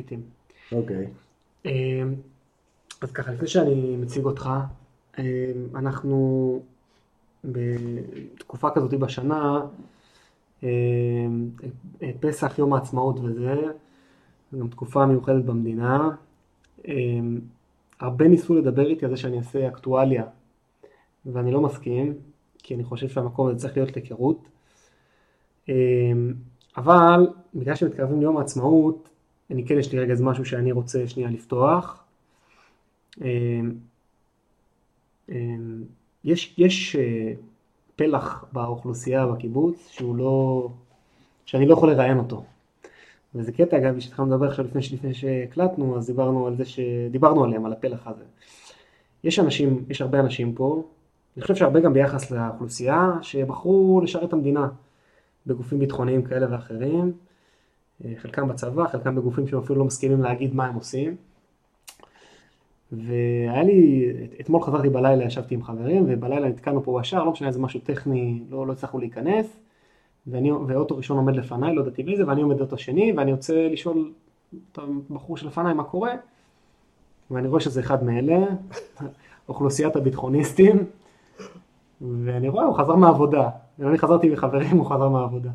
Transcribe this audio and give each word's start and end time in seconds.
מקליטים. 0.00 0.20
אוקיי. 0.72 1.06
אה, 1.66 2.02
אז 3.00 3.12
ככה, 3.12 3.32
לפני 3.32 3.48
שאני 3.48 3.96
מציג 3.96 4.24
אותך, 4.24 4.50
אה, 5.18 5.52
אנחנו 5.74 6.60
בתקופה 7.44 8.70
כזאת 8.70 8.94
בשנה, 8.94 9.60
אה, 10.62 10.68
פסח, 12.20 12.58
יום 12.58 12.72
העצמאות 12.72 13.20
וזה, 13.20 13.54
גם 14.58 14.68
תקופה 14.68 15.06
מיוחדת 15.06 15.44
במדינה. 15.44 16.10
הרבה 18.00 18.28
ניסו 18.28 18.54
לדבר 18.54 18.86
איתי 18.86 19.04
על 19.04 19.10
זה 19.10 19.16
שאני 19.16 19.38
אעשה 19.38 19.68
אקטואליה, 19.68 20.24
ואני 21.26 21.50
לא 21.50 21.60
מסכים, 21.60 22.14
כי 22.58 22.74
אני 22.74 22.84
חושב 22.84 23.08
שהמקום 23.08 23.48
הזה 23.48 23.58
צריך 23.58 23.76
להיות 23.76 23.96
היכרות. 23.96 24.48
אבל 26.76 27.28
בגלל 27.54 27.74
שמתקרבים 27.74 28.20
ליום 28.20 28.36
העצמאות, 28.36 29.10
אני 29.50 29.66
כן 29.66 29.78
יש 29.78 29.92
לי 29.92 29.98
רגע 29.98 30.12
איזה 30.12 30.24
משהו 30.24 30.44
שאני 30.44 30.72
רוצה 30.72 31.08
שנייה 31.08 31.30
לפתוח. 31.30 32.04
אמ, 33.20 33.72
אמ, 35.28 35.84
יש, 36.24 36.54
יש 36.58 36.96
אה, 36.96 37.32
פלח 37.96 38.44
באוכלוסייה 38.52 39.26
בקיבוץ 39.26 39.88
שהוא 39.90 40.16
לא, 40.16 40.68
שאני 41.44 41.66
לא 41.66 41.72
יכול 41.72 41.90
לראיין 41.90 42.18
אותו. 42.18 42.44
וזה 43.34 43.52
קטע 43.52 43.76
אגב, 43.76 43.98
כשהתחלנו 43.98 44.34
לדבר 44.34 44.46
עכשיו 44.46 44.64
לפני, 44.64 44.80
לפני 44.92 45.14
שהקלטנו, 45.14 45.96
אז 45.96 46.06
דיברנו 46.06 46.46
על 46.46 46.56
זה 46.56 46.64
שדיברנו 46.64 47.44
עליהם, 47.44 47.66
על 47.66 47.72
הפלח 47.72 48.06
הזה. 48.06 48.24
יש 49.24 49.38
אנשים, 49.38 49.84
יש 49.88 50.00
הרבה 50.00 50.20
אנשים 50.20 50.54
פה, 50.54 50.82
אני 51.36 51.42
חושב 51.42 51.54
שהרבה 51.54 51.80
גם 51.80 51.92
ביחס 51.92 52.30
לאוכלוסייה, 52.30 53.12
שבחרו 53.22 54.00
לשרת 54.04 54.28
את 54.28 54.32
המדינה 54.32 54.68
בגופים 55.46 55.78
ביטחוניים 55.78 56.22
כאלה 56.22 56.46
ואחרים. 56.50 57.12
אה, 58.04 58.12
חלקם 58.16 58.48
בצבא, 58.48 58.88
חלקם 58.88 59.14
בגופים 59.16 59.46
שהם 59.46 59.58
אפילו 59.58 59.78
לא 59.78 59.84
מסכימים 59.84 60.22
להגיד 60.22 60.54
מה 60.54 60.66
הם 60.66 60.74
עושים. 60.74 61.16
והיה 62.92 63.62
לי, 63.62 64.06
אתמול 64.40 64.62
חזרתי 64.62 64.88
בלילה, 64.88 65.24
ישבתי 65.24 65.54
עם 65.54 65.62
חברים, 65.62 66.04
ובלילה 66.08 66.48
נתקענו 66.48 66.82
פה 66.84 66.98
בשער, 67.00 67.24
לא 67.24 67.32
משנה 67.32 67.48
איזה 67.48 67.60
משהו 67.60 67.80
טכני, 67.80 68.42
לא, 68.50 68.66
לא 68.66 68.72
הצלחנו 68.72 68.98
להיכנס, 68.98 69.46
ואני, 70.26 70.52
ואוטו 70.52 70.96
ראשון 70.96 71.16
עומד 71.16 71.36
לפניי, 71.36 71.74
לא 71.74 71.80
ידעתי 71.82 72.02
מי 72.02 72.16
זה, 72.16 72.26
ואני 72.26 72.42
עומד 72.42 72.60
אוטו 72.60 72.78
שני, 72.78 73.12
ואני 73.16 73.32
רוצה 73.32 73.68
לשאול 73.68 74.12
את 74.72 74.78
הבחור 75.10 75.36
שלפניי 75.36 75.74
מה 75.74 75.84
קורה, 75.84 76.12
ואני 77.30 77.48
רואה 77.48 77.60
שזה 77.60 77.80
אחד 77.80 78.04
מאלה, 78.04 78.38
אוכלוסיית 79.48 79.96
הביטחוניסטים, 79.96 80.84
ואני 82.00 82.48
רואה, 82.48 82.64
הוא 82.64 82.76
חזר 82.76 82.96
מהעבודה, 82.96 83.48
ואני 83.78 83.98
חזרתי 83.98 84.26
עם 84.26 84.36
חברים, 84.36 84.78
הוא 84.78 84.86
חזר 84.86 85.08
מהעבודה. 85.08 85.50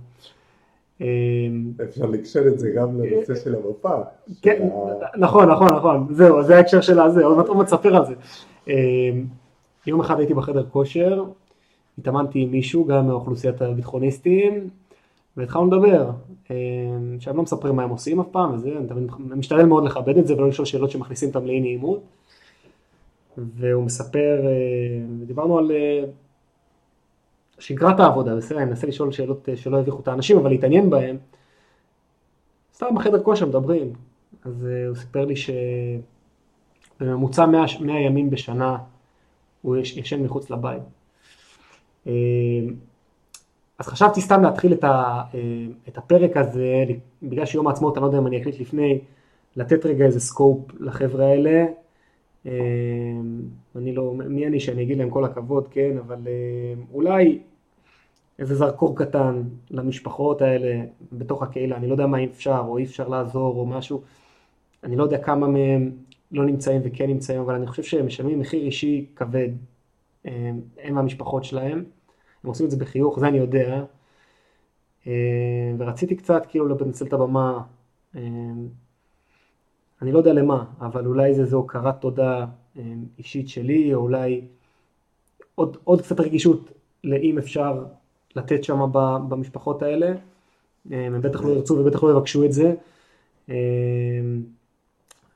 אמ, 1.02 1.72
אפשר 1.84 2.06
לקשר 2.06 2.48
את 2.48 2.60
זה 2.60 2.70
גם 2.76 3.02
לנושא 3.02 3.36
של 3.36 3.56
המפה. 3.56 4.02
כן, 4.42 4.70
נכון, 5.18 5.52
נכון, 5.52 5.74
נכון, 5.74 6.08
זהו, 6.12 6.44
זה 6.44 6.58
ההקשר 6.58 6.82
של 6.82 7.00
הזה, 7.00 7.26
עוד 7.26 7.58
מעט 7.58 7.66
תספר 7.68 7.96
על 7.96 8.06
זה. 8.06 8.14
אמ, 8.68 9.26
יום 9.88 10.00
אחד 10.00 10.20
הייתי 10.20 10.34
בחדר 10.34 10.66
כושר, 10.72 11.24
התאמנתי 11.98 12.40
עם 12.40 12.52
מישהו, 12.52 12.86
גם 12.86 13.08
מאוכלוסיית 13.08 13.62
הביטחוניסטים, 13.62 14.70
והתחלנו 15.38 15.66
לדבר. 15.66 16.12
אמ, 16.52 16.56
עכשיו 17.16 17.38
לא 17.38 17.44
מספרים 17.44 17.76
מה 17.76 17.84
הם 17.84 17.90
עושים 17.90 18.20
אף 18.20 18.28
פעם, 18.32 18.54
וזה, 18.54 18.72
אני 18.92 19.08
משתדל 19.36 19.66
מאוד 19.66 19.84
לכבד 19.84 20.18
את 20.18 20.28
זה 20.28 20.34
ולא 20.36 20.48
לשאול 20.48 20.66
שאלות 20.66 20.92
שמכניסים 20.92 21.30
אותם 21.30 21.46
לאי 21.46 21.60
נעימות. 21.60 22.02
והוא 23.38 23.84
מספר, 23.84 24.42
דיברנו 25.26 25.58
על 25.58 25.72
שגרת 27.66 28.00
העבודה, 28.00 28.36
בסדר, 28.36 28.58
אני 28.58 28.66
מנסה 28.66 28.88
לשאול 28.88 29.12
שאלות 29.12 29.50
אה, 29.50 29.58
שלא 29.58 29.78
יביכו 29.78 30.00
את 30.00 30.08
האנשים, 30.08 30.38
אבל 30.38 30.50
להתעניין 30.50 30.90
בהם. 30.90 31.18
סתם 32.74 32.96
בחדר 32.96 33.24
כושר 33.24 33.46
מדברים. 33.46 33.94
אז 34.46 34.68
אה, 34.68 34.88
הוא 34.88 34.96
סיפר 34.96 35.26
לי 35.26 35.34
שבממוצע 37.00 37.46
100, 37.46 37.66
100 37.82 38.00
ימים 38.00 38.30
בשנה 38.30 38.78
הוא 39.62 39.78
יש, 39.78 39.98
ישן 39.98 40.24
מחוץ 40.24 40.50
לבית. 40.50 40.82
אה, 42.06 42.10
אז 43.80 43.88
חשבתי 43.88 44.22
סתם 44.22 44.42
להתחיל 44.44 44.74
את, 44.74 44.84
ה, 44.84 45.22
אה, 45.32 45.36
את 45.88 45.98
הפרק 45.98 46.38
הזה, 46.38 46.84
בגלל 47.24 47.46
שיום 47.46 47.68
העצמאות, 47.68 47.98
אני 47.98 48.02
לא 48.02 48.08
יודע 48.08 48.18
אם 48.18 48.28
אני 48.28 48.42
אקליט 48.42 48.60
לפני, 48.60 49.00
לתת 49.56 49.86
רגע 49.86 50.06
איזה 50.06 50.20
סקופ 50.20 50.72
לחבר'ה 50.80 51.26
האלה. 51.26 51.66
Uh, 52.46 52.50
אני 53.76 53.96
לא, 53.96 54.14
מי 54.14 54.48
אני 54.48 54.60
שאני 54.60 54.84
אגיד 54.84 54.98
להם 54.98 55.10
כל 55.10 55.26
הכבוד, 55.26 55.68
כן, 55.68 55.98
אבל 55.98 56.18
uh, 56.18 56.94
אולי 56.94 57.40
איזה 58.40 58.56
זרקור 58.56 58.98
קטן 58.98 59.44
למשפחות 59.72 60.42
האלה 60.42 60.86
בתוך 61.12 61.44
הקהילה, 61.44 61.78
אני 61.78 61.88
לא 61.88 61.94
יודע 61.94 62.08
מה 62.08 62.24
אפשר 62.24 62.64
או 62.68 62.78
אי 62.78 62.84
אפשר 62.84 63.08
לעזור 63.08 63.60
או 63.60 63.66
משהו, 63.66 64.02
אני 64.84 64.96
לא 64.96 65.04
יודע 65.04 65.18
כמה 65.18 65.48
מהם 65.48 65.92
לא 66.32 66.46
נמצאים 66.46 66.82
וכן 66.84 67.08
נמצאים, 67.08 67.42
אבל 67.42 67.56
אני 67.56 67.68
חושב 67.68 67.84
שהם 67.84 68.06
משלמים 68.06 68.40
מחיר 68.40 68.62
אישי 68.62 69.06
כבד, 69.16 69.50
הם, 70.26 70.62
הם 70.78 70.98
המשפחות 70.98 71.44
שלהם, 71.44 71.84
הם 72.44 72.50
עושים 72.50 72.66
את 72.66 72.72
זה 72.72 72.78
בחיוך, 72.78 73.20
זה 73.20 73.28
אני 73.28 73.38
יודע, 73.38 73.84
ורציתי 75.78 76.16
קצת 76.16 76.46
כאילו 76.46 76.68
לנצל 76.68 77.06
את 77.06 77.14
הבמה, 77.14 77.62
אני 80.02 80.12
לא 80.12 80.18
יודע 80.18 80.34
למה, 80.34 80.66
אבל 80.80 81.06
אולי 81.06 81.34
זה 81.34 81.42
איזו 81.42 81.58
הוקרת 81.58 82.02
תודה 82.02 82.46
אישית 83.18 83.50
שלי, 83.50 83.94
או 83.94 84.02
אולי 84.02 84.42
עוד, 85.56 85.78
עוד 85.84 86.02
קצת 86.02 86.20
רגישות 86.20 86.72
לאם 87.04 87.38
אפשר 87.38 87.86
לתת 88.36 88.64
שם 88.64 88.80
במשפחות 89.30 89.82
האלה. 89.82 90.14
אה, 90.92 91.06
הם 91.06 91.22
בטח 91.22 91.44
לא 91.44 91.50
ירצו 91.50 91.74
ובטח 91.74 92.04
לא 92.04 92.12
יבקשו 92.12 92.46
את 92.46 92.54
זה. 92.54 92.74
אה, 93.50 93.56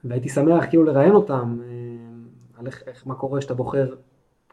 והייתי 0.03 0.29
שמח 0.29 0.65
כאילו 0.69 0.83
לראיין 0.83 1.11
אותם, 1.11 1.57
אה, 1.63 2.59
על 2.59 2.67
איך, 2.67 2.83
איך 2.87 3.07
מה 3.07 3.15
קורה 3.15 3.41
שאתה 3.41 3.53
בוחר 3.53 3.95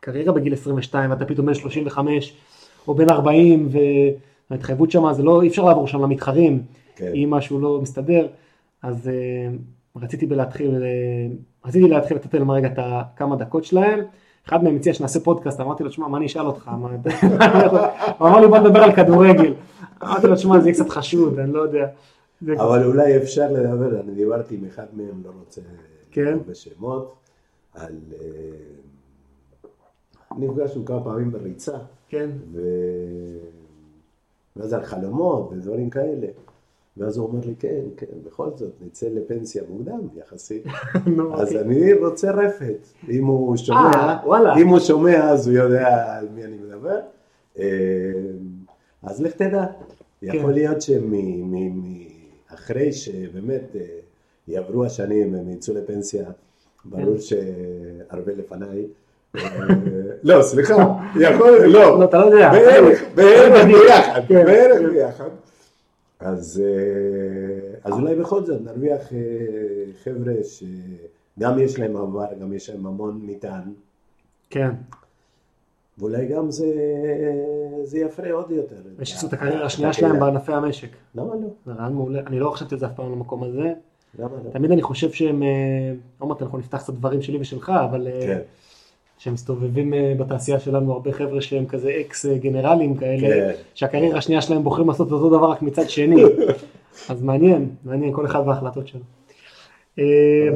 קריירה 0.01 0.33
בגיל 0.33 0.53
22 0.53 1.11
ואתה 1.11 1.25
פתאום 1.25 1.47
בן 1.47 1.55
35 1.55 2.37
או 2.89 2.95
בן 2.95 3.11
40 3.11 3.69
וההתחייבות 4.51 4.91
שם 4.91 5.13
זה 5.13 5.23
לא, 5.23 5.43
אי 5.43 5.49
אפשר 5.49 5.65
לעבור 5.65 5.87
שם 5.87 6.03
למתחרים, 6.03 6.63
כן. 6.97 7.13
אם 7.15 7.31
משהו 7.31 7.61
לא 7.61 7.81
מסתדר, 7.83 8.27
אז 8.83 9.11
רציתי 9.97 10.27
להתחיל, 10.27 10.83
רציתי 11.65 11.89
להתחיל 11.89 12.17
לתת 12.17 12.35
להם 12.35 12.51
רגע 12.51 12.69
את 12.69 12.79
הכמה 12.79 13.37
דקות 13.37 13.65
שלהם. 13.65 14.01
אחד 14.49 14.65
מהם 14.65 14.77
הציע 14.77 14.95
שנעשה 14.95 15.21
פודקאסט, 15.21 15.61
אמרתי 15.61 15.85
לו, 15.85 15.91
תשמע, 15.91 16.09
מה 16.09 16.19
אני 16.19 16.27
אשאל 16.27 16.47
אותך? 16.47 16.71
הוא 18.19 18.29
אמר 18.29 18.41
לי, 18.41 18.49
בוא 18.49 18.59
נדבר 18.59 18.79
על 18.83 18.93
כדורגל. 18.93 19.55
אמרתי 20.03 20.27
לו, 20.27 20.35
תשמע, 20.35 20.61
זה 20.61 20.69
יהיה 20.69 20.75
קצת 20.75 20.91
חשוד, 20.91 21.39
אני 21.39 21.53
לא 21.53 21.61
יודע. 21.61 21.87
אבל 22.57 22.85
אולי 22.85 23.17
אפשר 23.17 23.53
לדבר, 23.53 24.01
אני 24.01 24.15
דיברתי 24.15 24.55
עם 24.55 24.65
אחד 24.65 24.87
מהם, 24.93 25.23
לא 25.25 25.31
רוצה 25.39 25.61
כן. 26.11 26.39
בשמות, 26.49 27.15
על... 27.75 27.95
אה, 28.21 29.69
נפגשנו 30.39 30.85
כמה 30.85 31.05
פעמים 31.05 31.31
בריצה. 31.31 31.79
כן. 32.09 32.31
ואז 34.57 34.73
על 34.73 34.85
חלומות 34.85 35.51
ודברים 35.53 35.91
כאלה. 35.91 36.27
ואז 36.97 37.17
הוא 37.17 37.27
אומר 37.27 37.47
לי, 37.47 37.55
כן, 37.59 37.81
כן, 37.97 38.07
בכל 38.25 38.49
זאת, 38.57 38.73
נצא 38.87 39.07
לפנסיה 39.09 39.63
מוקדם 39.69 40.01
יחסית. 40.17 40.67
אז 41.35 41.49
אוקיי. 41.49 41.61
אני 41.61 41.93
רוצה 41.93 42.31
רפת. 42.31 42.89
אם 43.11 43.25
הוא 43.25 43.57
שומע, 43.57 43.91
אה, 43.95 44.57
אם 44.61 44.69
הוא 44.69 44.79
שומע 44.79 45.31
אז 45.31 45.49
הוא 45.49 45.57
יודע 45.57 46.17
על 46.19 46.29
מי 46.35 46.45
אני 46.45 46.57
מדבר. 46.57 46.99
אה, 47.59 47.65
אז 49.03 49.23
לך 49.23 49.33
תדע, 49.33 49.65
כן. 50.21 50.27
יכול 50.27 50.53
להיות 50.53 50.77
שאחרי 52.51 52.93
שבאמת 52.93 53.77
אה, 53.77 53.81
יעברו 54.49 54.85
השנים, 54.85 55.35
הם 55.35 55.51
יצאו 55.51 55.75
לפנסיה, 55.75 56.25
ברור 56.85 57.15
כן. 57.15 57.21
שהרבה 57.21 58.33
לפניי. 58.33 58.87
לא, 60.23 60.43
סליחה, 60.43 60.75
יכול, 61.21 61.65
לא, 61.67 61.99
לא, 62.01 62.05
אתה 62.05 62.19
לא 62.19 62.25
יודע, 62.25 62.51
בערך, 62.51 63.03
בערך 63.15 63.65
ביחד, 63.65 64.21
כן. 64.29 64.45
בערך 64.45 64.93
ביחד. 64.93 65.29
אז, 66.21 66.63
אה, 66.65 67.79
אז 67.85 67.93
אולי 67.93 68.15
בכל 68.15 68.45
זאת 68.45 68.63
נרוויח 68.63 69.13
אה, 69.13 69.19
חבר'ה 70.05 70.35
שגם 70.45 71.59
יש 71.59 71.79
להם 71.79 71.97
עבר, 71.97 72.27
גם 72.41 72.53
יש 72.53 72.71
להם 72.71 72.87
המון 72.87 73.21
מטען. 73.23 73.73
כן. 74.51 74.71
ואולי 75.99 76.27
גם 76.27 76.51
זה, 76.51 76.73
זה 77.83 77.99
יפרה 77.99 78.33
עוד 78.33 78.51
יותר. 78.51 78.77
יש 79.01 79.25
את 79.25 79.33
הקריירה 79.33 79.67
השנייה 79.67 79.93
שלהם 79.93 80.21
בענפי 80.21 80.53
המשק. 80.53 80.89
למה 81.15 81.35
לא? 81.35 81.49
זה 81.67 81.73
רעיון 81.73 81.95
מעולה. 81.95 82.21
אני 82.27 82.41
לא 82.41 82.51
חשבתי 82.51 82.75
על 82.75 82.79
זה 82.79 82.87
אף 82.87 82.93
פעם 82.97 83.13
למקום 83.13 83.45
הזה. 83.45 83.73
למה 84.19 84.31
לא? 84.45 84.51
תמיד 84.51 84.71
אני 84.71 84.83
חושב 84.83 85.11
שהם, 85.13 85.43
אה, 85.43 86.27
מעט 86.27 86.43
אנחנו 86.43 86.59
נפתח 86.59 86.85
את 86.85 86.89
הדברים 86.89 87.23
שלי 87.23 87.39
ושלך, 87.41 87.73
אבל 87.91 88.09
כן. 88.21 88.41
שמסתובבים 89.19 89.95
אה, 89.95 90.15
בתעשייה 90.19 90.61
שלנו 90.61 90.93
הרבה 90.93 91.13
חבר'ה 91.13 91.41
שהם 91.41 91.67
כזה 91.67 91.93
אקס 92.01 92.27
אה, 92.27 92.39
גנרלים 92.39 92.97
כאלה, 92.97 93.21
כן. 93.21 93.53
שהקריירה 93.75 94.19
השנייה 94.19 94.43
שלהם 94.43 94.63
בוחרים 94.65 94.89
לעשות 94.89 95.13
אותו 95.13 95.29
דבר 95.29 95.51
רק 95.51 95.63
מצד 95.63 95.91
שני. 95.91 96.23
אז 97.11 97.23
מעניין, 97.23 97.71
מעניין 97.85 98.13
כל 98.13 98.27
אחד 98.27 98.43
וההחלטות 98.47 98.89
שלו. 98.89 99.01
אה, 99.99 100.49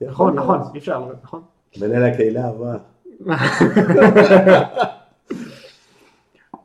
נכון, 0.00 0.34
נכון, 0.34 0.58
אי 0.74 0.78
אפשר, 0.78 1.04
נכון. 1.22 1.40
מנהל 1.80 2.04
הקהילה 2.04 2.48
הבא. 2.48 2.76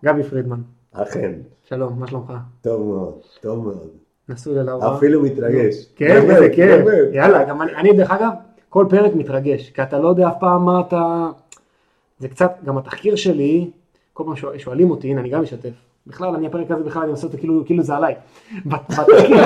גבי 0.05 0.23
פרידמן. 0.23 0.61
אכן. 0.91 1.31
שלום, 1.63 1.99
מה 1.99 2.07
שלומך? 2.07 2.33
טוב 2.61 2.87
מאוד, 2.87 3.19
טוב 3.41 3.63
מאוד. 3.63 3.89
נשוי 4.29 4.55
ללאורה. 4.55 4.97
אפילו 4.97 5.21
מתרגש. 5.21 5.85
כן, 5.95 6.49
כיף. 6.55 6.85
יאללה, 7.13 7.43
גם 7.43 7.61
אני, 7.61 7.93
דרך 7.93 8.11
אגב, 8.11 8.31
כל 8.71 8.85
פרק 8.89 9.15
מתרגש, 9.15 9.69
כי 9.69 9.83
אתה 9.83 9.99
לא 9.99 10.07
יודע 10.07 10.27
אף 10.27 10.35
פעם 10.39 10.65
מה 10.65 10.81
אתה... 10.81 11.29
זה 12.19 12.27
קצת, 12.27 12.51
גם 12.65 12.77
התחקיר 12.77 13.15
שלי, 13.15 13.69
כל 14.13 14.23
פעם 14.23 14.57
שואלים 14.57 14.91
אותי, 14.91 15.11
הנה 15.11 15.21
אני 15.21 15.29
גם 15.29 15.43
אשתף, 15.43 15.73
בכלל 16.07 16.35
אני 16.35 16.47
הפרק 16.47 16.71
הזה 16.71 16.83
בכלל 16.83 17.01
אני 17.01 17.11
עושה 17.11 17.27
אותו 17.27 17.37
כאילו, 17.37 17.65
כאילו 17.65 17.83
זה 17.83 17.95
עליי. 17.95 18.15
בתחקיר, 18.65 19.37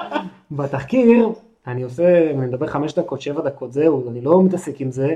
בתחקיר 0.58 1.28
אני 1.66 1.82
עושה, 1.82 2.30
אני 2.30 2.46
מדבר 2.46 2.66
חמש 2.66 2.94
דקות, 2.94 3.20
שבע 3.20 3.42
דקות, 3.42 3.72
זהו, 3.72 4.10
אני 4.10 4.20
לא 4.20 4.42
מתעסק 4.42 4.80
עם 4.80 4.90
זה, 4.90 5.14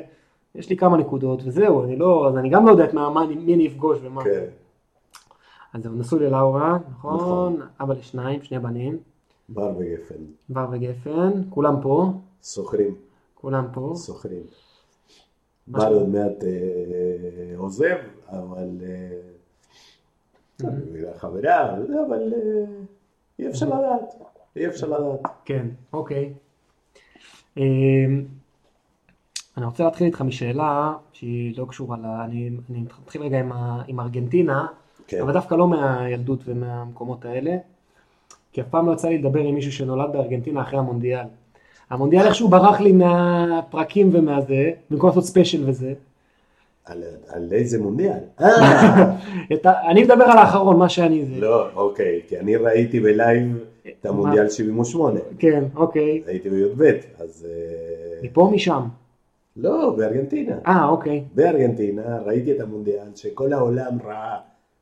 יש 0.55 0.71
לי 0.71 0.77
כמה 0.77 0.97
נקודות 0.97 1.43
וזהו, 1.45 1.85
אני 1.85 1.97
לא, 1.97 2.29
אז 2.29 2.37
אני 2.37 2.49
גם 2.49 2.67
לא 2.67 2.71
יודע 2.71 2.85
את 2.85 2.95
מה, 2.95 3.27
מי 3.27 3.55
אני 3.55 3.67
אפגוש 3.67 3.99
ומה. 4.03 4.25
כן. 4.25 4.45
אז 5.73 5.87
הוא 5.87 5.99
נשוי 5.99 6.21
ללאורה, 6.21 6.79
נכון? 6.91 7.17
נכון? 7.17 7.61
אבא 7.81 7.95
לשניים, 7.95 8.43
שני 8.43 8.59
בנים. 8.59 8.99
בר 9.49 9.73
וגפן. 9.79 10.15
בר 10.49 10.67
וגפן, 10.73 11.31
כולם 11.51 11.75
פה. 11.83 12.13
סוחרים. 12.43 13.12
כולם 13.43 13.67
פה. 13.73 13.93
סוחרים. 13.95 14.43
בר 15.67 15.89
עוד 15.89 16.09
מעט 16.09 16.45
אה, 16.45 17.57
עוזב, 17.57 17.97
אבל... 18.29 18.81
אה, 18.85 19.21
חברה, 21.17 21.75
אבל 22.07 22.33
אה, 22.35 22.65
אי 23.39 23.49
אפשר 23.49 23.67
לדעת. 23.67 24.15
אי 24.57 24.67
אפשר 24.67 24.87
לדעת. 24.87 25.21
כן, 25.45 25.67
אוקיי. 25.93 26.33
אני 29.57 29.65
רוצה 29.65 29.85
להתחיל 29.85 30.07
איתך 30.07 30.21
משאלה 30.21 30.95
שהיא 31.13 31.59
לא 31.59 31.67
קשורה 31.69 31.97
ל... 31.97 32.07
אני, 32.07 32.51
אני 32.71 32.85
מתחיל 33.03 33.23
רגע 33.23 33.41
עם, 33.41 33.53
ה, 33.53 33.83
עם 33.87 34.01
ארגנטינה, 34.01 34.67
כן. 35.07 35.21
אבל 35.21 35.33
דווקא 35.33 35.55
לא 35.55 35.69
מהילדות 35.69 36.41
ומהמקומות 36.45 37.25
האלה, 37.25 37.57
כי 38.53 38.61
אף 38.61 38.69
פעם 38.69 38.87
לא 38.87 38.93
יצא 38.93 39.09
לי 39.09 39.19
לדבר 39.19 39.41
עם 39.41 39.55
מישהו 39.55 39.73
שנולד 39.73 40.13
בארגנטינה 40.13 40.63
אחרי 40.63 40.79
המונדיאל. 40.79 41.27
המונדיאל 41.93 42.27
איכשהו 42.27 42.49
ברח 42.49 42.81
לי 42.81 42.93
מהפרקים 42.93 44.11
ומהזה, 44.13 44.71
במקום 44.91 45.09
לעשות 45.09 45.25
special 45.25 45.69
וזה. 45.69 45.93
על, 46.85 47.03
על 47.29 47.49
איזה 47.53 47.83
מונדיאל? 47.83 48.19
אני 49.91 50.05
מדבר 50.05 50.25
על 50.25 50.39
האחרון, 50.39 50.77
מה 50.77 50.89
שאני 50.89 51.25
זה. 51.25 51.41
לא, 51.41 51.73
אוקיי, 51.75 52.21
כי 52.29 52.39
אני 52.39 52.57
ראיתי 52.57 53.01
ב 53.01 53.12
live 53.12 53.59
את 53.89 54.07
המונדיאל 54.07 54.49
78. 54.49 55.21
כן, 55.39 55.65
אוקיי. 55.77 56.23
הייתי 56.27 56.51
בי"ב, 56.51 56.83
אז... 57.19 57.47
אה, 57.51 58.21
מפה 58.23 58.51
משם? 58.55 58.83
לא, 59.57 59.95
בארגנטינה. 59.97 60.57
אה, 60.67 60.89
אוקיי. 60.89 61.25
בארגנטינה 61.35 62.19
ראיתי 62.27 62.53
את 62.53 62.61
המונדיאל 62.61 63.07
שכל 63.15 63.53
העולם 63.53 63.99
ראה, 64.05 64.39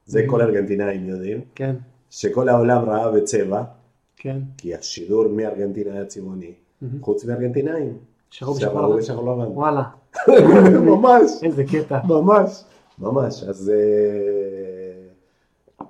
זה 0.07 0.23
כל 0.27 0.41
הארגנטינאים 0.41 1.09
יודעים, 1.09 1.41
כן. 1.55 1.75
שכל 2.11 2.49
העולם 2.49 2.85
ראה 2.85 3.13
בצבע, 3.13 3.63
כן. 4.17 4.39
כי 4.59 4.75
השידור 4.75 5.29
מארגנטינה 5.29 5.93
היה 5.93 6.05
צבעוני, 6.05 6.53
חוץ 7.01 7.25
מארגנטינאים. 7.25 7.99
שראו 8.31 8.97
בשחור 8.97 9.33
לבן. 9.33 9.53
וואלה. 9.53 9.83
ממש. 10.91 11.31
איזה 11.43 11.65
קטע. 11.65 11.99
ממש. 12.05 12.65
ממש. 12.99 13.43
אז 13.43 13.73
אה, 13.75 15.87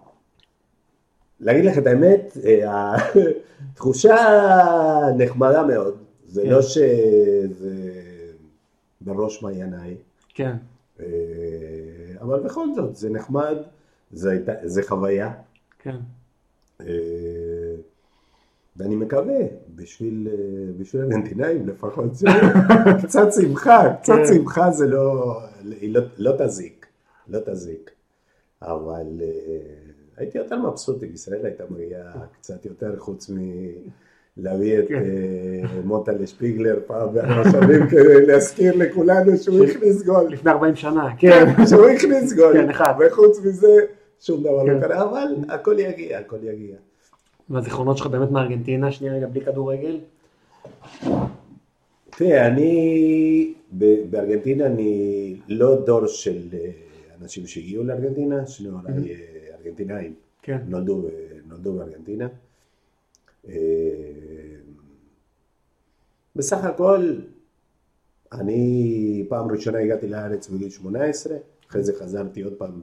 להגיד 1.41 1.65
לך 1.65 1.79
את 1.79 1.87
האמת, 1.87 2.37
אה, 2.45 2.97
התחושה 3.73 4.17
נחמדה 5.19 5.63
מאוד. 5.63 5.95
זה 6.27 6.45
לא 6.45 6.57
כן. 6.57 6.63
שזה 6.63 7.93
בראש 9.01 9.43
מעייניי. 9.43 9.97
כן. 10.35 10.57
אה, 11.01 11.07
אבל 12.21 12.41
בכל 12.41 12.67
זאת, 12.75 12.97
זה 12.97 13.11
נחמד, 13.11 13.57
זה, 14.11 14.45
זה 14.63 14.83
חוויה. 14.83 15.33
כן. 15.79 15.97
ואני 18.77 18.97
מקווה, 18.97 19.39
בשביל, 19.75 20.29
בשביל 20.79 21.03
ארגנטינאים 21.03 21.67
לפחות, 21.67 22.11
קצת 23.05 23.33
שמחה, 23.33 23.95
קצת 24.03 24.15
כן. 24.15 24.35
שמחה 24.35 24.71
זה 24.71 24.87
לא, 24.87 25.41
לא, 25.83 26.01
לא 26.19 26.33
תזיק, 26.39 26.87
לא 27.29 27.39
תזיק. 27.47 27.91
אבל 28.63 29.07
uh, 29.19 29.23
הייתי 30.17 30.39
יותר 30.39 30.59
מבסוט 30.59 31.03
אם 31.03 31.09
ישראל 31.15 31.45
הייתה 31.45 31.65
מגיעה 31.71 32.13
קצת 32.33 32.67
יותר, 32.67 32.99
חוץ 32.99 33.31
מלהביא 34.37 34.79
את 34.79 34.89
uh, 34.89 34.95
מוטה 35.85 36.13
לשפיגלר 36.13 36.79
פעם 36.87 37.09
שנים 37.53 37.87
כדי 37.91 38.27
להזכיר 38.27 38.77
לכולנו 38.77 39.37
שהוא 39.37 39.65
הכניס 39.65 40.03
גול. 40.03 40.33
לפני 40.33 40.51
40 40.51 40.77
שנה, 40.77 41.09
כן. 41.19 41.67
שהוא 41.69 41.89
הכניס 41.89 42.33
גול. 42.33 42.53
כן, 42.53 42.71
אחד. 42.71 42.95
וחוץ 42.99 43.41
מזה, 43.45 43.77
שום 44.21 44.41
דבר 44.41 44.63
לא 44.63 44.73
כן. 44.73 44.81
קרה, 44.81 45.03
אבל 45.03 45.35
הכל 45.49 45.79
יגיע, 45.79 46.19
הכל 46.19 46.39
יגיע. 46.43 46.77
והזיכרונות 47.51 47.99
שלך 47.99 48.07
באמת 48.07 48.31
מארגנטינה, 48.31 48.93
שנייה 48.93 49.15
רגע 49.15 49.27
בלי 49.27 49.41
כדורגל? 49.41 50.01
תראה, 52.11 52.47
אני 52.47 53.55
בארגנטינה 54.11 54.67
אני 54.67 55.37
לא 55.49 55.85
דור 55.87 56.07
של 56.07 56.49
אה, 56.53 56.71
אנשים 57.21 57.47
שהגיעו 57.47 57.85
לארגנטינה, 57.85 58.47
שני 58.47 58.69
הוריי 58.69 59.13
אה, 59.13 59.57
ארגנטינאים, 59.59 60.15
כן. 60.43 60.59
נולדו, 60.67 61.09
נולדו 61.47 61.73
בארגנטינה. 61.73 62.29
אה, 63.49 63.55
בסך 66.37 66.65
הכל, 66.65 67.15
אני 68.33 69.25
פעם 69.29 69.51
ראשונה 69.51 69.79
הגעתי 69.79 70.09
לארץ 70.09 70.49
בגיל 70.49 70.71
18, 70.71 71.37
אחרי 71.69 71.83
זה 71.83 71.93
חזרתי 71.99 72.43
עוד 72.43 72.53
פעם, 72.53 72.81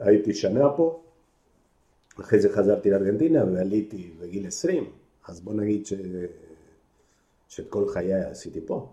הייתי 0.00 0.34
שנה 0.34 0.70
פה. 0.76 1.02
אחרי 2.20 2.40
זה 2.40 2.52
חזרתי 2.52 2.90
לארגנטינה 2.90 3.44
ועליתי 3.44 4.10
בגיל 4.20 4.46
20, 4.46 4.90
אז 5.28 5.40
בוא 5.40 5.54
נגיד 5.54 5.86
ש... 5.86 5.92
שאת 7.48 7.70
כל 7.70 7.88
חיי 7.88 8.14
עשיתי 8.14 8.60
פה. 8.66 8.88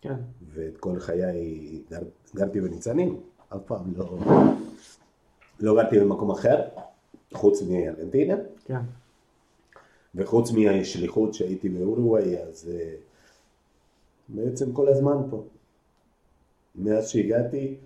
כן. 0.00 0.14
ואת 0.54 0.76
כל 0.76 0.98
חיי 0.98 1.82
גר... 1.90 2.00
גרתי 2.34 2.60
בניצנים, 2.60 3.20
אף 3.48 3.60
פעם 3.66 3.92
לא, 3.96 4.18
לא 5.60 5.74
גרתי 5.74 6.00
במקום 6.00 6.30
אחר, 6.30 6.68
חוץ 7.32 7.62
מארגנטינה. 7.62 8.34
כן. 8.64 8.80
וחוץ 10.14 10.50
מהשליחות 10.50 11.34
שהייתי 11.34 11.68
באורוגוואי, 11.68 12.38
אז 12.42 12.70
אה, 12.72 12.94
בעצם 14.28 14.72
כל 14.72 14.88
הזמן 14.88 15.16
פה. 15.30 15.44
מאז 16.74 17.08
שהגעתי, 17.08 17.76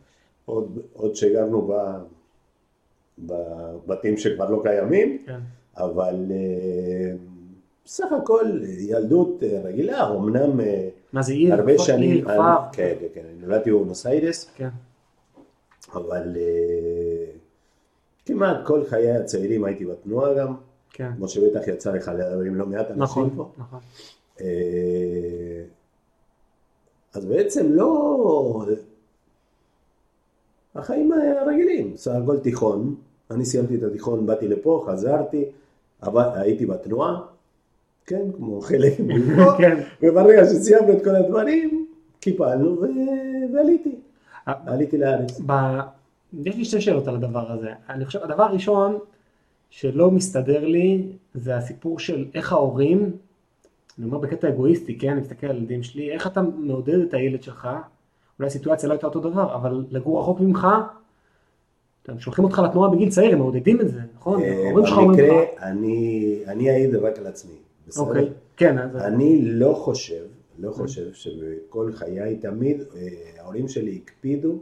עוד, 0.45 0.79
עוד 0.93 1.17
שגרנו 1.17 1.63
ב... 1.63 1.73
בבתים 3.19 4.17
שכבר 4.17 4.51
לא 4.51 4.61
קיימים, 4.63 5.19
כן. 5.27 5.41
אבל 5.77 6.15
בסך 7.85 8.13
הכל 8.23 8.61
ילדות 8.79 9.43
uh, 9.43 9.67
רגילה, 9.67 10.11
אמנם 10.11 10.61
uh, 10.61 10.65
מה 11.13 11.23
זה 11.23 11.33
עיר? 11.33 11.55
הרבה 11.55 11.79
שנים, 11.79 12.11
עיר, 12.11 12.25
כפר? 12.25 12.57
כן, 12.73 12.95
כן, 13.01 13.07
כן, 13.15 13.23
נולדתי 13.41 13.71
בבונוס 13.71 14.07
איירס, 14.07 14.51
כן. 14.55 14.69
אבל 15.93 16.37
כמעט 18.27 18.57
כל 18.67 18.85
חיי 18.85 19.11
הצעירים 19.11 19.65
הייתי 19.65 19.85
בתנועה 19.85 20.35
גם, 20.35 20.55
כן. 20.93 21.11
כמו 21.17 21.29
שבטח 21.29 21.69
יצא 21.69 21.93
לך 21.93 22.09
לדבר 22.09 22.41
עם 22.41 22.55
לא 22.55 22.67
מעט 22.67 22.91
אנשים 22.91 23.03
נכון, 23.03 23.31
פה. 23.37 23.51
נכון. 23.59 23.81
אז 27.15 27.25
בעצם 27.25 27.73
לא... 27.73 28.67
החיים 30.75 31.13
הרגילים, 31.13 31.97
סך 31.97 32.13
הכל 32.23 32.39
תיכון, 32.39 32.95
אני 33.31 33.45
סיימתי 33.45 33.75
את 33.77 33.83
התיכון, 33.83 34.27
באתי 34.27 34.49
לפה, 34.49 34.85
חזרתי, 34.89 35.45
הייתי 36.17 36.67
בתנועה, 36.67 37.21
כן, 38.07 38.23
כמו 38.37 38.61
חלק 38.61 38.93
מפה, 39.07 39.57
כן. 39.59 39.81
וברגע 40.03 40.45
שסיימנו 40.45 40.93
את 40.93 41.05
כל 41.05 41.17
הדברים, 41.17 41.87
קיפלנו 42.21 42.83
ועליתי, 43.55 43.95
אה, 44.49 44.55
עליתי 44.67 44.99
לארץ. 44.99 45.41
יש 46.45 46.57
לי 46.57 46.65
שתי 46.65 46.81
שאלות 46.81 47.09
על 47.09 47.15
הדבר 47.15 47.53
הזה. 47.53 47.71
אני 47.89 48.05
חושב, 48.05 48.19
הדבר 48.23 48.43
הראשון 48.43 48.99
שלא 49.71 50.11
מסתדר 50.11 50.65
לי, 50.65 51.07
זה 51.35 51.57
הסיפור 51.57 51.99
של 51.99 52.25
איך 52.35 52.53
ההורים, 52.53 53.17
אני 53.99 54.07
אומר 54.07 54.19
בקטע 54.19 54.49
אגואיסטי, 54.49 54.99
כן, 54.99 55.11
אני 55.11 55.21
מסתכל 55.21 55.47
על 55.47 55.57
הילדים 55.57 55.83
שלי, 55.83 56.13
איך 56.13 56.27
אתה 56.27 56.43
מעודד 56.43 56.99
את 56.99 57.15
הילד 57.15 57.43
שלך 57.43 57.69
אולי 58.39 58.47
הסיטואציה 58.47 58.89
לא 58.89 58.93
הייתה 58.95 59.07
אותו 59.07 59.21
דבר, 59.21 59.55
אבל 59.55 59.85
לגור 59.91 60.21
רחוק 60.21 60.41
ממך, 60.41 60.67
שולחים 62.19 62.45
אותך 62.45 62.63
לתנועה 62.65 62.91
בגיל 62.91 63.11
צעיר, 63.11 63.33
הם 63.33 63.39
מעודדים 63.39 63.81
את 63.81 63.89
זה, 63.89 64.01
נכון? 64.17 64.43
אה, 64.43 64.67
ההורים 64.67 64.87
שלך 64.87 64.99
אומרים 64.99 65.25
לך... 65.25 65.63
אני 66.47 66.71
אעיד 66.71 66.95
רק 66.95 67.19
על 67.19 67.27
עצמי, 67.27 67.55
בסדר? 67.89 68.05
אוקיי, 68.05 68.29
כן. 68.57 68.79
אני 68.79 69.45
לא 69.45 69.75
חושב, 69.75 70.25
לא 70.59 70.71
חושב 70.71 71.13
שבכל 71.13 71.93
חיי 71.93 72.37
תמיד 72.37 72.83
אה, 72.97 73.09
ההורים 73.39 73.69
שלי 73.69 74.01
הקפידו 74.03 74.59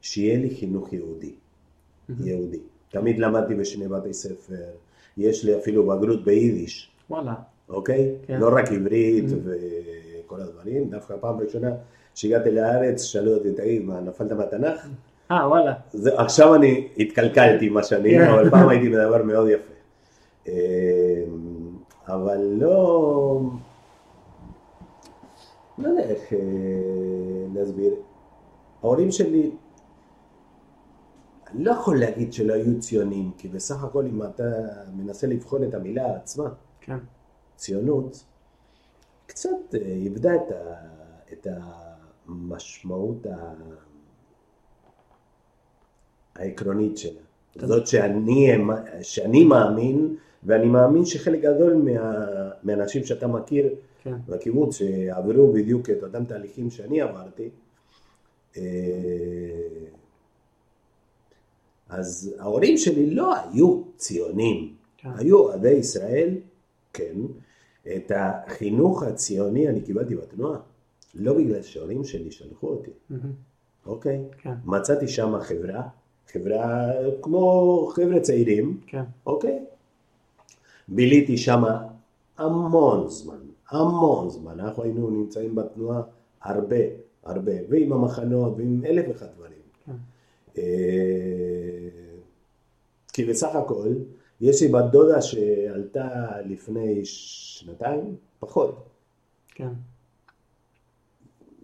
שיהיה 0.00 0.38
לי 0.38 0.50
חינוך 0.50 0.92
יהודי. 0.92 1.32
יהודי. 2.24 2.58
תמיד 2.90 3.18
למדתי 3.18 3.54
בשני 3.54 3.88
בתי 3.88 4.14
ספר, 4.14 4.54
יש 5.16 5.44
לי 5.44 5.58
אפילו 5.58 5.86
בגרות 5.86 6.24
ביידיש. 6.24 6.90
וואלה. 7.10 7.34
אוקיי? 7.68 8.14
כן. 8.26 8.40
לא 8.40 8.48
רק 8.52 8.72
עברית 8.72 9.24
וכל 9.44 10.40
הדברים, 10.40 10.90
דווקא 10.90 11.14
פעם 11.20 11.40
ראשונה 11.40 11.70
כשהגעתי 12.14 12.50
לארץ, 12.50 13.02
שאלו 13.02 13.34
אותי, 13.34 13.52
תגיד, 13.52 13.82
מה, 13.82 14.00
נפלת 14.00 14.32
מהתנ"ך? 14.32 14.88
אה, 15.30 15.48
וואלה. 15.48 15.74
זה, 15.92 16.20
עכשיו 16.20 16.54
אני 16.54 16.88
התקלקלתי 16.98 17.66
עם 17.66 17.76
השנים, 17.76 18.20
כן. 18.20 18.30
אבל 18.30 18.50
פעם 18.50 18.68
הייתי 18.68 18.88
מדבר 18.88 19.22
מאוד 19.22 19.48
יפה. 19.48 19.72
אה, 20.48 21.24
אבל 22.08 22.40
לא... 22.52 23.40
לא 25.78 25.88
יודע 25.88 26.02
איך 26.02 26.32
אה, 26.32 26.38
להסביר. 27.54 27.94
ההורים 28.82 29.10
שלי, 29.10 29.50
אני 31.50 31.64
לא 31.64 31.70
יכול 31.70 32.00
להגיד 32.00 32.32
שלא 32.32 32.54
היו 32.54 32.80
ציונים, 32.80 33.30
כי 33.38 33.48
בסך 33.48 33.84
הכל 33.84 34.06
אם 34.06 34.22
אתה 34.22 34.44
מנסה 34.96 35.26
לבחון 35.26 35.64
את 35.64 35.74
המילה 35.74 36.16
עצמה, 36.16 36.48
כן. 36.80 36.98
ציונות, 37.56 38.24
קצת 39.26 39.74
אה, 39.74 39.80
איבדה 39.80 40.34
את, 40.34 40.50
ה, 40.50 40.74
את 41.32 41.46
המשמעות 42.26 43.26
ה... 43.26 43.54
העקרונית 46.38 46.98
שלה. 46.98 47.20
זאת 47.66 47.86
שאני, 47.86 48.48
שאני 49.02 49.44
מאמין, 49.44 50.16
ואני 50.44 50.66
מאמין 50.66 51.04
שחלק 51.04 51.40
גדול 51.40 51.74
מה, 51.74 52.26
מהאנשים 52.62 53.04
שאתה 53.04 53.26
מכיר 53.26 53.74
כן. 54.02 54.14
בקיבוץ, 54.28 54.76
שעברו 54.76 55.52
בדיוק 55.52 55.90
את 55.90 56.02
אותם 56.02 56.24
תהליכים 56.24 56.70
שאני 56.70 57.00
עברתי, 57.00 57.48
אה, 58.56 58.62
אז 61.88 62.34
ההורים 62.38 62.76
שלי 62.76 63.10
לא 63.10 63.34
היו 63.36 63.82
ציונים, 63.96 64.74
כן. 64.96 65.08
היו 65.16 65.38
אוהדי 65.38 65.70
ישראל, 65.70 66.34
כן, 66.92 67.14
את 67.96 68.12
החינוך 68.14 69.02
הציוני 69.02 69.68
אני 69.68 69.80
קיבלתי 69.80 70.16
בתנועה, 70.16 70.58
לא 71.14 71.34
בגלל 71.34 71.62
שההורים 71.62 72.04
שלי 72.04 72.30
שלחו 72.30 72.68
אותי, 72.68 72.90
אוקיי? 73.86 74.24
כן. 74.38 74.54
מצאתי 74.64 75.08
שם 75.08 75.40
חברה, 75.40 75.82
חברה 76.32 76.92
כמו 77.22 77.88
חבר'ה 77.94 78.20
צעירים, 78.20 78.80
כן. 78.86 79.02
אוקיי? 79.26 79.64
ביליתי 80.88 81.36
שם 81.36 81.62
המון 82.38 83.08
זמן, 83.08 83.38
המון 83.70 84.30
זמן, 84.30 84.60
אנחנו 84.60 84.82
היינו 84.82 85.10
נמצאים 85.10 85.54
בתנועה 85.54 86.02
הרבה, 86.42 86.76
הרבה, 87.24 87.52
ועם 87.68 87.92
המחנות 87.92 88.54
ועם 88.56 88.84
אלף 88.84 89.04
ואחד 89.08 89.26
דברים. 89.36 89.58
כן. 89.86 89.92
אה, 90.58 90.62
כי 93.12 93.24
בסך 93.24 93.54
הכל, 93.54 93.88
יש 94.40 94.62
לי 94.62 94.68
בת 94.68 94.84
דודה 94.92 95.22
שעלתה 95.22 96.26
לפני 96.44 97.04
שנתיים, 97.04 98.16
פחות. 98.38 98.88
כן. 99.54 99.68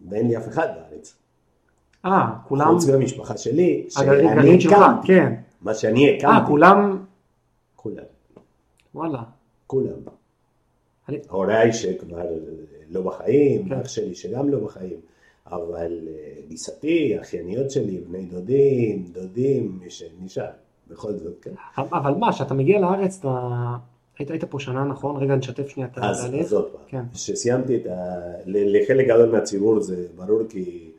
ואין 0.08 0.28
לי 0.28 0.36
אף 0.36 0.48
אחד 0.48 0.68
בארץ. 0.76 1.14
אה, 2.04 2.28
כולם... 2.48 2.66
חוץ 2.66 2.88
מהמשפחה 2.88 3.36
שלי, 3.36 3.86
שאני 3.88 4.54
הקמתי. 4.54 5.06
כן. 5.06 5.34
מה 5.62 5.74
שאני 5.74 6.10
הקמתי. 6.10 6.26
אה, 6.26 6.46
כולם... 6.46 7.04
כולם. 7.76 8.04
וואלה. 8.94 9.22
כולם. 9.66 9.98
הוריי 11.28 11.72
שכבר 11.72 12.26
לא 12.90 13.02
בחיים, 13.02 13.68
כן. 13.68 13.80
אח 13.80 13.88
שלי 13.88 14.14
שגם 14.14 14.48
לא 14.48 14.58
בחיים, 14.58 15.00
אבל 15.46 16.08
אה, 16.08 16.42
גיסתי, 16.48 17.20
אחייניות 17.20 17.70
שלי, 17.70 18.00
בני 18.08 18.22
דודים, 18.22 19.04
דודים, 19.12 19.78
מי 19.82 19.90
שנשאר, 19.90 20.50
בכל 20.88 21.12
זאת, 21.12 21.38
כן. 21.42 21.50
אבל 21.76 22.14
מה, 22.14 22.32
כשאתה 22.32 22.54
מגיע 22.54 22.80
לארץ, 22.80 23.18
אתה... 23.18 23.48
היית, 24.18 24.30
היית 24.30 24.44
פה 24.44 24.58
שנה, 24.58 24.84
נכון? 24.84 25.16
רגע, 25.16 25.34
נשתף 25.34 25.68
שנייה 25.68 25.88
את 25.92 25.98
אז, 25.98 26.34
אז 26.40 26.52
עוד 26.52 26.70
פעם, 26.72 26.80
כן. 26.88 27.04
כשסיימתי 27.12 27.76
את 27.76 27.86
ה... 27.86 28.14
לחלק 28.46 29.06
גדול 29.06 29.30
מהציבור 29.30 29.80
זה 29.80 30.06
ברור 30.16 30.40
כי... 30.48 30.91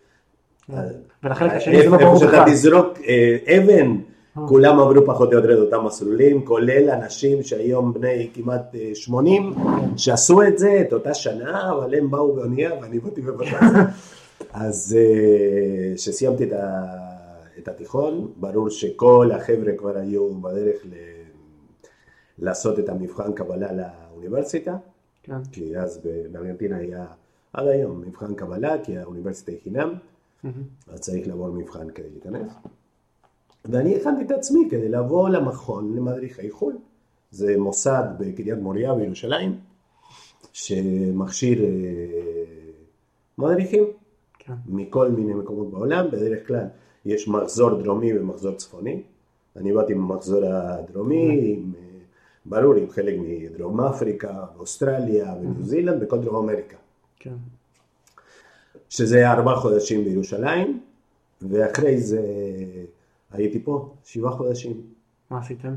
כן. 0.68 0.76
ולחלק 1.24 1.52
השני 1.52 1.82
זה 1.84 1.90
לא 1.90 1.98
ברור 1.98 2.16
בכלל. 2.16 2.28
איפה 2.28 2.38
שאתה 2.38 2.52
תזרוק 2.52 2.98
אה, 3.08 3.58
אבן, 3.58 3.98
אה. 4.38 4.48
כולם 4.48 4.80
עברו 4.80 5.06
פחות 5.06 5.34
או 5.34 5.38
יותר 5.38 5.54
את 5.54 5.60
אותם 5.60 5.86
מסלולים, 5.86 6.46
כולל 6.46 6.90
אנשים 6.90 7.44
שהיום 7.44 7.94
בני 7.94 8.30
כמעט 8.34 8.76
80, 8.94 9.54
שעשו 9.98 10.44
את 10.44 10.58
זה, 10.58 10.82
את 10.88 10.94
אותה 10.94 11.14
שנה, 11.14 11.72
אבל 11.72 11.96
הם 11.96 12.12
באו 12.12 12.36
באונייה 12.36 12.72
ואני 12.82 13.00
באתי 13.00 13.22
בבטח. 13.22 13.62
אז 14.54 14.98
כשסיימתי 15.96 16.50
את 17.60 17.68
התיכון, 17.68 18.32
ברור 18.38 18.70
שכל 18.70 19.30
החבר'ה 19.34 19.74
כבר 19.78 19.98
היו 19.98 20.34
בדרך 20.34 20.86
ל... 20.86 20.94
לעשות 22.40 22.80
את 22.80 22.90
המבחן 22.90 23.34
קבלה 23.34 23.68
לאוניברסיטה, 23.72 24.76
כן. 25.24 25.44
כי 25.52 25.78
אז 25.78 26.02
בארגנטינה 26.32 26.78
היה 26.78 27.06
עד 27.54 27.68
היום 27.68 28.02
מבחן 28.02 28.34
קבלה, 28.36 28.76
כי 28.84 28.98
האוניברסיטה 28.98 29.52
היא 29.52 29.60
חינם. 29.64 29.94
אז 30.88 31.00
צריך 31.00 31.28
לעבור 31.28 31.50
מבחן 31.50 31.90
כדי 31.90 32.10
להיכנס. 32.10 32.52
ואני 33.66 33.96
הכנתי 33.96 34.24
את 34.26 34.32
עצמי 34.32 34.68
כדי 34.72 34.90
לבוא 34.90 35.30
למכון 35.30 35.96
למדריכי 35.96 36.52
חו"ל. 36.52 36.74
זה 37.32 37.56
מוסד 37.58 38.04
בקריית 38.20 38.60
מוריה 38.60 38.94
בירושלים, 38.94 39.58
שמכשיר 40.54 41.64
אה, 41.64 41.70
מדריכים 43.38 43.84
כן. 44.40 44.54
מכל 44.66 45.12
מיני 45.12 45.34
מקומות 45.34 45.72
בעולם, 45.72 46.08
בדרך 46.12 46.48
כלל 46.48 46.66
יש 47.06 47.28
מחזור 47.28 47.82
דרומי 47.82 48.18
ומחזור 48.18 48.56
צפוני. 48.56 49.04
אני 49.56 49.74
באתי 49.74 49.94
במחזור 49.94 50.46
הדרומי, 50.46 51.54
עם, 51.54 51.74
אה, 51.76 52.00
ברור, 52.46 52.74
עם 52.76 52.90
חלק 52.90 53.16
מדרום 53.20 53.82
אפריקה, 53.82 54.46
אוסטרליה 54.60 55.36
וניו 55.42 55.64
זילנד 55.64 56.04
וכל 56.04 56.18
דרום 56.18 56.50
אמריקה. 56.50 56.78
כן. 57.20 57.36
שזה 58.94 59.32
ארבעה 59.32 59.56
חודשים 59.56 60.04
בירושלים, 60.04 60.80
ואחרי 61.42 62.02
זה 62.02 62.22
הייתי 63.32 63.64
פה 63.64 63.94
שבעה 64.06 64.32
חודשים. 64.32 64.82
מה 65.30 65.40
עשיתם? 65.40 65.76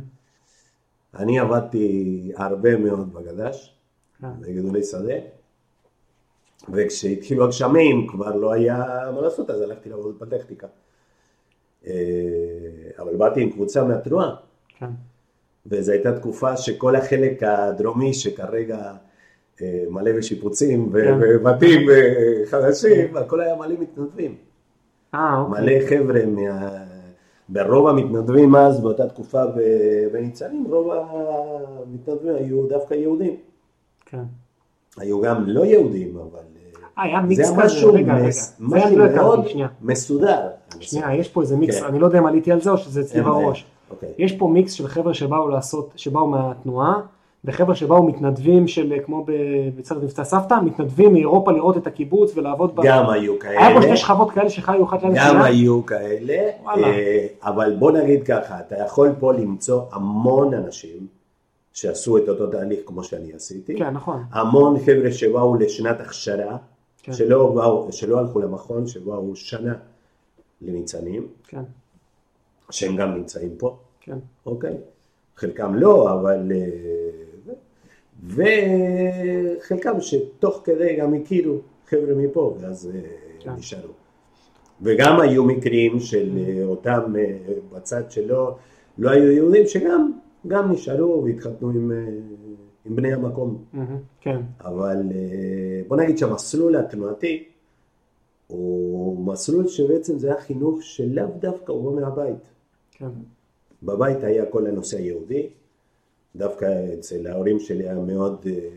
אני 1.14 1.38
עבדתי 1.38 2.32
הרבה 2.37 2.76
מאוד 2.76 3.14
בגד"ש, 3.14 3.75
כן. 4.20 4.40
בגידולי 4.40 4.85
שדה, 4.85 5.14
וכשהתחילו 6.68 7.44
הגשמים 7.44 8.06
כבר 8.08 8.37
לא 8.37 8.52
היה 8.52 8.85
מה 9.14 9.20
לעשות, 9.20 9.50
אז 9.50 9.61
הלכתי 9.61 9.88
לעבוד 9.88 10.18
בטכניקה. 10.18 10.66
אה, 11.87 11.92
אבל 12.99 13.16
באתי 13.16 13.42
עם 13.42 13.50
קבוצה 13.50 13.85
מהתנועה. 13.85 14.37
כן. 14.78 14.90
וזו 15.66 15.92
הייתה 15.92 16.18
תקופה 16.18 16.56
שכל 16.56 16.96
החלק 16.96 17.42
הדרומי 17.42 18.14
שכרגע 18.14 18.92
מלא 19.90 20.12
בשיפוצים 20.12 20.92
כן. 20.92 21.18
ובתים 21.20 21.90
אה, 21.90 22.46
חדשים, 22.46 23.16
הכל 23.16 23.40
היה 23.40 23.56
מלא 23.56 23.75
מתנדבים. 23.80 24.34
אה, 25.14 25.40
אוקיי. 25.40 25.62
מלא 25.62 25.86
חבר'ה 25.88 26.26
מה... 26.26 26.68
ברוב 27.48 27.88
המתנדבים 27.88 28.56
אז, 28.56 28.80
באותה 28.80 29.08
תקופה 29.08 29.42
בניצנים, 30.12 30.66
רוב 30.70 30.90
המתנדבים 30.92 32.34
היו 32.34 32.66
דווקא 32.66 32.94
יהודים. 32.94 33.36
כן. 34.06 34.22
היו 34.98 35.20
גם 35.20 35.44
לא 35.46 35.64
יהודים, 35.64 36.16
אבל... 36.16 36.40
אה, 36.98 37.02
היה 37.04 37.20
מיקס 37.20 37.50
כזה, 37.50 37.64
משהו, 37.64 37.92
רגע, 37.92 38.14
רגע. 38.14 38.28
משהו 38.60 38.98
לא 38.98 39.08
מאוד 39.14 39.46
מסודר. 39.82 40.48
שנייה, 40.80 41.14
יש 41.14 41.28
פה 41.28 41.42
איזה 41.42 41.56
מיקס, 41.56 41.80
כן. 41.80 41.86
אני 41.86 41.98
לא 41.98 42.06
יודע 42.06 42.18
אם 42.18 42.26
עליתי 42.26 42.52
על 42.52 42.60
זה 42.60 42.70
או 42.70 42.78
שזה 42.78 43.00
אצלי 43.00 43.22
בראש. 43.22 43.66
אוקיי. 43.90 44.08
יש 44.18 44.32
פה 44.32 44.48
מיקס 44.48 44.72
של 44.72 44.88
חבר'ה 44.88 45.14
שבאו 45.14 45.48
לעשות, 45.48 45.92
שבאו 45.96 46.26
מהתנועה, 46.26 47.00
וחבר'ה 47.46 47.74
שבאו 47.74 48.02
מתנדבים 48.02 48.68
של, 48.68 48.94
כמו 49.04 49.26
בצד 49.76 50.04
מבצע 50.04 50.24
סבתא, 50.24 50.54
מתנדבים 50.64 51.12
מאירופה 51.12 51.52
לראות 51.52 51.76
את 51.76 51.86
הקיבוץ 51.86 52.36
ולעבוד 52.36 52.76
ב... 52.76 52.80
גם 52.84 53.10
היו 53.10 53.38
כאלה. 53.38 53.66
היה 53.66 53.76
פה 53.76 53.82
שתי 53.82 53.96
שכבות 53.96 54.30
כאלה 54.30 54.50
שחיו 54.50 54.84
אחת 54.84 55.02
ליד 55.02 55.12
גם 55.16 55.42
היו 55.42 55.86
כאלה, 55.86 56.50
אה, 56.68 57.26
אבל 57.42 57.76
בוא 57.78 57.92
נגיד 57.92 58.22
ככה, 58.22 58.60
אתה 58.60 58.76
יכול 58.86 59.12
פה 59.18 59.32
למצוא 59.32 59.82
המון 59.92 60.54
אנשים 60.54 61.06
שעשו 61.72 62.18
את 62.18 62.28
אותו 62.28 62.46
תהליך 62.46 62.80
כמו 62.86 63.04
שאני 63.04 63.32
עשיתי. 63.32 63.76
כן, 63.76 63.90
נכון. 63.90 64.22
המון 64.32 64.78
חבר'ה 64.78 65.12
שבאו 65.12 65.54
לשנת 65.54 66.00
הכשרה, 66.00 66.56
כן. 67.02 67.12
שלא, 67.12 67.52
באו, 67.54 67.92
שלא 67.92 68.18
הלכו 68.18 68.40
למכון, 68.40 68.86
שבאו 68.86 69.36
שנה 69.36 69.74
לניצנים. 70.62 71.26
כן. 71.48 71.62
שהם 72.70 72.96
גם 72.96 73.14
נמצאים 73.14 73.50
פה. 73.58 73.76
כן. 74.00 74.18
אוקיי? 74.46 74.76
חלקם 75.36 75.74
לא, 75.74 76.12
אבל... 76.12 76.52
אה, 78.38 79.54
וחלקם 79.58 80.00
שתוך 80.00 80.61
כדי 80.64 80.96
גם 80.96 81.14
הכירו 81.14 81.58
חבר'ה 81.87 82.14
מפה, 82.14 82.56
ואז 82.61 82.90
אה, 82.94 83.00
כן. 83.40 83.50
נשארו. 83.50 83.92
וגם 84.82 85.20
היו 85.20 85.44
מקרים 85.44 86.00
של 86.00 86.38
אה, 86.38 86.64
אותם 86.64 87.12
בצד 87.73 88.11
שלא 88.11 88.56
לא 88.99 89.11
היו 89.11 89.30
יהודים, 89.30 89.66
שגם 89.66 90.12
גם 90.46 90.73
נשארו 90.73 91.25
והתחתנו 91.25 91.70
עם, 91.70 91.92
עם 92.85 92.96
בני 92.96 93.12
המקום. 93.12 93.64
כן. 94.20 94.40
אבל 94.61 95.02
בוא 95.88 95.96
נגיד 95.96 96.18
שהמסלול 96.18 96.76
התנועתי 96.76 97.44
הוא 98.46 99.26
מסלול 99.26 99.68
שבעצם 99.68 100.18
זה 100.18 100.26
היה 100.26 100.40
חינוך 100.40 100.82
שלאו 100.82 101.26
דווקא 101.38 101.73
הוא 101.73 101.92
בא 101.92 102.00
מהבית. 102.00 102.49
כן. 102.92 103.08
בבית 103.82 104.25
היה 104.25 104.46
כל 104.46 104.66
הנושא 104.66 104.96
היהודי, 104.96 105.49
דווקא 106.37 106.95
אצל 106.95 107.26
ההורים 107.26 107.61
שלי 107.61 107.88
היה 107.88 107.95
מאוד 107.95 108.47
אה, 108.47 108.69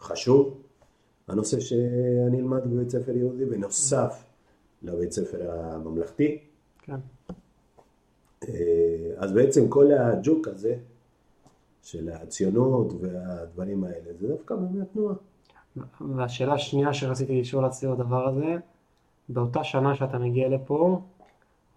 חשוב, 0.00 0.60
הנושא 1.28 1.60
שאני 1.60 2.38
אלמד 2.38 2.64
בבית 2.64 2.90
ספר 2.90 3.16
יהודי 3.16 3.44
בנוסף 3.44 4.24
לבית 4.82 5.12
ספר 5.12 5.50
הממלכתי. 5.52 6.38
כן. 6.82 6.96
אה, 8.48 9.10
אז 9.16 9.32
בעצם 9.32 9.68
כל 9.68 9.92
הג'וק 9.92 10.48
הזה 10.48 10.74
של 11.82 12.08
הציונות 12.12 12.92
והדברים 13.00 13.84
האלה, 13.84 14.12
זה 14.20 14.28
דווקא 14.28 14.54
באמת 14.54 14.86
תנועה. 14.92 15.14
והשאלה 16.16 16.54
השנייה 16.54 16.94
שרציתי 16.94 17.40
לשאול 17.40 17.66
אצלי 17.66 17.88
הדבר 17.88 18.28
הזה, 18.28 18.56
באותה 19.28 19.64
שנה 19.64 19.94
שאתה 19.94 20.18
מגיע 20.18 20.48
לפה, 20.48 21.00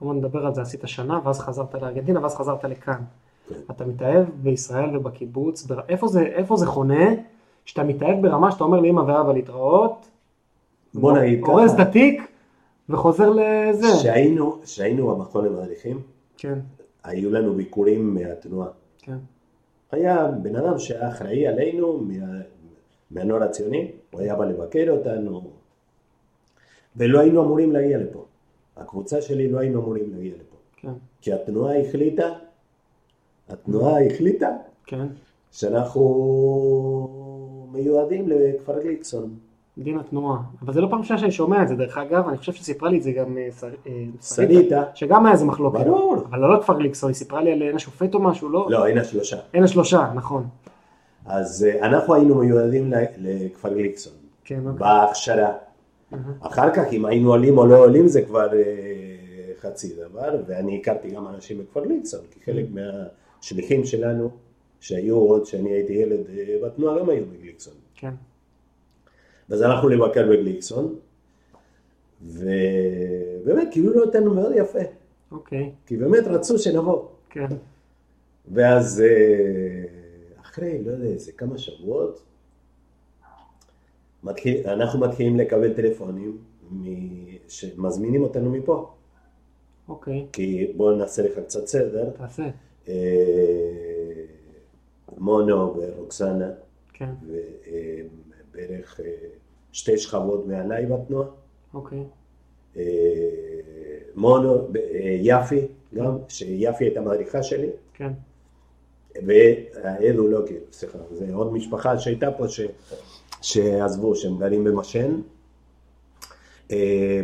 בוא 0.02 0.14
נדבר 0.14 0.46
על 0.46 0.56
זה, 0.56 0.62
עשית 0.62 0.82
שנה 0.86 1.20
ואז 1.26 1.40
חזרת 1.40 1.74
לארגנטינה 1.74 2.22
ואז 2.22 2.36
חזרת 2.36 2.64
לכאן. 2.64 3.04
אתה 3.72 3.86
מתאהב 3.86 4.26
בישראל 4.44 4.98
ובקיבוץ, 4.98 5.68
איפה 5.90 6.08
זה, 6.08 6.22
איפה 6.22 6.58
זה 6.58 6.66
חונה 6.66 7.10
שאתה 7.66 7.84
מתאהב 7.84 8.22
ברמה 8.22 8.52
שאתה 8.52 8.64
אומר 8.64 8.80
לאמא 8.80 9.00
ואבא 9.00 9.34
להתראות, 9.34 10.10
בוא 10.94 11.18
נגיד 11.18 11.44
ככה, 11.44 11.52
אורז 11.52 11.72
את 11.72 11.80
התיק 11.80 12.22
וחוזר 12.90 13.30
לזה. 13.30 13.88
שהיינו, 14.02 14.58
שהיינו 14.66 15.08
במכון 15.08 15.46
למדריכים, 15.46 16.02
כן. 16.38 16.60
היו 17.04 17.32
לנו 17.32 17.54
ביקורים 17.54 18.14
מהתנועה. 18.14 18.70
כן. 19.00 19.18
היה 19.92 20.28
בן 20.28 20.56
אדם 20.56 20.80
שהיה 20.80 21.10
אחראי 21.10 21.48
עלינו 21.48 21.98
מה, 21.98 22.26
מהנוער 23.12 23.44
הציוני, 23.44 23.92
הוא 24.12 24.22
היה 24.22 24.36
בא 24.36 24.46
לבקר 24.46 24.86
אותנו, 24.90 25.42
ולא 26.96 27.20
היינו 27.20 27.44
אמורים 27.44 27.72
להגיע 27.72 27.98
לפה. 27.98 28.26
הקבוצה 28.78 29.22
שלי 29.22 29.48
לא 29.48 29.60
היינו 29.60 29.82
אמורים 29.82 30.12
להגיע 30.14 30.34
לפה. 30.34 30.56
כן. 30.78 30.94
כי 31.22 31.34
התנועה 31.34 31.80
החליטה, 31.80 32.30
התנועה 33.54 34.06
החליטה 34.06 34.50
כן. 34.86 35.08
שאנחנו 35.52 36.04
מיועדים 37.72 38.28
לכפר 38.28 38.80
גליקסון. 38.84 39.36
דין 39.78 40.00
התנועה. 40.00 40.38
אבל 40.62 40.74
זה 40.74 40.82
לא 40.82 40.88
פעם 40.90 41.00
ראשונה 41.00 41.20
שאני 41.20 41.32
שומע 41.32 41.64
את 41.64 41.68
זה, 41.68 41.76
דרך 41.76 41.98
אגב, 41.98 42.28
אני 42.28 42.38
חושב 42.38 42.54
שסיפרה 42.54 42.90
לי 42.90 42.98
את 42.98 43.04
זה 43.04 43.12
גם 43.12 43.38
אה, 43.38 43.50
אה, 43.88 43.92
שריטה, 44.22 44.84
שגם 44.94 45.26
היה 45.26 45.34
איזה 45.34 45.46
מחלוקת. 45.46 45.80
ברור. 45.80 46.16
אבל 46.30 46.40
לא 46.40 46.58
לכפר 46.58 46.78
גליקסון, 46.78 47.10
היא 47.10 47.16
סיפרה 47.16 47.42
לי 47.42 47.52
על 47.52 47.62
עין 47.62 47.76
השופט 47.76 48.14
או 48.14 48.20
משהו, 48.20 48.50
לא? 48.50 48.68
לא, 48.70 48.86
עין 48.86 48.98
השלושה. 48.98 49.38
עין 49.54 49.64
השלושה, 49.64 50.12
נכון. 50.16 50.48
אז 51.26 51.68
אה, 51.70 51.86
אנחנו 51.86 52.14
היינו 52.14 52.36
מיועדים 52.36 52.94
לכפר 53.18 53.74
גליקסון. 53.74 54.14
כן, 54.44 54.60
אוקיי. 54.60 54.80
בהכשרה. 54.80 55.52
אחר 56.40 56.74
כך, 56.74 56.84
אם 56.92 57.06
היינו 57.06 57.30
עולים 57.30 57.58
או 57.58 57.66
לא 57.66 57.78
עולים, 57.78 58.08
זה 58.08 58.22
כבר 58.22 58.48
חצי 59.62 59.94
דבר, 59.96 60.36
ואני 60.48 60.80
הכרתי 60.82 61.10
גם 61.10 61.28
אנשים 61.28 61.60
בכפר 61.60 61.86
גליקסון, 61.86 62.20
כי 62.32 62.40
חלק 62.46 62.66
מהשליחים 63.44 63.86
שלנו, 63.86 64.30
שהיו 64.80 65.16
עוד 65.18 65.44
כשאני 65.44 65.70
הייתי 65.70 65.94
ילד 65.94 66.20
בתנועה, 66.64 67.00
גם 67.00 67.10
היו 67.10 67.26
בגליקסון. 67.26 67.74
כן. 67.96 68.14
ואז 69.50 69.62
הלכנו 69.62 69.90
לבקר 69.90 70.30
בגליקסון, 70.30 70.96
ובאמת 72.22 73.68
קיבלו 73.72 74.04
אותנו 74.04 74.34
מאוד 74.34 74.52
יפה. 74.56 74.80
אוקיי. 75.32 75.72
כי 75.86 75.98
באמת 75.98 76.28
רצו 76.28 76.60
שנבוא. 76.60 77.06
כן. 77.30 77.48
ואז 78.52 79.02
אה, 79.02 79.86
אחרי, 80.42 80.84
לא 80.84 80.92
יודע, 80.92 81.06
איזה 81.06 81.32
כמה 81.32 81.58
שבועות, 81.58 82.22
מתחיל, 84.24 84.68
אנחנו 84.68 85.00
מתחילים 85.00 85.38
לקבל 85.38 85.74
טלפונים 85.74 86.38
שמזמינים 87.48 88.24
אותנו 88.24 88.52
מפה. 88.52 88.92
אוקיי. 89.88 90.28
כי 90.32 90.74
בואו 90.76 90.96
נעשה 90.96 91.22
לך 91.22 91.40
קצת 91.40 91.68
סדר. 91.68 92.10
תעשה. 92.10 92.50
אה, 92.88 92.94
מונו 95.18 95.76
ורוקסנה. 95.78 96.50
כן. 96.94 97.10
בערך 98.54 99.00
אה, 99.00 99.06
שתי 99.72 99.98
שכבות 99.98 100.48
מעליי 100.48 100.86
בתנועה. 100.86 101.28
אוקיי. 101.74 102.04
אה, 102.78 102.84
מונו, 104.16 104.56
אה, 104.56 105.18
יפי 105.22 105.68
גם, 105.94 106.18
שיפי 106.28 106.84
הייתה 106.84 107.02
מדריכה 107.02 107.44
שלי. 107.44 107.70
כן. 107.94 108.12
הוא 110.18 110.30
לא 110.30 110.40
כאילו, 110.46 110.66
סליחה, 110.72 110.98
זה 111.12 111.34
עוד 111.34 111.54
משפחה 111.54 112.00
שהייתה 112.00 112.32
פה 112.32 112.48
ש... 112.48 112.62
שעזבו, 113.42 114.16
שהם 114.16 114.38
גרים 114.38 114.64
במשן. 114.64 115.22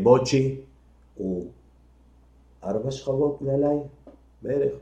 בוצ'י 0.04 0.62
הוא 1.16 1.48
ארבע 2.64 2.92
שכבות 2.92 3.42
מעליי 3.42 3.78
בערך. 4.42 4.74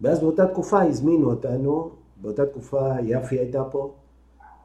ואז 0.00 0.20
באותה 0.20 0.46
תקופה 0.46 0.82
הזמינו 0.82 1.30
אותנו, 1.30 1.90
באותה 2.16 2.46
תקופה 2.46 2.88
יפי 3.02 3.38
הייתה 3.38 3.64
פה, 3.64 3.90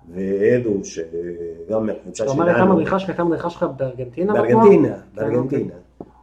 ועדו, 0.10 0.84
שגם 0.84 1.86
מהקבוצה 1.86 2.24
שלנו. 2.24 2.34
אתה 2.34 2.42
אומר, 2.42 2.48
הייתה 2.48 2.66
מדריכה 2.66 3.00
שלך, 3.00 3.10
הייתה 3.10 3.24
מדריכה 3.24 3.50
שלך 3.50 3.66
בארגנטינה? 3.78 4.34
בארגנטינה, 4.34 4.96
כן, 4.96 5.02
בארגנטינה. 5.16 5.74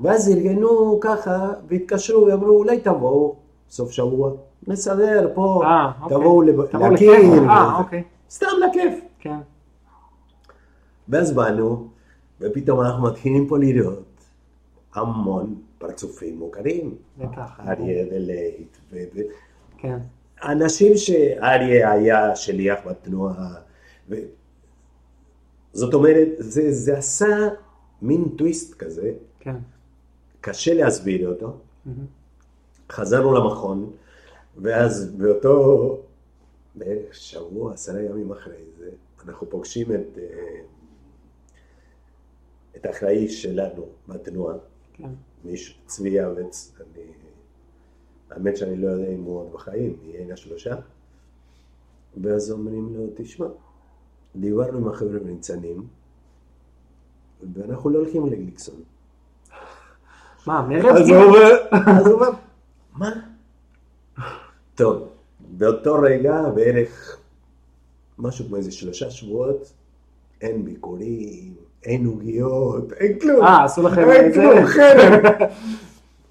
ואז 0.01 0.29
ארגנו 0.29 0.99
ככה, 1.01 1.51
והתקשרו, 1.69 2.27
ואמרו, 2.27 2.51
אולי 2.51 2.81
תבואו 2.81 3.37
סוף 3.71 3.91
שבוע, 3.91 4.31
נסדר 4.67 5.31
פה, 5.35 5.63
אה, 5.65 5.91
אוקיי. 6.03 6.17
תבואו 6.17 6.43
להכיר. 6.43 7.49
אה, 7.49 7.79
אוקיי. 7.79 8.03
סתם 8.31 8.47
לכיף. 8.69 9.05
כן. 9.19 9.39
ואז 11.09 11.33
באנו, 11.33 11.89
ופתאום 12.41 12.81
אנחנו 12.81 13.03
מתחילים 13.03 13.49
פה 13.49 13.59
לראות 13.59 14.25
המון 14.95 15.55
פרצופים 15.83 16.39
מוכרים. 16.39 16.97
אריה 17.61 18.07
ולייט. 18.11 18.77
כן. 19.79 19.99
אנשים 20.43 20.97
שאריה 20.97 21.93
היה 21.93 22.37
שליח 22.37 22.79
בתנועה, 22.87 23.55
ו... 24.09 24.15
זאת 25.73 25.95
אומרת, 25.95 26.29
זה, 26.39 26.73
זה 26.73 26.99
עשה 26.99 27.49
מין 28.03 28.29
טוויסט 28.39 28.75
כזה, 28.75 29.13
כן. 29.41 29.57
קשה 30.41 30.75
להסביר 30.75 31.29
אותו. 31.29 31.57
Mm-hmm. 31.87 31.91
חזרנו 32.93 33.35
למכון, 33.35 33.91
ואז 34.57 35.15
באותו, 35.17 35.99
בערך 36.75 37.15
שבוע, 37.15 37.73
עשרה 37.73 38.03
ימים 38.03 38.33
אחרי 38.33 38.65
זה, 38.79 38.91
אנחנו 39.27 39.51
פוגשים 39.51 39.93
את, 39.93 40.19
אה, 40.19 40.61
את 42.77 42.87
האחראי 42.87 43.29
שלנו 43.29 43.87
בתנועה, 44.09 44.57
כן. 44.93 45.09
מישהו, 45.45 45.75
צבי 45.87 46.25
אבץ, 46.27 46.73
אני, 46.81 47.03
האמת 48.31 48.57
שאני 48.57 48.77
לא 48.77 48.89
יודע 48.89 49.09
אם 49.09 49.23
הוא 49.23 49.39
עוד 49.39 49.53
בחיים, 49.53 49.97
יהיה 50.03 50.23
הנה 50.23 50.37
שלושה, 50.37 50.77
ואז 52.23 52.51
אומרים 52.51 52.95
לו, 52.95 53.07
תשמע, 53.17 53.47
דיברנו 54.37 54.79
עם 54.79 54.89
החבר'ה 54.89 55.19
בניצנים, 55.19 55.87
ואנחנו 57.55 57.91
לא 57.91 57.99
הולכים 57.99 58.27
לגליקסון. 58.27 58.83
מה, 60.47 60.59
הוא 60.59 60.67
אומר, 60.67 60.91
אז 61.91 62.07
הוא 62.07 62.15
אומר, 62.15 62.31
מה? 62.93 63.11
טוב, 64.75 65.09
באותו 65.41 65.95
רגע, 66.03 66.49
בערך 66.55 67.19
משהו 68.19 68.47
כמו 68.47 68.57
איזה 68.57 68.73
שלושה 68.73 69.11
שבועות, 69.11 69.73
אין 70.41 70.65
ביקורים, 70.65 71.55
אין 71.85 72.07
עוגיות, 72.07 72.93
אין 72.93 73.19
כלום. 73.19 73.45
אה, 73.45 73.65
עשו 73.65 73.83
לכם 73.83 74.11
אין 74.11 74.33
כלום, 74.33 74.67
חרם. 74.67 75.23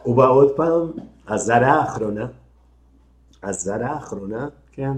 הוא 0.04 0.16
בא 0.16 0.28
עוד 0.28 0.52
פעם, 0.56 0.92
הזרה 1.28 1.72
האחרונה, 1.72 2.28
הזרה 3.44 3.88
האחרונה, 3.88 4.48
כן. 4.72 4.98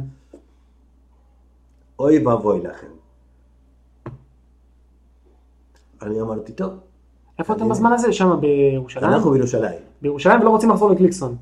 אוי 2.00 2.26
ואבוי 2.28 2.62
לכם. 2.62 2.88
אני 6.02 6.22
אמרתי, 6.22 6.52
טוב. 6.52 6.74
איפה 7.40 7.54
אתם 7.54 7.70
בזמן 7.70 7.94
הזה? 7.94 8.14
שם 8.14 8.40
בירושלים? 8.42 9.06
אנחנו 9.06 9.32
בירושלים. 9.32 9.80
בירושלים 10.02 10.42
ולא 10.42 10.50
רוצים 10.50 10.70
לחזור 10.70 10.92
לקליקסון. 10.92 11.36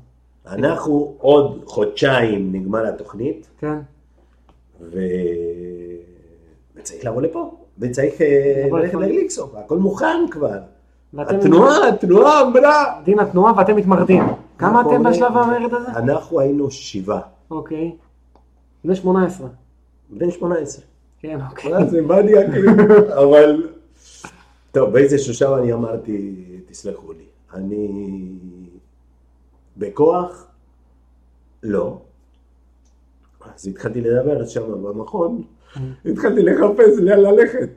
אנחנו 0.46 1.14
עוד 1.18 1.62
חודשיים 1.66 2.52
נגמר 2.52 2.86
התוכנית. 2.86 3.48
כן. 3.58 3.78
ו... 4.80 4.98
וצריך 6.76 7.04
לבוא 7.04 7.22
לפה, 7.22 7.61
וצריך 7.82 8.20
אה, 8.20 8.68
ללכת 8.72 8.94
לגליקסון, 8.94 9.48
הכל 9.64 9.78
מוכן 9.78 10.26
כבר. 10.30 10.58
התנועה, 11.18 11.88
התנועה 11.88 12.42
אמרה. 12.42 13.00
דין 13.04 13.18
התנועה 13.18 13.52
ואתם 13.56 13.76
מתמרדים. 13.76 14.22
כמה 14.58 14.80
אתם 14.80 15.02
בשלב 15.02 15.36
המרד 15.36 15.74
הזה? 15.74 15.90
אנחנו 15.90 16.40
היינו 16.40 16.70
שבעה. 16.70 17.20
אוקיי. 17.50 17.96
בני 18.84 18.96
18. 18.96 19.48
בן 20.10 20.30
18. 20.30 20.84
כן, 21.20 21.38
אוקיי. 21.50 21.88
זה 21.88 22.02
מניאק, 22.02 22.46
אבל... 23.22 23.68
טוב, 24.72 24.90
באיזשהו 24.90 25.34
שלב 25.34 25.52
אני 25.52 25.72
אמרתי, 25.72 26.34
תסלחו 26.66 27.12
לי, 27.12 27.24
אני 27.54 27.88
בכוח, 29.76 30.46
לא. 31.62 31.98
אז 33.54 33.66
התחלתי 33.66 34.00
לדבר 34.00 34.46
שם 34.46 34.82
במכון. 34.82 35.42
התחלתי 36.06 36.42
לחפש 36.42 36.98
לאן 36.98 37.20
ללכת. 37.20 37.68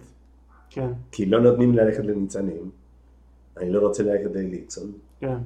כן. 0.69 0.87
כי 1.11 1.25
לא 1.25 1.39
נותנים 1.39 1.73
ללכת 1.73 2.05
לניצנים, 2.05 2.69
אני 3.57 3.69
לא 3.69 3.79
רוצה 3.79 4.03
ללכת 4.03 4.29
לליקסון. 4.35 4.91
כן. 5.19 5.37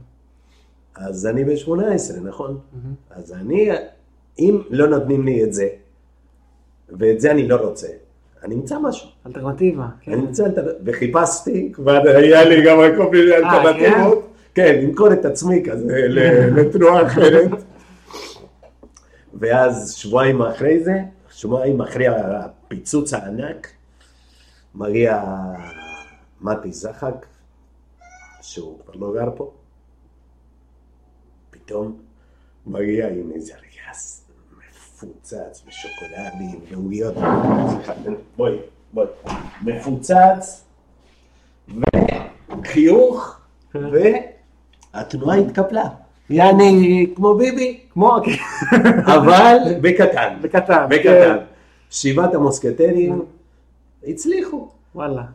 אז 0.95 1.27
אני 1.27 1.45
בן 1.45 1.55
18, 1.55 2.19
נכון? 2.19 2.57
Mm-hmm. 2.57 3.13
אז 3.15 3.33
אני, 3.33 3.69
אם 4.39 4.61
לא 4.69 4.87
נותנים 4.87 5.25
לי 5.25 5.43
את 5.43 5.53
זה, 5.53 5.67
ואת 6.89 7.21
זה 7.21 7.31
אני 7.31 7.47
לא 7.47 7.55
רוצה. 7.55 7.87
אני 8.43 8.55
אמצא 8.55 8.79
משהו. 8.79 9.09
אלטרנטיבה, 9.27 9.87
כן. 10.01 10.11
אני 10.11 10.21
אמצא 10.21 10.45
אלטרנטיבה, 10.45 10.79
וחיפשתי, 10.85 11.71
כבר 11.73 12.01
היה 12.07 12.45
לי 12.45 12.65
גם 12.65 12.77
כל 12.97 13.11
מיני 13.11 13.35
אלטרנטיבות. 13.35 14.29
כן, 14.53 14.79
למכור 14.83 15.13
את 15.13 15.25
עצמי 15.25 15.63
כזה 15.63 16.07
לתנועה 16.55 17.05
אחרת. 17.05 17.49
ואז 19.33 19.93
שבועיים 19.93 20.41
אחרי 20.41 20.83
זה, 20.83 20.93
שבועיים 21.39 21.81
אחרי 21.81 22.07
הפיצוץ 22.07 23.13
הענק, 23.13 23.73
מגיע 24.75 25.23
מתי 26.41 26.71
זחק, 26.71 27.25
שהוא 28.41 28.79
כבר 28.79 28.93
לא 28.95 29.13
גר 29.13 29.29
פה, 29.35 29.51
פתאום 31.49 32.01
מגיע 32.65 33.07
עם 33.07 33.31
איזה 33.31 33.53
ארגז 33.53 34.23
מפוצץ 34.57 35.63
בשוקולדים 35.67 36.61
ועוגיות, 36.69 37.15
בואי, 38.37 38.57
בואי, 38.93 39.07
מפוצץ 39.61 40.63
וחיוך 41.67 43.39
והתנועה 43.73 45.37
התקפלה. 45.37 45.89
יעני 46.29 47.13
כמו 47.15 47.35
ביבי, 47.35 47.79
כמו, 47.89 48.17
אבל 49.15 49.57
בקטן, 49.81 50.37
בקטן, 50.41 50.85
בקטן. 50.89 51.37
כן. 51.37 51.37
שבעת 51.89 52.33
המוסקטרים 52.35 53.21
הצליחו. 54.03 54.69
וואלה. 54.95 55.25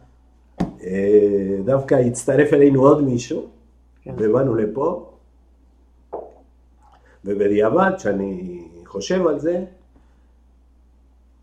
אה, 0.61 1.57
דווקא 1.65 1.95
הצטרף 1.95 2.53
אלינו 2.53 2.83
עוד 2.83 3.05
מישהו, 3.05 3.47
כן. 4.03 4.15
ובאנו 4.19 4.55
לפה, 4.55 5.11
ובדיעבד, 7.25 7.91
כשאני 7.97 8.63
חושב 8.87 9.27
על 9.27 9.39
זה, 9.41 9.65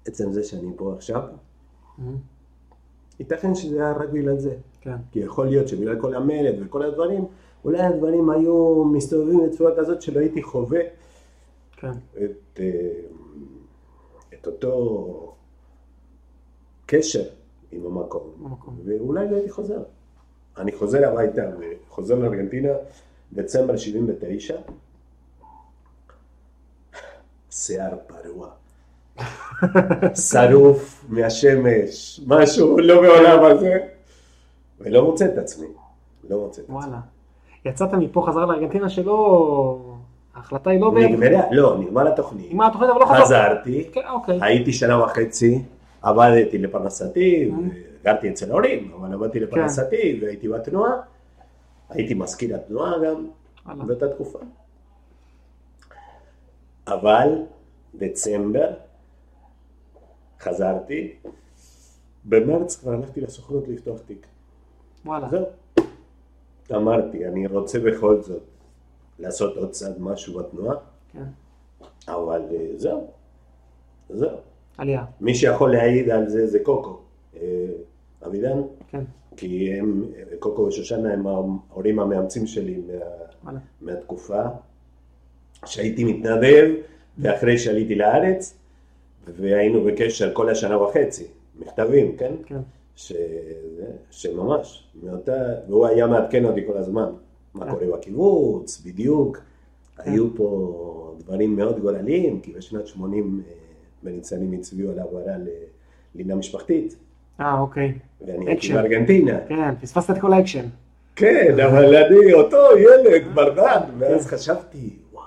עצם 0.08 0.34
זה 0.34 0.44
שאני 0.44 0.72
פה 0.76 0.94
עכשיו, 0.98 1.22
ייתכן 3.20 3.56
שזה 3.56 3.84
היה 3.84 3.92
רק 3.92 4.10
בגלל 4.10 4.38
זה. 4.38 4.56
כן. 4.82 4.96
כי 5.12 5.20
יכול 5.20 5.48
להיות 5.48 5.68
שבגלל 5.68 6.00
כל 6.02 6.16
המרד 6.16 6.56
וכל 6.60 6.84
הדברים, 6.84 7.26
אולי 7.66 7.82
הדברים 7.82 8.30
היו 8.30 8.86
מסתובבים 8.86 9.40
בצורה 9.50 9.72
כזאת 9.78 10.02
שלא 10.02 10.20
הייתי 10.20 10.44
חווה 10.44 10.80
כן. 11.78 11.92
את, 12.24 12.60
אה, 12.60 12.66
את 14.34 14.48
אותו 14.48 15.36
קשר 16.86 17.24
עם 17.72 17.86
המקום, 17.86 18.32
המקום. 18.46 18.80
ואולי 18.86 19.30
לא 19.30 19.36
הייתי 19.36 19.52
חוזר. 19.52 19.84
אני 20.58 20.72
חוזר 20.72 21.10
הביתה 21.10 21.42
וחוזר 21.60 22.16
לארגנטינה, 22.16 22.70
דצמבר 23.34 23.78
79, 23.78 24.58
שיער 27.52 27.98
פרוע, 28.08 28.50
שרוף 30.32 31.06
מהשמש, 31.10 32.22
משהו 32.28 32.78
לא 32.78 33.02
בעולם 33.02 33.46
הזה, 33.46 33.78
ולא 34.80 35.06
מוצא 35.06 35.26
את 35.26 35.38
עצמי, 35.38 35.68
לא 36.30 36.40
מוצא 36.40 36.62
את 36.62 36.66
עצמי. 36.66 36.76
וואלה. 36.76 37.00
יצאת 37.66 37.94
מפה 37.94 38.26
חזרה 38.28 38.46
לארגנטינה 38.46 38.90
שלא... 38.90 39.96
ההחלטה 40.36 40.70
היא 40.70 40.80
לא. 40.82 40.92
נגמרה, 40.96 41.42
לא, 41.52 41.78
נגמר 41.80 42.08
התוכנית. 42.08 42.52
נגמר 42.52 42.68
התוכנית 42.68 42.90
אבל 42.90 43.00
לא 43.00 43.06
חזרת. 43.06 43.22
חזרתי, 43.22 43.90
כן, 43.94 44.02
אוקיי. 44.10 44.40
הייתי 44.42 44.74
שנה 44.74 45.04
וחצי, 45.04 45.62
עבדתי 46.02 46.58
לפרנסתי, 46.58 47.52
Mm-hmm. 47.52 48.04
גרתי 48.04 48.30
אצל 48.30 48.52
ההורים, 48.52 48.92
אבל 49.00 49.14
עבדתי 49.14 49.40
כן. 49.40 49.46
לפרנסתי 49.46 50.20
והייתי 50.22 50.48
בתנועה, 50.48 50.92
הייתי 51.90 52.14
מזכיר 52.14 52.56
התנועה 52.56 52.92
גם. 53.06 53.28
באותה 53.88 54.10
תקופה. 54.10 54.40
אבל 56.88 57.44
דצמבר 57.96 58.70
חזרתי, 60.40 61.14
במרץ 62.26 62.76
כבר 62.76 62.92
הלכתי 62.92 63.22
לסוכנות 63.22 63.68
לפתוח 63.68 64.00
תיק. 64.08 64.28
וואלה. 65.06 65.30
זהו. 65.30 65.46
אמרתי, 66.72 67.28
אני 67.28 67.48
רוצה 67.48 67.80
בכל 67.80 68.22
זאת 68.22 68.42
לעשות 69.20 69.58
עוד 69.58 69.72
צעד 69.72 69.96
משהו 70.00 70.40
בתנועה, 70.40 70.76
כן. 71.14 71.24
אבל 72.08 72.42
אה, 72.52 72.68
זהו, 72.76 73.08
זהו. 74.10 74.38
עלייה. 74.78 75.06
מי 75.22 75.36
שיכול 75.36 75.72
להעיד 75.72 76.10
על 76.10 76.30
זה 76.30 76.48
זה 76.48 76.60
קוקו, 76.64 77.00
אה, 77.36 77.68
אבידן, 78.26 78.62
כן. 78.90 79.04
כי 79.38 79.74
הם, 79.74 80.06
קוקו 80.40 80.62
ושושנה 80.62 81.14
הם 81.14 81.28
ההורים 81.28 82.00
המאמצים 82.00 82.48
שלי 82.48 82.82
מה. 83.44 83.52
מהתקופה 83.82 84.44
שהייתי 85.66 86.04
מתנדב, 86.04 86.70
ואחרי 87.18 87.58
שעליתי 87.58 87.96
לארץ, 87.96 88.58
והיינו 89.28 89.84
בקשר 89.84 90.34
כל 90.34 90.50
השנה 90.50 90.82
וחצי, 90.82 91.28
מכתבים, 91.60 92.18
כן? 92.18 92.34
כן. 92.46 92.60
ש... 93.02 93.14
שממש, 94.12 94.84
מאותה, 95.04 95.44
והוא 95.68 95.88
היה 95.88 96.08
מעדכן 96.08 96.46
אותי 96.46 96.62
כל 96.68 96.78
הזמן, 96.78 97.10
מה 97.54 97.66
כן. 97.66 97.72
קורה 97.72 97.86
בקיבוץ, 97.98 98.82
בדיוק. 98.86 99.38
היו 99.98 100.36
פה 100.36 101.16
דברים 101.20 101.56
מאוד 101.56 101.80
גורליים, 101.80 102.40
כי 102.40 102.54
בשנת 102.54 102.88
80 102.88 103.42
אה, 103.48 103.54
בניצנים 104.04 104.54
הצביעו 104.54 104.92
על 104.92 105.00
העברה 105.00 105.34
ללינה 106.16 106.36
משפחתית, 106.36 106.96
אה, 107.40 107.60
אוקיי. 107.60 107.94
ואני 108.28 108.48
הייתי. 108.48 108.74
בארגנטינה. 108.74 109.40
כן, 109.48 109.76
פספסת 109.82 110.10
את 110.10 110.22
כל 110.22 110.34
האקשן. 110.34 110.66
כן, 111.16 111.60
אבל 111.60 111.96
אני 111.96 112.34
אותו 112.34 112.78
ילד 112.78 113.22
ברדן, 113.34 113.80
ואז 113.98 114.28
חשבתי, 114.28 114.90
וואי, 115.14 115.26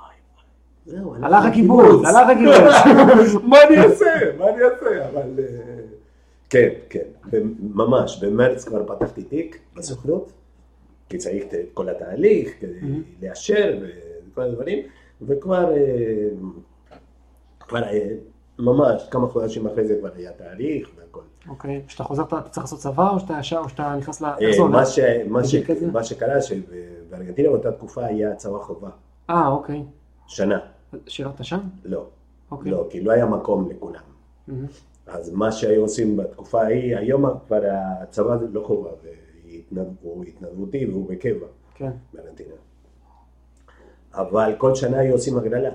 וואי, 0.86 0.98
זהו, 0.98 1.14
הלך 1.14 1.44
הקיבוץ, 1.44 2.04
הלך 2.04 2.28
הקיבוץ. 2.28 3.42
מה 3.50 3.56
אני 3.68 3.78
אעשה? 3.78 4.14
מה 4.38 4.48
אני 4.48 4.62
אעשה? 4.62 5.08
אבל... 5.08 5.28
אה, 6.56 6.68
כן, 6.88 7.08
כן, 7.30 7.42
ממש, 7.60 8.24
במרץ 8.24 8.64
כבר 8.64 8.86
פתחתי 8.86 9.22
תיק 9.22 9.58
בסוכנות, 9.76 10.32
כי 11.08 11.18
צריך 11.18 11.44
את 11.44 11.54
כל 11.74 11.88
התהליך 11.88 12.50
כדי 12.60 12.80
לאשר 13.22 13.78
וכל 14.32 14.42
הדברים, 14.42 14.78
וכבר, 15.22 15.72
אה, 15.76 16.28
כבר 17.60 17.82
אה, 17.82 18.08
ממש 18.58 19.02
כמה 19.10 19.26
חודשים 19.26 19.66
אחרי 19.66 19.86
זה 19.86 19.96
כבר 20.00 20.10
היה 20.16 20.32
תהליך 20.32 20.90
והכל. 20.96 21.20
אוקיי. 21.48 21.82
כשאתה 21.86 22.04
חוזר 22.04 22.22
אתה 22.22 22.40
צריך 22.42 22.64
לעשות 22.64 22.78
צבא 22.78 23.10
או 23.10 23.20
שאתה 23.20 23.36
ישר 23.40 23.58
או 23.58 23.68
שאתה 23.68 23.96
נכנס 23.98 24.20
ל... 24.20 24.24
אה, 24.24 24.38
איך 24.38 24.56
זה 24.56 24.62
הולך? 24.62 24.88
מה 25.92 26.04
שקרה 26.04 26.42
שבארגנטינה 26.42 27.48
באותה 27.48 27.72
תקופה 27.72 28.04
היה 28.04 28.34
צבא 28.34 28.58
חובה, 28.58 28.90
אה, 29.30 29.48
אוקיי. 29.48 29.82
שנה, 30.26 30.58
שירת 31.06 31.44
שם? 31.44 31.60
לא, 31.84 32.06
אוקיי. 32.50 32.72
לא, 32.72 32.86
כי 32.90 33.00
לא 33.00 33.12
היה 33.12 33.26
מקום 33.26 33.70
לכולם. 33.70 34.00
אז 35.06 35.30
מה 35.30 35.52
שהיו 35.52 35.82
עושים 35.82 36.16
בתקופה 36.16 36.62
ההיא, 36.62 36.96
היום 36.96 37.24
כבר 37.46 37.60
הצבא 38.02 38.36
לא 38.52 38.64
חובה, 38.66 38.90
הוא 40.02 40.24
התנדבותי 40.24 40.86
והוא 40.86 41.08
בקבע 41.08 41.46
כן. 41.74 41.90
בארגנטינה. 42.12 42.54
אבל 44.14 44.54
כל 44.58 44.74
שנה 44.74 44.98
היו 44.98 45.12
עושים 45.12 45.38
הגרלה. 45.38 45.70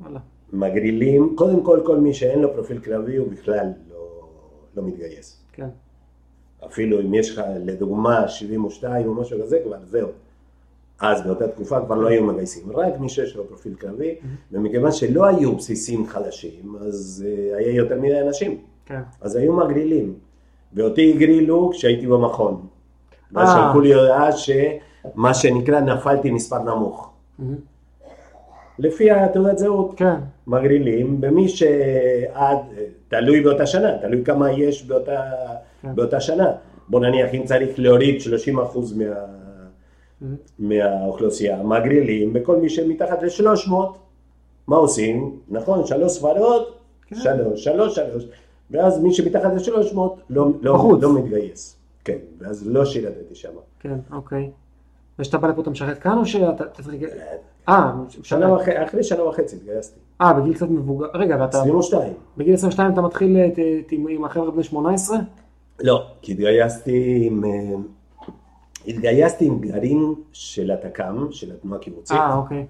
וואלה. 0.00 0.20
מגרילים, 0.52 1.34
קודם 1.36 1.64
כל 1.64 1.80
כל 1.86 1.98
מי 1.98 2.14
שאין 2.14 2.38
לו 2.38 2.52
פרופיל 2.54 2.78
קרבי 2.78 3.16
הוא 3.16 3.28
בכלל 3.28 3.72
לא, 3.90 4.28
לא 4.76 4.82
מתגייס. 4.82 5.42
כן. 5.52 5.68
אפילו 6.66 7.00
אם 7.00 7.14
יש 7.14 7.30
לך 7.30 7.42
לדוגמה 7.64 8.28
72 8.28 9.08
או 9.08 9.14
משהו 9.14 9.42
כזה, 9.42 9.58
כבר 9.64 9.78
זהו. 9.84 10.08
אז 11.00 11.22
באותה 11.22 11.48
תקופה 11.48 11.80
כבר 11.80 11.94
לא 11.94 12.08
היו 12.08 12.24
מגייסים, 12.24 12.76
רק 12.76 13.00
מי 13.00 13.08
שיש 13.08 13.36
לו 13.36 13.46
פרופיל 13.48 13.74
קרבי, 13.74 14.14
ומכיוון 14.52 14.92
שלא 14.92 15.24
היו 15.24 15.56
בסיסים 15.56 16.06
חלשים, 16.06 16.76
אז 16.80 17.26
אה, 17.26 17.56
היה 17.56 17.74
יותר 17.74 18.00
מדי 18.00 18.20
אנשים. 18.20 18.58
כן. 18.86 19.00
אז 19.20 19.36
היו 19.36 19.52
מגרילים, 19.52 20.14
ואותי 20.74 21.12
הגרילו 21.14 21.70
כשהייתי 21.72 22.06
במכון. 22.06 22.66
ואז 23.32 23.48
אה. 23.48 23.54
שלחו 23.54 23.80
לי 23.80 23.94
הודעה 23.94 24.32
שמה 24.32 25.34
שנקרא 25.34 25.80
נפלתי 25.80 26.30
מספר 26.30 26.58
נמוך. 26.58 27.10
מהמם. 27.38 27.56
לפי 28.78 29.10
התעודת 29.10 29.58
זהות. 29.58 29.94
כן. 29.96 30.16
מגרילים 30.46 31.20
במי 31.20 31.48
שעד, 31.48 32.58
תלוי 33.08 33.40
באותה 33.40 33.66
שנה, 33.66 33.98
תלוי 33.98 34.24
כמה 34.24 34.52
יש 34.52 34.84
באותה, 34.84 35.22
כן. 35.82 35.94
באותה 35.94 36.20
שנה. 36.20 36.52
בוא 36.88 37.00
נניח 37.00 37.34
אם 37.34 37.42
צריך 37.44 37.78
להוריד 37.78 38.20
30% 38.20 38.58
מה. 38.96 39.04
מהאוכלוסייה, 40.58 41.62
מגרילים 41.62 42.32
בכל 42.32 42.56
מי 42.56 42.68
שמתחת 42.68 43.22
ל-300, 43.22 43.72
מה 44.66 44.76
עושים? 44.76 45.36
נכון, 45.48 45.86
שלוש 45.86 46.12
ספרות, 46.12 46.78
כן. 47.06 47.16
שלוש, 47.16 47.64
שלוש, 47.64 47.94
שלוש, 47.94 48.24
ואז 48.70 49.00
מי 49.02 49.12
שמתחת 49.14 49.50
ל-300 49.54 49.98
לא, 50.30 50.48
לא. 50.62 50.98
לא 51.02 51.12
מתגייס. 51.18 51.76
כן, 52.04 52.18
ואז 52.38 52.66
לא 52.68 52.84
שירתתי 52.84 53.34
שם. 53.34 53.48
כן, 53.80 53.98
אוקיי. 54.12 54.50
וכשאתה 55.18 55.38
בא 55.38 55.48
לפה 55.48 55.62
אתה 55.62 55.70
משרת 55.70 55.98
כאן 55.98 56.18
או 56.18 56.26
שאתה 56.26 56.64
אתה 56.64 56.82
צריך... 56.82 57.02
אה, 57.68 57.92
שנה 58.22 58.52
וחצי, 58.52 58.70
אחרי 58.84 59.02
שנה 59.04 59.24
וחצי 59.24 59.56
התגייסתי. 59.56 60.00
אה, 60.20 60.32
בגיל 60.32 60.54
קצת 60.54 60.68
מבוגר. 60.68 61.06
רגע, 61.14 61.36
ואתה... 61.40 61.58
22. 61.60 62.12
בגיל 62.36 62.54
22 62.54 62.92
אתה 62.92 63.00
מתחיל 63.00 63.36
את- 63.36 63.58
עם 63.92 64.06
עם 64.08 64.24
החבר'ה 64.24 64.50
בני 64.50 64.62
18? 64.62 65.18
לא, 65.80 66.02
כי 66.22 66.32
התגייסתי 66.32 67.26
עם... 67.26 67.42
אה, 68.86 68.92
התגייסתי 68.92 69.46
עם 69.46 69.60
גרעין 69.60 70.14
של 70.32 70.70
התק"ם, 70.70 71.26
של 71.30 71.52
התנועה 71.52 71.80
הקיבוצית, 71.80 72.16
אה, 72.16 72.36
אוקיי. 72.36 72.66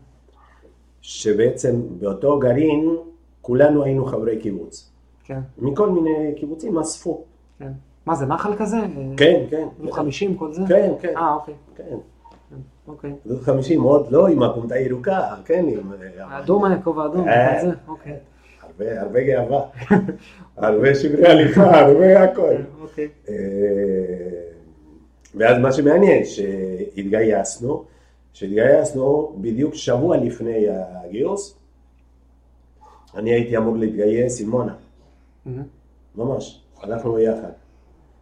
שבעצם 1.03 1.81
באותו 1.99 2.39
גרעין 2.39 2.97
כולנו 3.41 3.85
היינו 3.85 4.05
חברי 4.05 4.39
קיבוץ. 4.39 4.91
כן, 5.25 5.41
מכל 5.59 5.91
מיני 5.91 6.35
קיבוצים 6.37 6.79
אספו. 6.79 7.25
כן. 7.59 7.73
מה 8.07 8.15
זה, 8.15 8.27
נחל 8.27 8.57
כזה? 8.57 8.77
כן, 9.17 9.45
כן. 9.51 9.69
היו 9.83 9.93
50 9.93 10.37
כל 10.37 10.53
זה? 10.53 10.63
כן, 10.69 10.93
כן. 11.01 11.17
אה, 11.17 11.35
אוקיי. 11.35 11.55
כן. 11.77 11.97
אוקיי. 12.89 13.13
גדוד 13.27 13.43
50 13.43 13.83
עוד 13.83 14.07
לא 14.11 14.29
עם 14.29 14.43
הפונטה 14.43 14.79
ירוקה, 14.79 15.35
כן, 15.45 15.67
עם... 15.69 15.93
האדום 16.19 16.65
היה 16.65 16.83
כובע 16.83 17.07
אדום, 17.07 17.27
אוקיי. 17.89 18.17
הרבה, 18.63 19.01
הרבה 19.01 19.21
גאווה, 19.25 19.61
הרבה 20.57 20.95
שברי 20.95 21.27
הליכה, 21.27 21.81
הרבה 21.81 22.23
הכל. 22.23 22.55
אוקיי. 22.81 23.09
ואז 25.37 25.59
מה 25.59 25.73
שמעניין, 25.73 26.25
שהתגייסנו, 26.25 27.85
שהתגייסנו 28.33 29.37
בדיוק 29.41 29.75
שבוע 29.75 30.17
לפני 30.17 30.67
הגיוס, 30.69 31.59
אני 33.15 33.31
הייתי 33.31 33.57
אמור 33.57 33.77
להתגייס 33.77 34.41
עם 34.41 34.51
מונה. 34.51 34.75
ממש, 36.15 36.63
הלכנו 36.83 37.13
ביחד. 37.13 37.51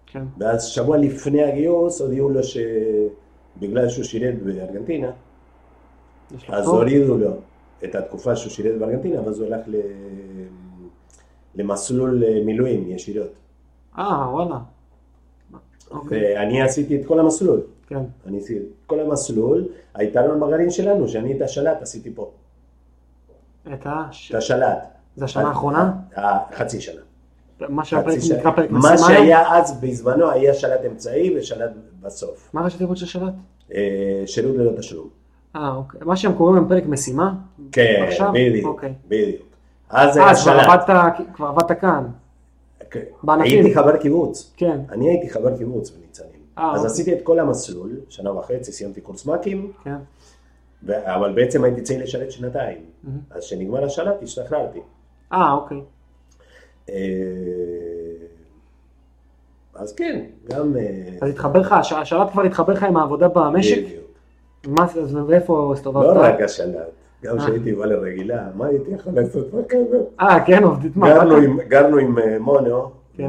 כן. 0.06 0.24
ואז 0.38 0.64
שבוע 0.64 0.96
לפני 0.96 1.42
הגיוס 1.42 2.00
הודיעו 2.00 2.30
לו 2.30 2.40
שבגלל 2.42 3.88
שהוא 3.88 4.04
שירת 4.04 4.42
בארגנטינה, 4.42 5.10
אז 6.48 6.66
הורידו 6.66 7.18
לו 7.18 7.30
את 7.84 7.94
התקופה 7.94 8.36
שהוא 8.36 8.50
שירת 8.52 8.78
בארגנטינה, 8.78 9.22
ואז 9.22 9.40
הוא 9.40 9.46
הלך 9.46 9.66
למסלול 11.54 12.22
מילואים 12.44 12.90
ישירות. 12.90 13.32
אה, 13.98 14.30
וואלה. 14.32 14.58
אוקיי. 15.90 16.34
ואני 16.34 16.62
עשיתי 16.62 17.00
את 17.00 17.06
כל 17.06 17.20
המסלול. 17.20 17.60
כן. 17.86 18.00
אני 18.26 18.38
עשיתי 18.38 18.58
את 18.58 18.64
כל 18.86 19.00
המסלול, 19.00 19.64
היתרון 19.94 20.40
בגרעין 20.40 20.70
שלנו, 20.70 21.08
שאני 21.08 21.36
את 21.36 21.42
השלט 21.42 21.82
עשיתי 21.82 22.10
פה. 22.14 22.30
את 23.74 23.86
השלט. 24.34 24.88
זה 25.16 25.24
השנה 25.24 25.48
האחרונה? 25.48 25.92
חצי 26.54 26.80
שנה. 26.80 27.00
מה 27.68 27.84
פרק 27.84 28.70
שהיה 28.96 29.56
אז 29.56 29.80
בזמנו 29.80 30.30
היה 30.30 30.54
שלט 30.54 30.80
אמצעי 30.90 31.38
ושלט 31.38 31.70
בסוף. 32.02 32.50
מה 32.52 32.64
ראשי 32.64 32.78
תיבות 32.78 32.96
של 32.96 33.06
שלט? 33.06 33.32
אה, 33.74 34.22
שירות 34.26 34.56
ללא 34.56 34.70
תשלום. 34.78 35.08
אה, 35.56 35.74
אוקיי. 35.74 36.00
מה 36.04 36.16
שהם 36.16 36.32
קוראים 36.32 36.56
להם 36.56 36.68
פרק 36.68 36.86
משימה? 36.86 37.34
כן, 37.72 38.10
בדיוק. 38.34 38.66
אוקיי. 38.66 38.92
בדיוק. 39.08 39.42
אז 39.90 40.16
היה 40.16 40.36
שלט. 40.36 40.90
כבר 41.34 41.46
עבדת 41.46 41.80
כאן. 41.80 42.04
כן. 42.94 43.40
הייתי 43.40 43.74
חבר 43.74 43.96
קיבוץ. 43.96 44.52
כן. 44.56 44.80
אני 44.90 45.08
הייתי 45.08 45.30
חבר 45.30 45.56
קיבוץ 45.56 45.90
בניצנים. 45.90 46.30
אה, 46.58 46.72
אז 46.72 46.76
אוקיי. 46.76 46.92
עשיתי 46.92 47.12
את 47.12 47.22
כל 47.22 47.38
המסלול, 47.38 48.00
שנה 48.08 48.32
וחצי, 48.32 48.72
סיימתי 48.72 49.00
קורס 49.00 49.26
מ"כים. 49.26 49.72
כן. 49.84 49.96
אבל 50.88 51.32
בעצם 51.32 51.64
הייתי 51.64 51.82
צריך 51.82 52.02
לשרת 52.02 52.32
שנתיים. 52.32 52.78
אז 53.30 53.44
כשנגמר 53.44 53.84
השלט 53.84 54.22
השתחררתי. 54.22 54.80
אה, 55.32 55.52
אוקיי. 55.52 55.80
אה, 56.88 56.94
אז 59.74 59.94
כן, 59.94 60.24
גם... 60.50 60.76
אה, 60.76 60.82
אז 61.22 61.30
התחבר 61.30 61.60
לך, 61.60 61.72
השלט 61.72 62.30
כבר 62.32 62.42
התחבר 62.42 62.72
לך 62.72 62.82
עם 62.82 62.96
העבודה 62.96 63.28
במשק? 63.28 63.84
בדיוק. 63.84 64.04
מה 64.66 64.86
זה, 64.86 65.00
אז 65.00 65.16
איפה 65.32 65.72
הסתובבת? 65.72 66.16
לא 66.16 66.20
רק 66.20 66.40
השלט, 66.40 66.88
גם 67.24 67.38
אה. 67.38 67.44
כשהייתי 67.44 67.72
בא 67.72 67.86
לרגילה, 67.86 68.48
מה 68.54 68.66
הייתי 68.66 68.90
יכול 68.90 69.12
לעשות 69.16 69.50
בקבר? 69.50 70.00
אה, 70.20 70.44
כן, 70.46 70.62
עובדית 70.62 70.96
מה? 70.96 71.24
גרנו 71.68 71.96
עם 71.98 72.18
מונו, 72.40 72.90
כן. 73.16 73.28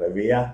רביעייה, 0.00 0.44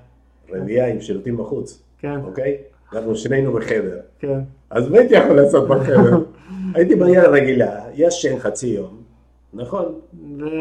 רביעייה 0.53 0.87
עם 0.87 1.01
שירותים 1.01 1.37
בחוץ, 1.37 1.83
כן. 1.99 2.21
אוקיי? 2.25 2.57
גרנו 2.93 3.17
שנינו 3.17 3.53
בחדר. 3.53 4.01
כן. 4.19 4.41
אז 4.71 4.89
מה 4.89 4.99
הייתי 4.99 5.15
יכול 5.15 5.37
לעשות 5.37 5.69
בחדר? 5.69 6.19
הייתי 6.75 6.95
בעיר 6.95 7.31
רגילה, 7.31 7.81
ישן 7.95 8.39
חצי 8.39 8.67
יום, 8.67 9.03
נכון. 9.55 9.85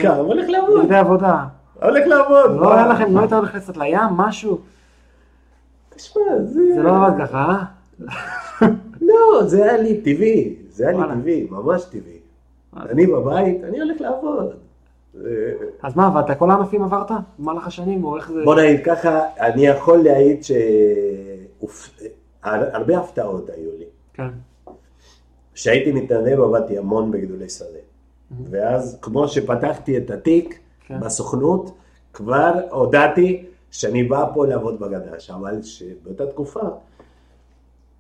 קם, 0.02 0.16
הולך 0.16 0.50
לעבוד. 0.50 0.88
זה 0.88 1.00
עבודה. 1.00 1.46
הולך 1.82 2.08
לעבוד. 2.08 2.60
לא 2.60 2.74
היה 2.74 2.88
לכם, 2.88 3.16
לא 3.16 3.20
היית 3.20 3.34
הולך 3.34 3.56
קצת 3.56 3.78
לים, 3.78 4.00
משהו? 4.18 4.60
תשמע, 5.90 6.22
זה... 6.44 6.62
זה 6.76 6.82
לא 6.82 7.06
עבד 7.06 7.20
ככה, 7.20 7.38
אה? 7.38 7.64
לא, 9.02 9.44
זה 9.46 9.64
היה 9.64 9.78
לי 9.78 10.02
טבעי, 10.02 10.56
זה 10.78 10.88
היה 10.88 10.98
לי 10.98 11.22
טבעי, 11.22 11.48
ממש 11.50 11.86
טבעי. 11.86 12.20
אני 12.76 13.08
בבית, 13.08 13.64
אני 13.64 13.80
הולך 13.82 14.02
לעבוד. 14.02 14.54
אז 15.84 15.96
מה 15.96 16.08
עבדת? 16.08 16.38
כל 16.40 16.52
הענפים 16.52 16.84
עברת? 16.84 17.12
במהלך 17.40 17.68
השנים, 17.68 18.04
או 18.04 18.18
איך 18.18 18.32
זה... 18.32 18.44
בוא 18.44 18.56
נגיד 18.56 18.86
ככה, 18.86 19.22
אני 19.40 19.66
יכול 19.66 19.98
להעיד 19.98 20.44
שהרבה 22.44 22.98
הפתעות 22.98 23.50
היו 23.50 23.70
לי. 23.80 23.86
כן. 24.14 24.28
כשהייתי 25.54 25.92
מתנדב 25.92 26.40
עבדתי 26.40 26.78
המון 26.78 27.12
בגדולי 27.12 27.50
שדה. 27.50 27.80
ואז 28.50 29.00
כמו 29.02 29.28
שפתחתי 29.28 29.98
את 29.98 30.12
התיק 30.12 30.60
כן. 30.86 31.00
בסוכנות, 31.00 31.72
כבר 32.14 32.54
הודעתי 32.72 33.46
שאני 33.72 34.04
בא 34.04 34.26
פה 34.34 34.48
לעבוד 34.48 34.80
בגדש, 34.80 35.30
אבל 35.30 35.62
שבאותה 35.62 36.28
תקופה, 36.28 36.62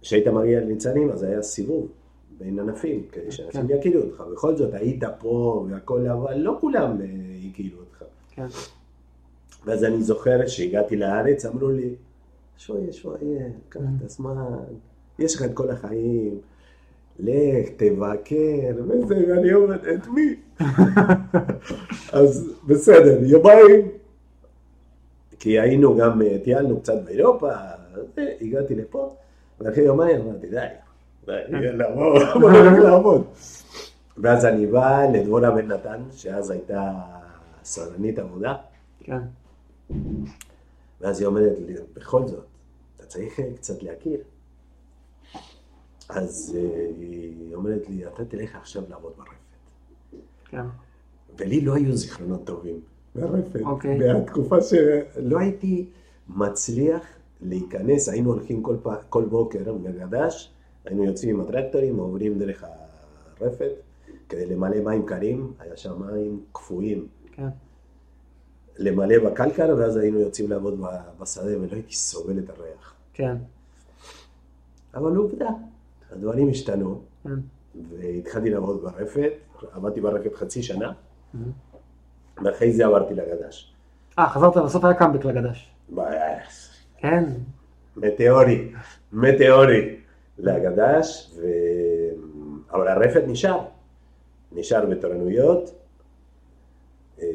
כשהיית 0.01 0.27
מגיע 0.27 0.59
לניצנים, 0.59 1.11
אז 1.11 1.23
היה 1.23 1.41
סיבוב 1.41 1.87
בין 2.39 2.59
ענפים, 2.59 3.03
כדי 3.11 3.31
שאנשים 3.31 3.67
כן. 3.67 3.75
יכירו 3.77 4.03
אותך. 4.03 4.23
בכל 4.33 4.55
זאת, 4.55 4.73
היית 4.73 5.03
פה 5.19 5.65
והכל, 5.69 6.07
אבל 6.07 6.37
לא 6.37 6.57
כולם 6.61 7.01
אה, 7.01 7.05
הכירו 7.49 7.79
אותך. 7.79 8.03
כן. 8.31 8.45
ואז 9.65 9.83
אני 9.83 10.03
זוכר 10.03 10.47
שהגעתי 10.47 10.95
לארץ, 10.95 11.45
אמרו 11.45 11.69
לי, 11.69 11.95
שויה, 12.57 12.93
שויה, 12.93 13.47
קח 13.69 13.79
את 13.97 14.05
הזמן, 14.05 14.35
יש 15.19 15.35
לך 15.35 15.43
את 15.43 15.53
כל 15.53 15.69
החיים. 15.69 16.39
לך, 17.19 17.69
תבקר, 17.77 18.83
וזה, 18.87 19.15
ואני 19.27 19.53
אומר, 19.53 19.93
את 19.93 20.07
מי? 20.07 20.35
אז 22.13 22.53
בסדר, 22.67 23.23
יומיים, 23.23 23.87
כי 25.39 25.59
היינו 25.59 25.97
גם, 25.97 26.21
אה, 26.21 26.37
טיילנו 26.43 26.79
קצת 26.79 27.03
באירופה, 27.05 27.51
הגעתי 28.41 28.75
לפה, 28.75 29.15
ואחרי 29.59 29.83
יומיים 29.83 30.21
אמרתי, 30.21 30.47
די, 30.47 30.65
לעבוד, 31.27 32.21
לעבוד. 32.83 33.23
ואז 34.17 34.45
אני 34.45 34.65
בא 34.65 35.05
לדבורה 35.13 35.51
בן 35.51 35.67
נתן, 35.67 36.01
שאז 36.11 36.51
הייתה 36.51 36.93
סרנית 37.63 38.19
עבודה. 38.19 38.55
כן. 38.99 39.19
ואז 41.01 41.19
היא 41.19 41.27
אומרת 41.27 41.57
לי, 41.67 41.73
בכל 41.93 42.27
זאת, 42.27 42.45
אתה 42.95 43.05
צריך 43.05 43.39
קצת 43.55 43.83
להכיר. 43.83 44.19
אז 46.09 46.57
אה, 46.57 46.85
היא 46.97 47.55
אומרת 47.55 47.89
לי, 47.89 48.07
אתה 48.07 48.25
תלך 48.25 48.55
עכשיו 48.55 48.83
לעבוד 48.89 49.13
ברפת. 49.17 49.31
כן. 50.49 50.65
ולי 51.37 51.61
לא 51.61 51.75
היו 51.75 51.95
זיכרונות 51.95 52.45
טובים 52.45 52.79
ברפת. 53.15 53.61
אוקיי. 53.61 53.99
בתקופה 53.99 54.61
שלא 54.61 55.39
הייתי 55.39 55.85
מצליח 56.27 57.03
להיכנס, 57.41 58.09
היינו 58.09 58.33
הולכים 58.33 58.63
כל, 58.63 58.75
פ... 58.83 58.89
כל 59.09 59.25
בוקר 59.25 59.73
בגדש, 59.73 60.53
היינו 60.87 61.03
יוצאים 61.03 61.35
עם 61.35 61.41
הטרקטורים, 61.41 61.97
עוברים 61.97 62.39
דרך 62.39 62.63
הרפת, 63.41 63.71
כדי 64.29 64.45
למלא 64.45 64.79
מים 64.79 65.05
קרים, 65.05 65.53
היה 65.59 65.77
שם 65.77 66.01
מים 66.05 66.43
קפואים. 66.51 67.07
כן. 67.31 67.47
למלא 68.77 69.15
בקלקר, 69.25 69.75
ואז 69.77 69.97
היינו 69.97 70.19
יוצאים 70.19 70.49
לעבוד 70.49 70.81
בשדה, 71.19 71.59
ולא 71.59 71.71
הייתי 71.71 71.95
סובל 71.95 72.39
את 72.39 72.49
הריח. 72.49 72.93
כן. 73.13 73.35
אבל 74.93 75.15
עובדה, 75.15 75.49
הדברים 76.11 76.49
השתנו, 76.49 77.01
כן. 77.23 77.29
והתחלתי 77.97 78.49
לעבוד 78.49 78.81
ברפת, 78.83 79.31
עבדתי 79.71 80.01
ברפת 80.01 80.35
חצי 80.35 80.63
שנה, 80.63 80.91
ואחרי 82.43 82.73
זה 82.73 82.85
עברתי 82.85 83.13
לגדש. 83.13 83.73
אה, 84.19 84.29
חזרת, 84.29 84.57
בסוף 84.57 84.85
היה 84.85 84.93
קאמבק 84.93 85.25
לגדש. 85.25 85.71
כן. 86.97 87.23
מטאורי, 87.97 88.71
מטאורי 89.13 89.97
לגדש, 90.39 91.31
ו... 91.35 91.47
אבל 92.71 92.87
הרפת 92.87 93.23
נשאר, 93.27 93.59
נשאר 94.51 94.85
בתורנויות, 94.85 95.71
אה, 97.21 97.27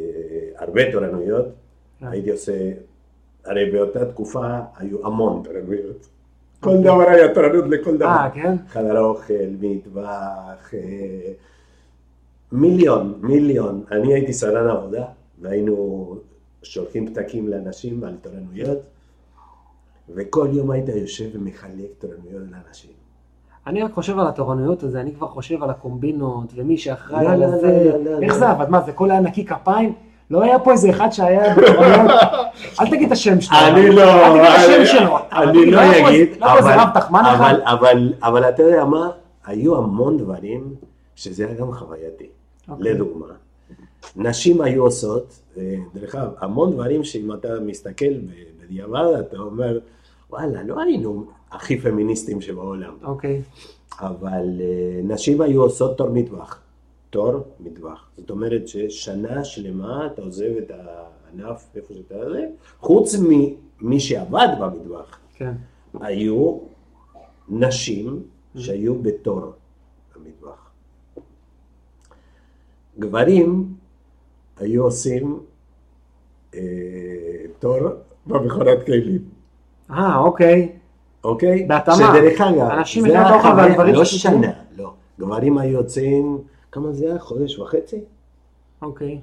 הרבה 0.57 0.93
תורנויות, 0.93 1.47
כן. 2.01 2.07
הייתי 2.07 2.31
עושה, 2.31 2.73
הרי 3.45 3.71
באותה 3.71 4.05
תקופה 4.05 4.59
היו 4.77 5.07
המון 5.07 5.43
תורנויות. 5.45 6.09
כל 6.61 6.81
דבר 6.81 7.09
היה 7.09 7.35
תורנות 7.35 7.65
לכל 7.69 7.97
דבר. 7.97 8.07
אה, 8.07 8.31
כן? 8.35 8.57
חדר 8.69 9.01
אוכל, 9.01 9.35
מטבח, 9.61 10.75
אה, 10.75 11.33
מיליון, 12.53 13.19
מיליון. 13.23 13.85
אני 13.91 14.15
הייתי 14.15 14.33
סרן 14.33 14.71
עבודה, 14.71 15.05
והיינו 15.41 16.17
שולחים 16.63 17.15
פתקים 17.15 17.49
לאנשים 17.49 18.05
על 18.05 18.17
תורנויות, 18.23 18.79
וכל 20.17 20.49
יום 20.53 20.71
היית 20.71 20.89
יושב 20.89 21.25
ומחלק 21.35 21.91
תורנויות 21.99 22.43
לאנשים. 22.51 22.91
אני 23.67 23.83
רק 23.83 23.93
חושב 23.93 24.19
על 24.19 24.27
התורנויות 24.27 24.83
הזה, 24.83 25.01
אני 25.01 25.15
כבר 25.15 25.29
חושב 25.29 25.63
על 25.63 25.71
הקומבינות, 25.71 26.53
ומי 26.55 26.79
שאחראי 26.79 27.27
על 27.27 27.61
זה, 27.61 27.93
איך 28.23 28.35
זה 28.35 28.49
עבד? 28.49 28.69
מה, 28.69 28.81
זה 28.87 28.93
כל 28.93 29.11
היה 29.11 29.21
נקי 29.21 29.45
כפיים? 29.45 29.93
לא 30.31 30.43
היה 30.43 30.59
פה 30.59 30.73
איזה 30.73 30.91
אחד 30.91 31.11
שהיה 31.11 31.55
בתורנויות, 31.55 32.11
אל 32.81 32.91
תגיד 32.91 33.07
את 33.07 33.13
השם 33.13 33.41
שלו. 33.41 33.59
אני 33.59 33.91
לא, 33.91 34.03
אל 34.03 34.31
תגיד 34.31 34.43
את 34.43 34.59
השם 34.59 34.99
שלו. 34.99 35.17
אני 35.33 35.71
לא 35.71 36.09
אגיד, 36.09 36.43
אבל 38.23 38.49
אתה 38.49 38.63
יודע 38.63 38.85
מה, 38.85 39.11
היו 39.47 39.77
המון 39.77 40.19
דברים 40.19 40.75
שזה 41.17 41.47
היה 41.47 41.55
גם 41.55 41.73
חווייתי. 41.73 42.27
אוקיי. 42.69 42.93
לדוגמה, 42.93 43.27
נשים 44.17 44.61
היו 44.61 44.83
עושות, 44.83 45.41
אה, 45.59 45.75
דרך 45.95 46.15
אגב, 46.15 46.29
המון 46.41 46.73
דברים 46.73 47.05
שאם 47.05 47.33
אתה 47.33 47.49
מסתכל 47.67 48.15
בדיעבד, 48.63 49.05
אתה 49.21 49.37
אומר, 49.37 49.79
וואלה, 50.33 50.63
לא 50.63 50.83
היינו, 50.83 51.25
הכי 51.51 51.81
פמיניסטיים 51.81 52.41
שבעולם. 52.41 52.95
אוקיי. 53.03 53.43
אבל 53.99 54.61
אה, 54.61 55.01
נשים 55.05 55.41
היו 55.41 55.63
עושות 55.63 55.99
תור 55.99 56.11
מטווח. 56.11 56.61
תור 57.11 57.33
מטווח. 57.61 58.11
זאת 58.17 58.31
אומרת 58.31 58.69
ששנה 58.69 59.45
שלמה 59.45 60.07
אתה 60.07 60.23
עוזב 60.23 60.51
את 60.59 60.71
הענף 60.71 61.69
איפה 61.77 61.95
שאתה 61.95 62.31
זה, 62.31 62.47
חוץ 62.81 63.15
ממי 63.19 64.01
שעבד 64.01 64.49
במטווח. 64.61 65.19
כן. 65.35 65.53
היו 66.01 66.59
נשים 67.49 68.23
שהיו 68.57 69.03
בתור 69.03 69.53
במטווח. 70.17 70.71
גברים 72.99 73.75
היו 74.57 74.85
עושים 74.85 75.41
אה, 76.55 76.61
תור 77.59 77.79
במכונת 78.27 78.87
כלים. 78.87 79.22
אה, 79.93 80.19
אוקיי. 80.19 80.73
אוקיי? 81.25 81.65
בהתאמה. 81.67 81.97
שדרך 81.97 82.41
אגב, 82.41 82.71
אנשים 82.71 83.05
אבל 83.07 83.73
דברים 83.75 83.95
לא 83.95 84.05
שנה, 84.05 84.53
לא. 84.77 84.93
גברים 85.19 85.59
היו 85.59 85.73
יוצאים, 85.73 86.39
כמה 86.73 86.93
זה 86.93 87.07
היה? 87.07 87.19
חודש 87.19 87.59
וחצי? 87.59 88.01
אוקיי. 88.83 89.21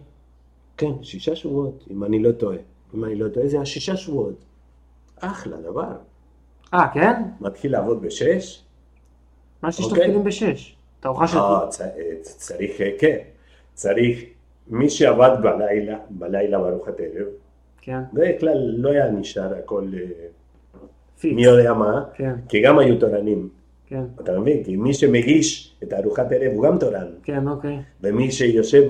כן, 0.77 0.91
שישה 1.01 1.36
שבועות, 1.36 1.86
אם 1.91 2.03
אני 2.03 2.19
לא 2.23 2.32
טועה. 2.32 2.58
אם 2.95 3.05
אני 3.05 3.15
לא 3.15 3.29
טועה, 3.29 3.47
זה 3.47 3.55
היה 3.55 3.65
שישה 3.65 3.95
שבועות. 3.97 4.36
אחלה 5.19 5.58
דבר. 5.58 5.91
אה, 6.73 6.88
כן? 6.93 7.23
מתחיל 7.41 7.71
לעבוד 7.71 8.01
בשש. 8.01 8.63
מה 9.63 9.71
שיש 9.71 9.86
אוקיי. 9.86 9.99
תפקידים 9.99 10.23
בשש? 10.23 10.75
תערוכה 10.99 11.27
של... 11.27 11.38
אה, 11.38 11.67
צ- 11.69 11.82
אה, 11.82 11.88
צריך, 12.21 12.82
אה, 12.82 12.91
כן. 12.99 13.17
צריך, 13.73 14.19
מי 14.67 14.89
שעבד 14.89 15.32
בלילה, 15.43 15.97
בלילה 16.10 16.60
בארוחת 16.60 16.93
ערב, 16.99 17.27
כן. 17.82 17.99
בדרך 18.13 18.39
כלל 18.39 18.58
לא 18.77 18.89
היה 18.89 19.12
נשאר 19.12 19.53
הכל 19.58 19.88
פיקס. 21.19 21.36
מי 21.36 21.43
יודע 21.43 21.73
מה, 21.73 22.03
כן, 22.13 22.34
כי 22.49 22.62
גם 22.62 22.79
היו 22.79 22.99
תורנים. 22.99 23.49
כן, 23.88 24.03
אתה 24.21 24.39
מבין? 24.39 24.63
כי 24.63 24.75
מי 24.75 24.93
שמגיש 24.93 25.75
את 25.84 25.93
ארוחת 25.93 26.32
ערב 26.32 26.51
הוא 26.53 26.63
גם 26.63 26.77
תורן, 26.77 27.08
כן, 27.23 27.47
אוקיי. 27.47 27.79
ומי 28.01 28.32
שיושב 28.32 28.84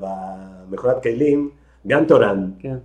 במכונת 0.00 1.02
כלים 1.02 1.50
גם 1.86 2.04
תורן. 2.04 2.50
כן, 2.58 2.76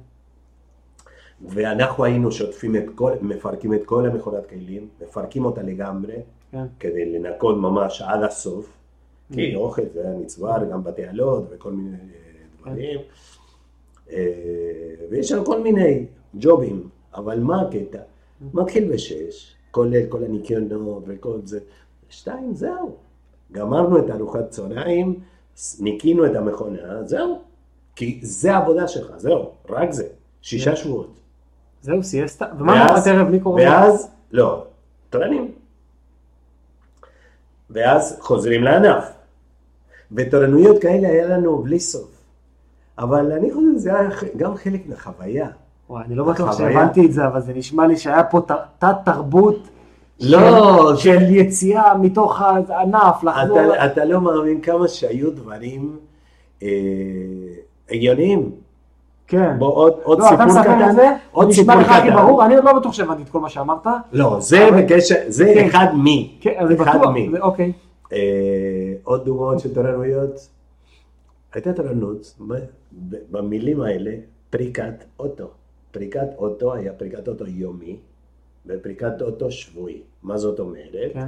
ואנחנו 1.46 2.04
היינו 2.04 2.32
שוטפים 2.32 2.76
את 2.76 2.84
כל, 2.96 3.12
מפרקים 3.22 3.74
את 3.74 3.84
כל 3.86 4.06
המכונת 4.06 4.46
כלים, 4.46 4.88
מפרקים 5.02 5.46
אותה 5.46 5.62
לגמרי, 5.62 6.16
כן. 6.52 6.66
כדי 6.80 7.06
לנקות 7.06 7.58
ממש 7.58 8.02
עד 8.02 8.24
הסוף, 8.24 8.78
כי 9.34 9.56
אוכל 9.56 9.82
זה 9.94 10.02
היה 10.02 10.18
נצבר, 10.18 10.58
גם 10.72 10.84
בתעלות 10.84 11.48
וכל 11.52 11.72
מיני 11.72 11.98
אה, 11.98 12.62
דברים. 12.62 13.00
אה, 14.12 14.28
ויש 15.10 15.30
שם 15.30 15.44
כל 15.46 15.62
מיני 15.62 16.06
ג'ובים, 16.40 16.90
אבל 17.16 17.40
מה 17.40 17.62
הקטע? 17.62 18.00
מתחיל 18.54 18.94
בשש, 18.94 19.56
כולל 19.72 20.06
כל 20.10 20.24
הניקיונות 20.24 21.04
וכל 21.08 21.40
זה, 21.44 21.60
שתיים, 22.10 22.56
זהו. 22.56 22.96
גמרנו 23.52 24.00
את 24.00 24.10
ארוחת 24.10 24.50
צהריים, 24.50 25.20
ניקינו 25.80 26.26
את 26.26 26.36
המכונה, 26.36 27.04
זהו. 27.04 27.42
כי 27.96 28.20
זה 28.24 28.54
העבודה 28.54 28.88
שלך, 28.88 29.18
זהו, 29.18 29.52
רק 29.70 29.92
זה, 29.92 30.08
שישה 30.42 30.76
שבועות. 30.76 31.14
זהו, 31.82 32.04
סיאסטה? 32.04 32.46
ומה 32.60 32.86
ארוחת 32.86 33.08
ערב? 33.08 33.28
מי 33.30 33.40
קורא? 33.40 33.62
ואז, 33.62 34.10
לא, 34.32 34.66
תורנים. 35.10 35.52
ואז 37.70 38.18
חוזרים 38.20 38.64
לענף. 38.64 39.04
ותורנויות 40.12 40.82
כאלה 40.82 41.08
היה 41.08 41.28
לנו 41.28 41.58
בלי 41.58 41.80
סוף. 41.80 42.10
אבל 42.98 43.32
אני 43.32 43.54
חושב 43.54 43.68
שזה 43.78 44.00
היה 44.00 44.10
גם 44.38 44.56
חלק 44.56 44.82
מהחוויה. 44.88 45.50
וואי, 45.90 46.04
אני 46.08 46.16
לא 46.16 46.24
בטוח 46.24 46.50
החוויה- 46.50 46.74
שהבנתי 46.74 47.06
את 47.06 47.14
זה, 47.14 47.28
אבל 47.28 47.42
זה 47.42 47.54
נשמע 47.54 47.88
לי 47.88 47.98
שהיה 47.98 48.24
פה 48.24 48.42
תת-תרבות 48.80 49.68
לא, 50.22 50.96
של- 50.96 51.20
של 51.20 51.36
יציאה 51.36 51.98
מתוך 51.98 52.42
הענף, 52.42 53.24
לחזור... 53.24 53.74
אתה, 53.74 53.86
אתה 53.86 54.06
לא 54.06 54.22
מאמין 54.22 54.62
כמה 54.62 54.88
שהיו 54.88 55.32
דברים 55.32 55.98
אה, 56.64 56.68
הגיוניים. 57.90 58.52
כן. 59.28 59.56
בוא 59.60 59.74
עוד, 59.74 59.94
עוד 60.04 60.20
לא, 60.20 60.26
סיפור 60.30 60.62
קטן. 60.64 60.92
זה, 60.96 61.10
עוד 61.32 61.48
נשמע 61.50 61.64
סיפור 61.64 61.82
לך 61.82 61.92
הכי 61.92 62.08
קטן. 62.08 62.16
ברור, 62.16 62.46
אני 62.46 62.56
עוד 62.56 62.64
לא 62.66 62.80
בטוח 62.80 62.94
שהבנתי 62.94 63.22
את 63.24 63.30
כל 63.30 63.40
מה 63.40 63.50
שאמרת. 63.50 63.88
לא, 64.14 64.38
זה 64.40 64.68
אבל- 64.70 64.82
בקשר, 64.84 65.16
זה 65.28 65.52
כן. 65.56 65.66
אחד 65.68 65.88
מי. 66.04 66.38
כן, 66.42 66.54
אני 66.60 66.76
אחד 66.76 66.98
בטוח, 67.00 67.12
מי. 67.14 67.30
זה- 67.32 67.40
אוקיי. 67.40 67.72
אה, 68.14 68.18
עוד 69.04 69.26
דוגמאות 69.26 69.60
של 69.60 69.74
תורנויות. 69.74 70.48
הייתה 71.54 71.74
תורנות, 71.74 72.36
במילים 73.32 73.82
האלה, 73.82 74.12
פריקת 74.50 75.04
אוטו. 75.20 75.46
פריקת 75.94 76.28
אוטו 76.38 76.74
היה 76.74 76.94
פריקת 76.94 77.28
אוטו 77.28 77.48
יומי, 77.48 78.00
ופריקת 78.66 79.22
אוטו 79.22 79.52
שבועי. 79.52 80.02
מה 80.24 80.38
זאת 80.38 80.60
אומרת? 80.60 81.14
כן, 81.14 81.28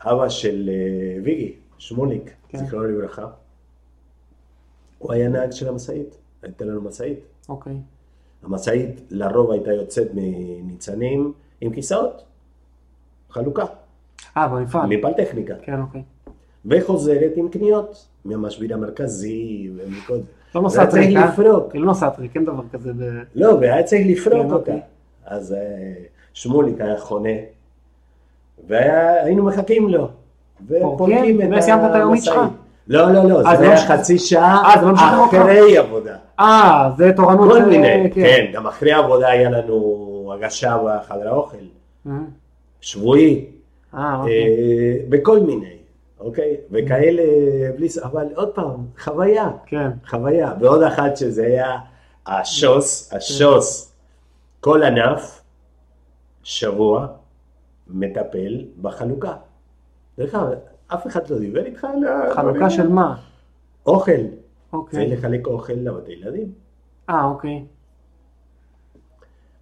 אבא 0.00 0.28
של 0.28 0.70
אה, 0.72 1.22
ויגי, 1.24 1.54
שמוליק, 1.78 2.30
כן. 2.48 2.58
זיכרונו 2.58 2.84
לברכה, 2.84 3.26
הוא 4.98 5.12
היה 5.12 5.28
נהג 5.28 5.50
של 5.50 5.68
המשאית, 5.68 6.16
הייתה 6.42 6.64
לנו 6.64 6.80
משאית. 6.80 7.18
אוקיי. 7.48 7.76
המשאית 8.42 9.00
לרוב 9.10 9.50
הייתה 9.50 9.72
יוצאת 9.72 10.08
מניצנים 10.14 11.32
עם 11.60 11.72
כיסאות, 11.72 12.24
חלוקה, 13.30 13.64
אה, 14.36 14.48
במפעל. 14.48 14.86
מפעל 14.86 15.12
טכניקה. 15.12 15.54
כן, 15.62 15.80
אוקיי. 15.80 16.02
וחוזרת 16.64 17.32
עם 17.36 17.48
קניות 17.48 18.08
מהמשביר 18.24 18.74
המרכזי 18.74 19.70
ומכל 19.76 20.16
זה. 20.16 20.43
לא 20.54 20.62
נוסעת 20.62 20.88
צריך? 20.88 21.18
לפרוק. 21.18 21.74
לא 21.74 21.86
נוסעת 21.86 22.18
ריק, 22.18 22.36
אין 22.36 22.44
דבר 22.44 22.62
כזה. 22.72 22.92
לא, 23.34 23.48
והיה 23.60 23.82
צריך 23.82 24.06
לפרוק 24.06 24.34
כן, 24.34 24.52
אותה. 24.52 24.54
אוקיי. 24.54 24.80
אז 25.26 25.52
אה, 25.52 25.92
שמוליק 26.32 26.80
היה 26.80 26.98
חונה, 26.98 27.28
והיינו 28.68 29.44
מחכים 29.44 29.88
לו. 29.88 30.08
ופורקים 30.66 31.40
את 31.42 31.48
וסיימת 31.58 31.90
את 31.90 31.94
היומית 31.94 32.18
המשאית. 32.18 32.24
שלך? 32.24 32.48
לא, 32.88 33.12
לא, 33.12 33.24
לא, 33.24 33.46
אה, 33.46 33.56
זה 33.56 33.64
לא 33.64 33.68
היה 33.68 33.86
חצי 33.86 34.18
שעה 34.18 34.62
אה, 34.64 34.82
לא? 34.82 35.24
אחרי 35.26 35.78
עבודה. 35.78 36.16
אה, 36.40 36.90
זה 36.96 37.12
תורנות... 37.16 37.52
כל 37.52 37.64
מיני, 37.64 38.10
כן, 38.14 38.50
גם 38.52 38.66
אחרי 38.66 38.92
העבודה 38.92 39.28
היה 39.28 39.50
לנו 39.50 40.32
הגשה 40.34 40.76
בחדר 40.84 41.28
האוכל, 41.28 41.56
שבועי, 42.80 43.44
אה, 43.94 44.16
אוקיי. 44.20 44.44
בכל 45.08 45.40
מיני, 45.40 45.73
אוקיי? 46.24 46.56
וכאלה, 46.70 47.22
בלי... 47.76 47.88
ס- 47.88 47.98
אבל 47.98 48.26
עוד 48.34 48.54
פעם, 48.54 48.86
חוויה. 48.98 49.50
כן. 49.66 49.90
חוויה. 50.08 50.54
ועוד 50.60 50.82
אחת 50.82 51.16
שזה 51.16 51.46
היה 51.46 51.78
השוס, 52.26 53.12
השוס, 53.12 53.92
כל 54.60 54.82
ענף, 54.82 55.42
שבוע, 56.42 57.06
מטפל 57.88 58.64
בחלוקה. 58.82 59.34
דרך 60.18 60.34
אגב, 60.34 60.52
אף 60.88 61.06
אחד 61.06 61.30
לא 61.30 61.38
דיבר 61.38 61.64
איתך 61.64 61.84
על 61.84 62.04
ה- 62.04 62.34
חלוקה 62.34 62.70
של 62.70 62.88
מה? 62.88 63.16
אוכל. 63.86 64.12
אוקיי. 64.72 65.06
צריך 65.08 65.18
לחלק 65.18 65.46
אוכל 65.46 65.72
לבתי 65.72 66.12
ילדים. 66.12 66.52
אה, 67.10 67.24
אוקיי. 67.24 67.64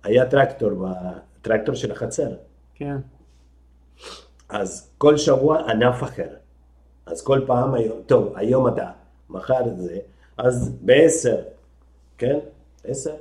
היה 0.05 0.27
טרקטור, 0.31 0.87
טרקטור 1.43 1.75
של 1.75 1.93
החצר. 1.93 2.29
כן. 2.75 2.97
אז 4.49 4.91
כל 4.99 5.17
שבוע 5.17 5.71
ענף 5.71 6.03
אחר. 6.03 6.29
אז 7.07 7.23
כל 7.23 7.41
פעם, 7.47 7.75
היום, 7.75 7.99
טוב, 8.07 8.33
היום 8.37 8.69
אתה, 8.69 8.87
מחר 9.31 9.63
זה, 9.77 9.99
אז 10.39 10.77
בעשר, 10.81 11.37
כן? 12.19 12.39
עשר? 12.85 13.15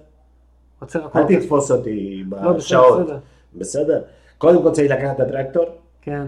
אל 1.15 1.23
תתפוס 1.27 1.71
אותי 1.71 2.23
לא, 2.31 2.37
בסדר, 2.37 2.53
בשעות. 2.53 3.03
בסדר. 3.03 3.17
בסדר? 3.55 4.01
קודם 4.37 4.63
כל 4.63 4.71
צריך 4.71 4.91
לקחת 4.91 5.15
את 5.15 5.19
הטרקטור, 5.19 5.65
כן. 6.01 6.25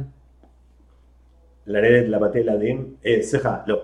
לרדת 1.68 2.10
לבתי 2.10 2.40
ילדים, 2.40 2.86
אה, 3.06 3.18
סליחה, 3.22 3.58
לא. 3.68 3.82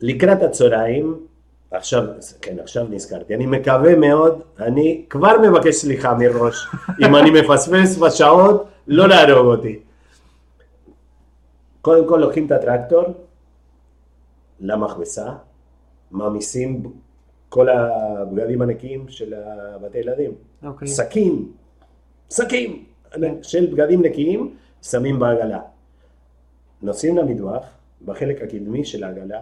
לקראת 0.00 0.42
הצהריים, 0.42 1.26
עכשיו, 1.70 2.04
כן, 2.42 2.58
עכשיו 2.58 2.86
נזכרתי, 2.90 3.34
אני 3.34 3.46
מקווה 3.46 3.96
מאוד, 3.96 4.40
אני 4.58 5.04
כבר 5.10 5.38
מבקש 5.38 5.74
סליחה 5.74 6.14
מראש, 6.14 6.66
אם 7.00 7.16
אני 7.16 7.30
מפספס 7.30 7.98
בשעות, 7.98 8.68
לא 8.88 9.08
להרוג 9.08 9.46
אותי. 9.46 9.78
קודם 11.84 12.08
כל 12.08 12.16
לוקחים 12.16 12.46
את 12.46 12.52
הטרקטור 12.52 13.02
למכבסה, 14.60 15.32
מעמיסים 16.10 16.92
כל 17.48 17.68
הבגדים 17.68 18.62
הנקיים 18.62 19.08
של 19.08 19.34
הבתי 19.36 19.98
ילדים. 19.98 20.32
אוקיי. 20.62 20.88
שקים, 20.88 21.52
שקים 22.30 22.84
של 23.42 23.66
בגדים 23.72 24.02
נקיים, 24.02 24.56
שמים 24.82 25.18
בעגלה. 25.18 25.60
נוסעים 26.82 27.16
למטבח, 27.16 27.66
בחלק 28.04 28.42
הקדמי 28.42 28.84
של 28.84 29.04
העגלה, 29.04 29.40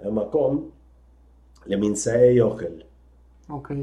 המקום 0.00 0.70
למנשאי 1.66 2.40
אוכל, 2.40 2.64
אוקיי. 3.50 3.82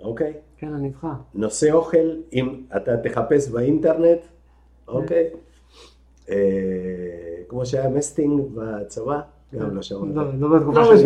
אוקיי? 0.00 0.32
כן, 0.58 0.72
אני 0.72 0.88
איתך. 0.88 1.06
נושא 1.34 1.72
אוכל, 1.72 2.20
אם 2.32 2.62
אתה 2.76 2.96
תחפש 2.96 3.48
באינטרנט, 3.48 4.20
אוקיי? 4.88 5.30
אה, 6.30 7.25
כמו 7.48 7.66
שהיה 7.66 7.88
מסטינג 7.88 8.42
בצבא, 8.54 9.20
גם 9.54 9.76
לא 9.76 9.82
שמעתי. 9.82 10.14
לא, 10.14 10.24
לא 10.38 10.58
בתקופה 10.58 10.80
לא 10.80 10.96
שלי. 10.96 11.04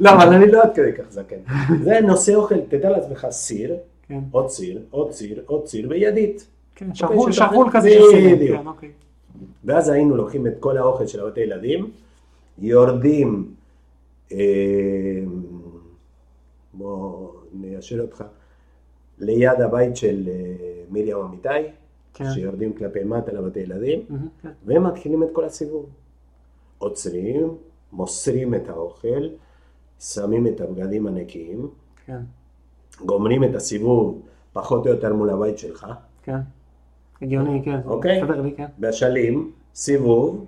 לא, 0.00 0.10
אבל 0.10 0.34
אני 0.34 0.52
לא 0.52 0.62
עד 0.62 0.74
כדי 0.74 0.92
כך 0.92 1.04
זקן. 1.10 1.36
זה 1.84 2.00
נושא 2.00 2.34
אוכל, 2.34 2.60
תדע 2.60 2.90
לעצמך 2.90 3.26
סיר, 3.30 3.76
כן. 4.08 4.20
עוד 4.30 4.48
סיר, 4.48 4.80
עוד 4.90 5.12
סיר, 5.12 5.42
עוד 5.46 5.66
סיר 5.66 5.86
וידית. 5.90 6.46
כן, 6.74 6.86
אוקיי, 7.02 7.32
שרוול 7.32 7.70
כזה 7.72 7.90
של 7.90 8.00
סינם, 8.10 8.58
כן, 8.58 8.66
אוקיי. 8.66 8.90
ואז 9.64 9.88
היינו 9.88 10.16
לוקחים 10.16 10.46
את 10.46 10.52
כל 10.60 10.78
האוכל 10.78 11.06
של 11.06 11.26
הבתי 11.26 11.40
ילדים, 11.40 11.90
יורדים, 12.58 13.54
אה, 14.32 14.38
בוא 16.74 17.28
ניישר 17.52 18.00
אותך, 18.00 18.24
ליד 19.18 19.60
הבית 19.60 19.96
של 19.96 20.28
אה, 20.28 20.32
מרים 20.90 21.16
אמיתי, 21.16 21.48
כן. 22.14 22.32
שיורדים 22.34 22.72
כלפי 22.72 23.04
מטה 23.04 23.32
לבתי 23.32 23.60
ילדים, 23.60 24.00
mm-hmm, 24.10 24.42
כן. 24.42 24.50
והם 24.66 24.86
מתחילים 24.86 25.22
את 25.22 25.28
כל 25.32 25.44
הסיבוב. 25.44 25.86
עוצרים, 26.78 27.54
מוסרים 27.92 28.54
את 28.54 28.68
האוכל, 28.68 29.28
שמים 30.00 30.46
את 30.46 30.60
הבגדים 30.60 31.06
הנקיים, 31.06 31.68
כן. 32.06 32.20
גומרים 33.04 33.44
את 33.44 33.54
הסיבוב 33.54 34.20
פחות 34.52 34.86
או 34.86 34.92
יותר 34.92 35.14
מול 35.14 35.30
הבית 35.30 35.58
שלך. 35.58 35.86
כן, 36.22 36.38
הגיוני, 37.22 37.62
כן. 37.64 37.80
אוקיי? 37.86 38.22
לי, 38.42 38.52
כן. 38.56 38.66
בשלים, 38.78 39.50
סיבוב, 39.74 40.46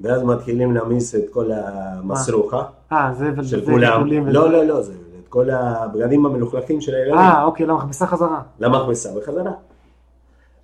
ואז 0.00 0.22
מתחילים 0.22 0.72
להעמיס 0.72 1.14
את 1.14 1.24
כל 1.30 1.50
המסרוחה. 1.52 2.64
אה, 2.92 3.12
זה 3.14 3.30
של 3.42 3.64
כולם. 3.64 4.06
לא, 4.26 4.52
לא, 4.52 4.64
לא, 4.64 4.82
זה 4.82 4.92
את 4.92 5.28
כל 5.28 5.50
הבגדים 5.50 6.26
המלוכלכים 6.26 6.80
של 6.80 6.94
הילדים. 6.94 7.18
אה, 7.18 7.44
אוקיי, 7.44 7.66
למכבסה 7.66 8.06
חזרה. 8.06 8.42
למכבסה 8.60 9.10
בחזרה. 9.18 9.52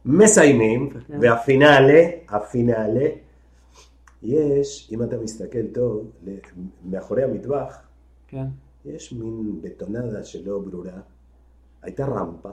מסיימים, 0.07 0.91
כן. 0.91 1.19
והפינאלה, 1.21 2.03
הפינאלה, 2.29 3.09
יש, 4.23 4.91
אם 4.93 5.03
אתה 5.03 5.19
מסתכל 5.19 5.67
טוב, 5.75 6.11
מאחורי 6.85 7.25
המטבח, 7.25 7.83
כן. 8.29 8.47
יש 8.85 9.13
מין 9.13 9.61
בטונדה 9.63 10.25
שלא 10.25 10.59
ברורה, 10.59 11.01
הייתה 11.83 12.07
רמפה, 12.07 12.51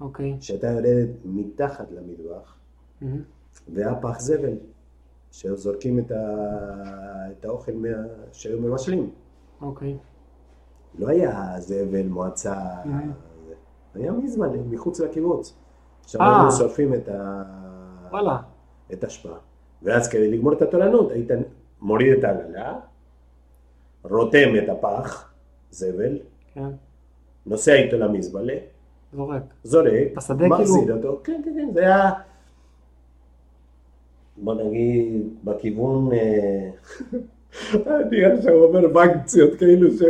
אוקיי. 0.00 0.36
שהייתה 0.40 0.66
יורדת 0.66 1.08
מתחת 1.24 1.90
למטבח, 1.90 2.54
mm-hmm. 3.02 3.06
והיה 3.74 3.94
פח 3.94 4.20
זבל, 4.20 4.56
שזורקים 5.30 5.98
את, 5.98 6.10
ה... 6.10 6.16
את 7.30 7.44
האוכל 7.44 7.72
מה... 7.72 7.88
שהיו 8.32 8.60
מבשלים. 8.60 9.10
אוקיי. 9.60 9.96
לא 10.98 11.08
היה 11.08 11.54
זבל, 11.58 12.06
מועצה, 12.06 12.82
mm-hmm. 12.84 13.94
היה 13.94 14.12
מזמן, 14.12 14.48
מחוץ 14.70 15.00
לקיבוץ. 15.00 15.56
עכשיו 16.04 16.22
היינו 16.22 16.46
אה. 16.46 16.50
שורפים 16.50 16.94
את 16.94 17.08
ה... 17.08 17.42
וואלה. 18.10 18.36
את 18.92 19.04
השפעה. 19.04 19.38
ואז 19.82 20.08
כדי 20.08 20.30
לגמור 20.30 20.52
את 20.52 20.62
התורנות, 20.62 21.10
היית 21.10 21.30
מוריד 21.80 22.18
את 22.18 22.24
העגלה, 22.24 22.74
רותם 24.04 24.48
את 24.64 24.68
הפח, 24.68 25.30
זבל, 25.70 26.18
כן. 26.54 26.70
נוסע 27.46 27.74
איתו 27.74 27.98
למזבלה, 27.98 28.54
זורק, 29.14 29.42
זורק, 29.64 29.90
מחזיר 30.30 30.80
כאילו... 30.80 30.96
אותו, 30.96 31.20
כן, 31.24 31.40
כן, 31.44 31.50
כן, 31.54 31.68
זה 31.74 31.80
היה, 31.80 32.10
בוא 34.36 34.54
נגיד, 34.54 35.28
בכיוון, 35.44 36.12
אה, 36.12 36.70
אני 38.06 38.24
עכשיו 38.24 38.54
אומר 38.54 38.88
בנקציות 38.88 39.58
כאילו 39.58 39.90
ש... 39.90 40.02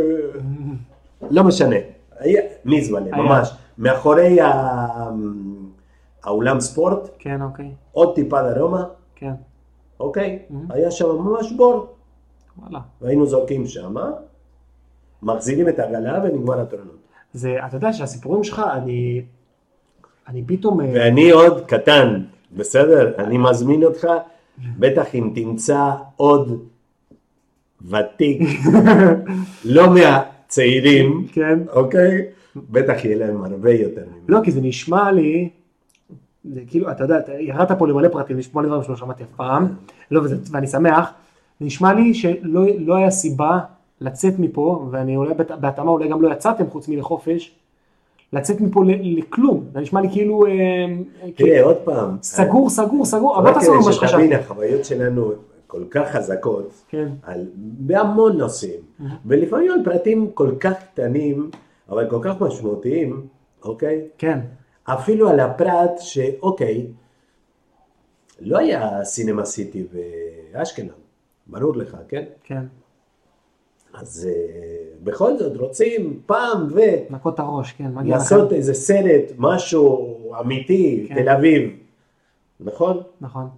לא 1.36 1.44
משנה, 1.44 1.76
מזבלה, 2.64 3.16
ממש, 3.16 3.50
מאחורי 3.78 4.38
האולם 6.24 6.60
ספורט, 6.60 7.08
כן, 7.18 7.42
אוקיי, 7.42 7.70
עוד 7.92 8.14
טיפה 8.14 8.52
דרומה, 8.52 8.84
כן. 9.16 9.32
אוקיי? 10.00 10.38
Mm-hmm. 10.50 10.74
היה 10.74 10.90
שם 10.90 11.06
ממש 11.18 11.52
בור. 11.52 11.86
וואלה. 12.58 12.80
והיינו 13.00 13.26
זורקים 13.26 13.66
שם, 13.66 13.94
מחזירים 15.22 15.68
את 15.68 15.78
העגלה 15.78 16.20
ונגמר 16.24 16.60
התורנות. 16.60 16.96
זה, 17.32 17.56
אתה 17.66 17.76
יודע 17.76 17.92
שהסיפורים 17.92 18.44
שלך, 18.44 18.62
אני, 18.72 19.22
אני 20.28 20.42
פתאום... 20.46 20.80
אה, 20.80 20.90
ואני 20.94 21.30
עוד 21.30 21.64
קטן, 21.66 22.22
בסדר? 22.56 23.12
אני 23.18 23.38
מזמין 23.38 23.84
אותך, 23.84 24.06
בטח 24.78 25.14
אם 25.14 25.32
תמצא 25.34 25.90
עוד 26.16 26.64
ותיק, 27.82 28.42
לא 29.64 29.94
מהצעירים, 29.94 31.26
כן. 31.32 31.58
אוקיי? 31.72 32.24
בטח 32.56 33.04
יהיה 33.04 33.16
להם 33.16 33.44
הרבה 33.44 33.72
יותר. 33.72 34.04
לא, 34.28 34.40
כי 34.44 34.50
זה 34.50 34.60
נשמע 34.60 35.12
לי, 35.12 35.48
זה 36.44 36.60
כאילו, 36.66 36.90
אתה 36.90 37.04
יודע, 37.04 37.20
ירדת 37.38 37.78
פה 37.78 37.88
למלא 37.88 38.08
פרטים, 38.08 38.38
לשמוע 38.38 38.64
דברים 38.64 38.82
שלא 38.82 38.96
שמעתי 38.96 39.22
אף 39.22 39.28
פעם, 39.36 39.66
לא, 40.10 40.20
וזה, 40.20 40.36
ואני 40.50 40.66
שמח, 40.66 41.12
נשמע 41.60 41.92
לי 41.92 42.14
שלא 42.14 42.62
לא 42.78 42.96
היה 42.96 43.10
סיבה 43.10 43.58
לצאת 44.00 44.34
מפה, 44.38 44.88
ואני 44.90 45.16
אולי 45.16 45.34
בהתאמה 45.60 45.90
אולי 45.90 46.08
גם 46.08 46.22
לא 46.22 46.32
יצאתם 46.32 46.70
חוץ 46.70 46.88
מלחופש, 46.88 47.54
לצאת 48.32 48.60
מפה 48.60 48.82
לכלום, 48.86 49.64
זה 49.72 49.80
נשמע 49.80 50.00
לי 50.00 50.08
כאילו... 50.10 50.46
אה, 50.46 50.50
תראה, 51.20 51.32
כאילו, 51.36 51.66
עוד 51.66 51.76
פעם. 51.76 52.16
סגור, 52.22 52.70
סגור, 52.70 53.04
סגור, 53.04 53.38
אבל 53.38 53.54
תעשו 53.54 53.74
מה 53.74 53.92
שחשבתי. 53.92 54.08
שתבין, 54.08 54.32
החוויות 54.32 54.84
שלנו 54.84 55.32
כל 55.66 55.82
כך 55.90 56.08
חזקות, 56.10 56.84
כן. 56.88 57.08
על, 57.22 57.46
בהמון 57.56 58.36
נושאים, 58.36 58.80
ולפעמים 59.26 59.72
על 59.72 59.84
פרטים 59.84 60.30
כל 60.34 60.50
כך 60.60 60.72
קטנים, 60.92 61.50
אבל 61.88 62.10
כל 62.10 62.18
כך 62.22 62.40
משמעותיים, 62.40 63.26
אוקיי? 63.64 64.00
כן. 64.18 64.38
אפילו 64.94 65.28
על 65.28 65.40
הפרט 65.40 65.90
שאוקיי, 65.98 66.86
לא 68.40 68.58
היה 68.58 69.04
סינמה 69.04 69.44
סיטי 69.44 69.86
באשקלון, 70.52 70.98
ברור 71.46 71.76
לך, 71.76 71.96
כן? 72.08 72.24
כן. 72.44 72.64
אז 73.92 74.28
uh, 74.30 75.04
בכל 75.04 75.38
זאת 75.38 75.56
רוצים 75.56 76.20
פעם 76.26 76.66
ו... 76.70 76.80
נקות 77.10 77.38
הראש, 77.38 77.72
כן, 77.72 77.84
מגיע 77.94 78.00
לכם. 78.00 78.10
לעשות 78.10 78.52
איזה 78.52 78.74
סרט, 78.74 79.24
משהו 79.38 80.34
אמיתי, 80.40 81.06
כן. 81.08 81.14
תל 81.14 81.28
אביב, 81.28 81.70
נכון? 82.60 83.02
נכון. 83.20 83.48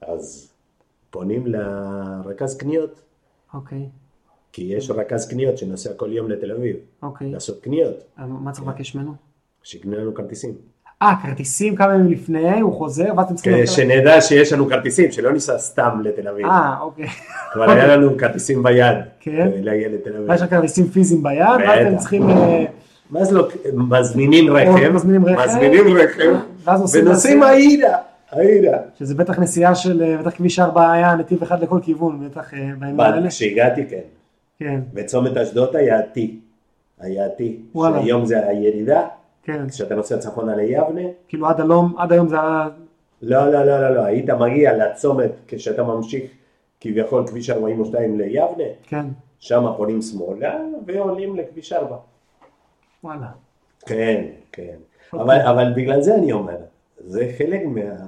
אז 0.00 0.52
פונים 1.10 1.46
לרכז 1.46 2.56
קניות. 2.56 3.00
אוקיי. 3.54 3.88
כי 4.52 4.62
יש 4.62 4.90
רכז 4.90 5.28
קניות 5.28 5.58
שנוסע 5.58 5.94
כל 5.94 6.12
יום 6.12 6.30
לתל 6.30 6.52
אביב. 6.52 6.76
אוקיי. 7.02 7.30
לעשות 7.30 7.60
קניות. 7.60 7.96
מה 8.16 8.52
צריך 8.52 8.68
לבקש 8.68 8.94
ממנו? 8.94 9.25
שיקנה 9.66 9.96
לנו 9.96 10.14
כרטיסים. 10.14 10.52
אה, 11.02 11.14
כרטיסים 11.22 11.76
כמה 11.76 11.94
ימים 11.94 12.10
לפני, 12.10 12.60
הוא 12.60 12.72
חוזר, 12.72 13.12
ואז 13.16 13.26
אתם 13.26 13.34
צריכים... 13.34 13.52
כדי 13.52 13.66
שנדע 13.66 14.20
שיש 14.20 14.52
לנו 14.52 14.66
כרטיסים, 14.66 15.12
שלא 15.12 15.32
ניסע 15.32 15.58
סתם 15.58 16.00
לתל 16.04 16.28
אביב. 16.28 16.46
אה, 16.46 16.80
אוקיי. 16.80 17.06
כבר 17.52 17.70
היה 17.70 17.86
לנו 17.96 18.18
כרטיסים 18.18 18.62
ביד. 18.62 18.96
כן. 19.20 19.50
להגיע 19.54 19.88
לתל 19.88 20.16
אביב. 20.16 20.30
יש 20.34 20.42
לך 20.42 20.50
כרטיסים 20.50 20.86
פיזיים 20.86 21.22
ביד, 21.22 21.46
ואז 21.60 21.86
אתם 21.86 21.96
צריכים... 21.96 22.30
אה, 22.30 22.64
ואז 23.10 23.32
לא, 23.32 23.48
מזמינים 23.74 24.56
רכב, 24.56 24.88
מזמינים 24.88 25.26
רכב, 25.26 25.48
מזמינים 25.48 25.96
רכב, 25.96 26.34
ונוסעים 26.94 27.42
העירה, 27.42 27.96
העירה. 28.30 28.78
שזה 28.98 29.14
בטח 29.14 29.38
נסיעה 29.38 29.74
של, 29.74 30.02
אה, 30.02 30.16
בטח 30.16 30.36
כביש 30.36 30.58
4 30.58 30.92
היה 30.92 31.14
נתיב 31.14 31.42
אחד 31.42 31.62
לכל 31.62 31.78
כיוון, 31.82 32.28
בטח 32.28 32.54
אה, 32.54 32.58
בימים 32.78 33.00
האלה. 33.00 33.28
כשהגעתי 33.28 33.84
כן. 33.90 34.00
כן. 34.58 34.80
וצומת 34.94 35.36
אשדוד 35.36 35.76
היה 35.76 36.00
T, 36.00 36.18
היה 37.00 37.26
T, 37.26 37.42
שהיום 37.74 38.26
זה 38.26 38.48
הירידה. 38.48 39.02
כן. 39.46 39.68
כשאתה 39.68 39.94
נוסע 39.94 40.18
צפונה 40.18 40.56
ליבנה. 40.56 41.00
כאילו 41.28 41.46
עד 41.48 41.60
היום, 41.60 41.94
עד 41.98 42.12
היום 42.12 42.28
זה 42.28 42.40
היה... 42.40 42.68
לא, 43.22 43.52
לא, 43.52 43.64
לא, 43.64 43.80
לא, 43.80 43.96
לא, 43.96 44.04
היית 44.04 44.30
מגיע 44.30 44.76
לצומת 44.76 45.30
כשאתה 45.48 45.82
ממשיך 45.82 46.30
כביכול 46.80 47.26
כביש 47.26 47.50
42 47.50 48.18
ליבנה. 48.18 48.64
כן. 48.82 49.06
שם 49.38 49.64
פונים 49.76 50.02
שמאלה 50.02 50.60
ועולים 50.86 51.36
לכביש 51.36 51.72
4. 51.72 51.96
וואלה. 53.04 53.26
כן, 53.86 54.24
כן. 54.52 54.76
אוקיי. 55.12 55.24
אבל, 55.24 55.40
אבל 55.40 55.72
בגלל 55.76 56.00
זה 56.00 56.14
אני 56.14 56.32
אומר, 56.32 56.58
זה 56.98 57.32
חלק 57.38 57.60
מה... 57.64 58.06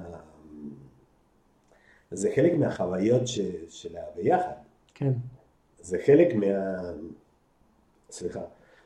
זה 2.10 2.30
חלק 2.34 2.54
מהחוויות 2.54 3.26
ש... 3.26 3.40
של 3.68 3.96
הביחד. 3.96 4.52
כן. 4.94 5.12
זה 5.80 5.98
חלק 6.06 6.34
מה... 6.34 6.46
סליחה, 8.10 8.40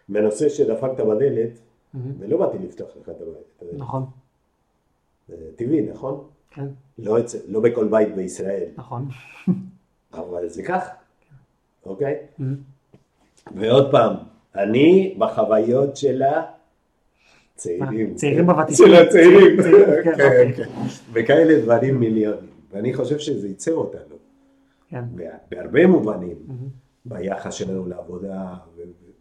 מהנושא 0.09 0.48
שדפקת 0.48 1.00
בדלת, 1.00 1.59
ולא 1.95 2.38
באתי 2.38 2.59
לפתוח 2.59 2.88
לך 3.01 3.09
את 3.09 3.20
הבית. 3.20 3.72
נכון. 3.76 4.07
זה 5.28 5.36
טבעי, 5.57 5.82
נכון? 5.82 6.24
כן. 6.51 6.66
לא, 6.99 7.18
לא 7.49 7.61
בכל 7.61 7.88
בית 7.88 8.14
בישראל. 8.14 8.68
נכון. 8.76 9.09
אבל 10.12 10.49
זה 10.49 10.62
כך, 10.62 10.88
אוקיי? 11.86 12.16
ועוד 13.57 13.90
פעם, 13.90 14.16
אני 14.55 15.14
בחוויות 15.18 15.97
של 15.97 16.22
הצעירים. 17.55 18.14
צעירים 18.14 18.47
בוותיקים. 18.47 18.86
של 18.86 18.95
הצעירים. 18.95 19.57
כן, 20.05 20.16
כן, 20.16 20.53
כן. 20.57 20.70
וכאלה 21.12 21.62
דברים 21.62 22.01
מיליונים. 22.01 22.51
ואני 22.70 22.95
חושב 22.95 23.18
שזה 23.18 23.49
ייצר 23.49 23.74
אותנו. 23.74 24.16
כן. 24.88 25.05
בהרבה 25.51 25.86
מובנים. 25.86 26.36
ביחס 27.05 27.55
שלנו 27.55 27.88
לעבודה, 27.88 28.55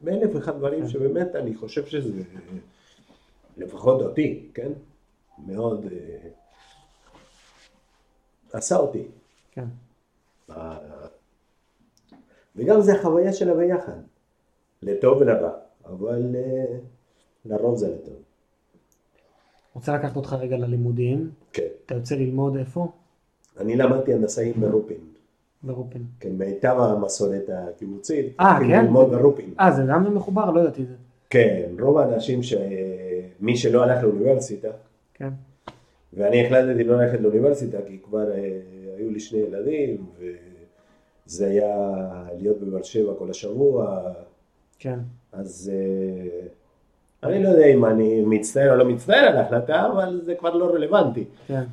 באלף 0.02 0.36
ואחד 0.36 0.58
דברים 0.58 0.82
כן. 0.82 0.88
שבאמת 0.88 1.36
אני 1.36 1.56
חושב 1.56 1.86
שזה, 1.86 2.24
לפחות 3.58 4.02
אותי, 4.02 4.50
כן? 4.54 4.72
מאוד 5.48 5.86
אה, 5.92 6.30
עשה 8.54 8.78
אותי. 8.78 9.08
כן. 9.52 9.66
וגם 12.56 12.82
זה 12.82 12.94
החוויה 12.94 13.34
של 13.34 13.50
הביחד, 13.50 13.98
לטוב 14.82 15.18
ולרע, 15.22 15.52
אבל 15.86 16.36
אה, 16.36 16.78
לרוב 17.46 17.78
זה 17.78 17.96
לטוב. 17.96 18.22
רוצה 19.74 19.96
לקחת 19.96 20.16
אותך 20.16 20.34
רגע 20.34 20.58
ללימודים. 20.58 21.32
כן. 21.54 21.68
אתה 21.86 21.96
יוצא 21.96 22.16
ללמוד 22.16 22.58
איפה? 22.58 22.92
אני 23.58 23.76
למדתי 23.76 24.14
הנדסאים 24.14 24.54
ברופין. 24.54 25.11
ברופין. 25.64 26.04
כן, 26.20 26.30
מיטב 26.38 26.76
המסורת 26.80 27.50
הקיבוצית. 27.54 28.36
אה, 28.40 28.58
כן? 28.60 28.86
ללמוד 28.86 29.12
ברופין. 29.12 29.54
אה, 29.60 29.72
זה 29.72 29.84
גם 29.88 30.16
מחובר? 30.16 30.52
לא 30.52 30.60
ידעתי 30.60 30.82
את 30.82 30.88
זה. 30.88 30.94
כן, 31.30 31.70
רוב 31.80 31.98
האנשים 31.98 32.44
ש... 32.44 32.54
מי 33.42 33.58
שלא 33.58 33.84
הלך 33.84 34.04
לאוניברסיטה, 34.04 34.68
כן. 35.14 35.30
ואני 36.14 36.46
החלטתי 36.46 36.84
לא 36.84 37.02
ללכת 37.02 37.22
לאוניברסיטה 37.22 37.78
כי 37.88 38.00
כבר 38.04 38.32
אה, 38.32 38.60
היו 38.98 39.10
לי 39.10 39.20
שני 39.20 39.40
ילדים, 39.40 40.06
וזה 41.28 41.48
היה 41.48 41.96
להיות 42.38 42.60
בבאר 42.60 42.84
שבע 42.84 43.14
כל 43.18 43.30
השבוע, 43.30 44.02
כן. 44.80 45.00
אז 45.32 45.72
אה, 45.74 46.48
אני 47.30 47.44
לא 47.44 47.50
יודע 47.50 47.66
אם 47.66 47.86
אני 47.86 48.22
מצטער 48.22 48.72
או 48.72 48.76
לא 48.76 48.86
מצטער 48.86 49.26
על 49.28 49.38
ההחלטה, 49.38 49.88
אבל 49.94 50.22
זה 50.26 50.36
כבר 50.36 50.56
לא 50.56 50.66
רלוונטי. 50.66 51.26
כן. 51.48 51.64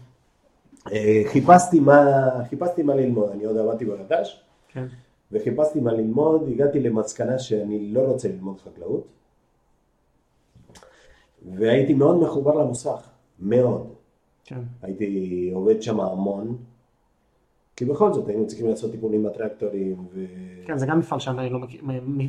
אה, 0.92 1.22
חיפשתי 1.26 1.80
מה, 1.80 2.28
חיפשתי 2.48 2.82
מה 2.82 2.94
ללמוד, 2.94 3.30
אני 3.30 3.44
עוד 3.44 3.56
עבדתי 3.56 3.84
בגד"ש, 3.84 4.40
כן. 4.68 4.84
וחיפשתי 5.32 5.80
מה 5.80 5.92
ללמוד, 5.92 6.48
הגעתי 6.48 6.80
למסקנה 6.80 7.38
שאני 7.38 7.92
לא 7.92 8.00
רוצה 8.00 8.28
ללמוד 8.28 8.60
חקלאות, 8.60 9.06
והייתי 11.54 11.94
מאוד 11.94 12.16
מחובר 12.16 12.54
למוסך, 12.54 13.10
מאוד. 13.40 13.92
כן. 14.44 14.60
הייתי 14.82 15.50
עובד 15.54 15.82
שם 15.82 16.00
המון, 16.00 16.56
כי 17.76 17.84
בכל 17.84 18.12
זאת 18.12 18.28
היינו 18.28 18.46
צריכים 18.46 18.68
לעשות 18.68 18.90
טיפולים 18.90 19.22
בטרקטורים. 19.22 19.96
ו... 20.14 20.24
כן, 20.66 20.78
זה 20.78 20.86
גם 20.86 20.98
מפעל 20.98 21.18
שאני 21.18 21.50
לא 21.50 21.58
מכיר, 21.58 21.80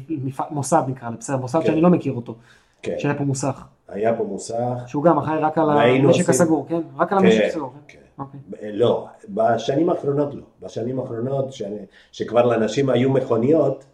מפעל, 0.09 0.47
מוסד 0.51 0.83
נקרא 0.87 1.09
בסדר, 1.09 1.37
מוסד 1.37 1.59
כן. 1.59 1.65
שאני 1.65 1.81
לא 1.81 1.89
מכיר 1.89 2.13
אותו. 2.13 2.35
כן. 2.81 2.95
שהיה 2.97 3.15
פה 3.17 3.23
מוסך. 3.23 3.63
היה 3.87 4.17
פה 4.17 4.23
מוסך. 4.23 4.83
שהוא 4.87 5.03
גם 5.03 5.17
אחראי 5.17 5.39
רק 5.39 5.57
על 5.57 5.69
המשק 5.69 6.29
הסגור, 6.29 6.65
כן? 6.69 6.81
רק 6.97 7.13
על 7.13 7.19
כן, 7.19 7.25
המשק 7.25 7.41
הסגור, 7.47 7.73
כן? 7.87 7.99
כן. 8.19 8.23
אוקיי. 8.23 8.39
ב- 8.49 8.55
לא, 8.77 9.07
בשנים 9.29 9.89
האחרונות 9.89 10.33
לא. 10.33 10.41
בשנים 10.61 10.99
האחרונות, 10.99 11.53
שאני, 11.53 11.77
שכבר 12.11 12.45
לאנשים 12.45 12.89
היו 12.89 13.09
מכוניות 13.09 13.85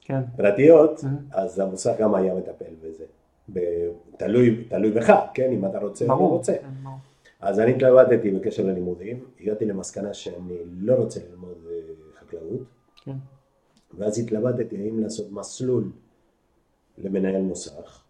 כן. 0.00 0.20
פרטיות, 0.36 1.00
Mhm. 1.00 1.06
אז 1.30 1.58
המוסך 1.58 1.92
גם 1.98 2.14
היה 2.14 2.34
מטפל 2.34 2.64
בזה. 2.82 3.04
ב- 3.52 3.88
תלוי, 4.16 4.64
תלוי 4.68 4.90
בך, 4.90 5.12
כן, 5.34 5.52
אם 5.52 5.66
אתה 5.66 5.78
רוצה 5.78 6.04
או 6.04 6.08
לא. 6.10 6.14
רוצה. 6.14 6.52
כן, 6.62 6.68
ברור. 6.82 6.96
אז 7.40 7.60
אני 7.60 7.70
התלבטתי 7.74 8.30
בקשר 8.30 8.62
ללימודים, 8.66 9.24
הגעתי 9.40 9.64
למסקנה 9.64 10.14
שאני 10.14 10.54
לא 10.80 10.94
רוצה 10.94 11.20
ללמוד 11.30 11.54
אה, 11.70 11.74
חקלאות, 12.20 12.60
כן. 13.04 13.16
ואז 13.98 14.18
התלבטתי 14.18 14.76
האם 14.76 15.00
לעשות 15.00 15.26
מסלול 15.32 15.84
למנהל 16.98 17.42
מוסך, 17.42 18.02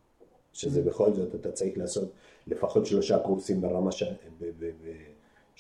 שזה 0.53 0.83
בכל 0.83 1.13
זאת 1.13 1.35
אתה 1.35 1.53
צריך 1.53 1.79
לעשות 1.79 2.11
לפחות 2.47 2.87
שלושה 2.87 3.19
קורסים 3.19 3.61
ברמה, 3.61 3.93
ש... 3.93 4.03
ב- 4.03 4.45
ב- 4.59 4.71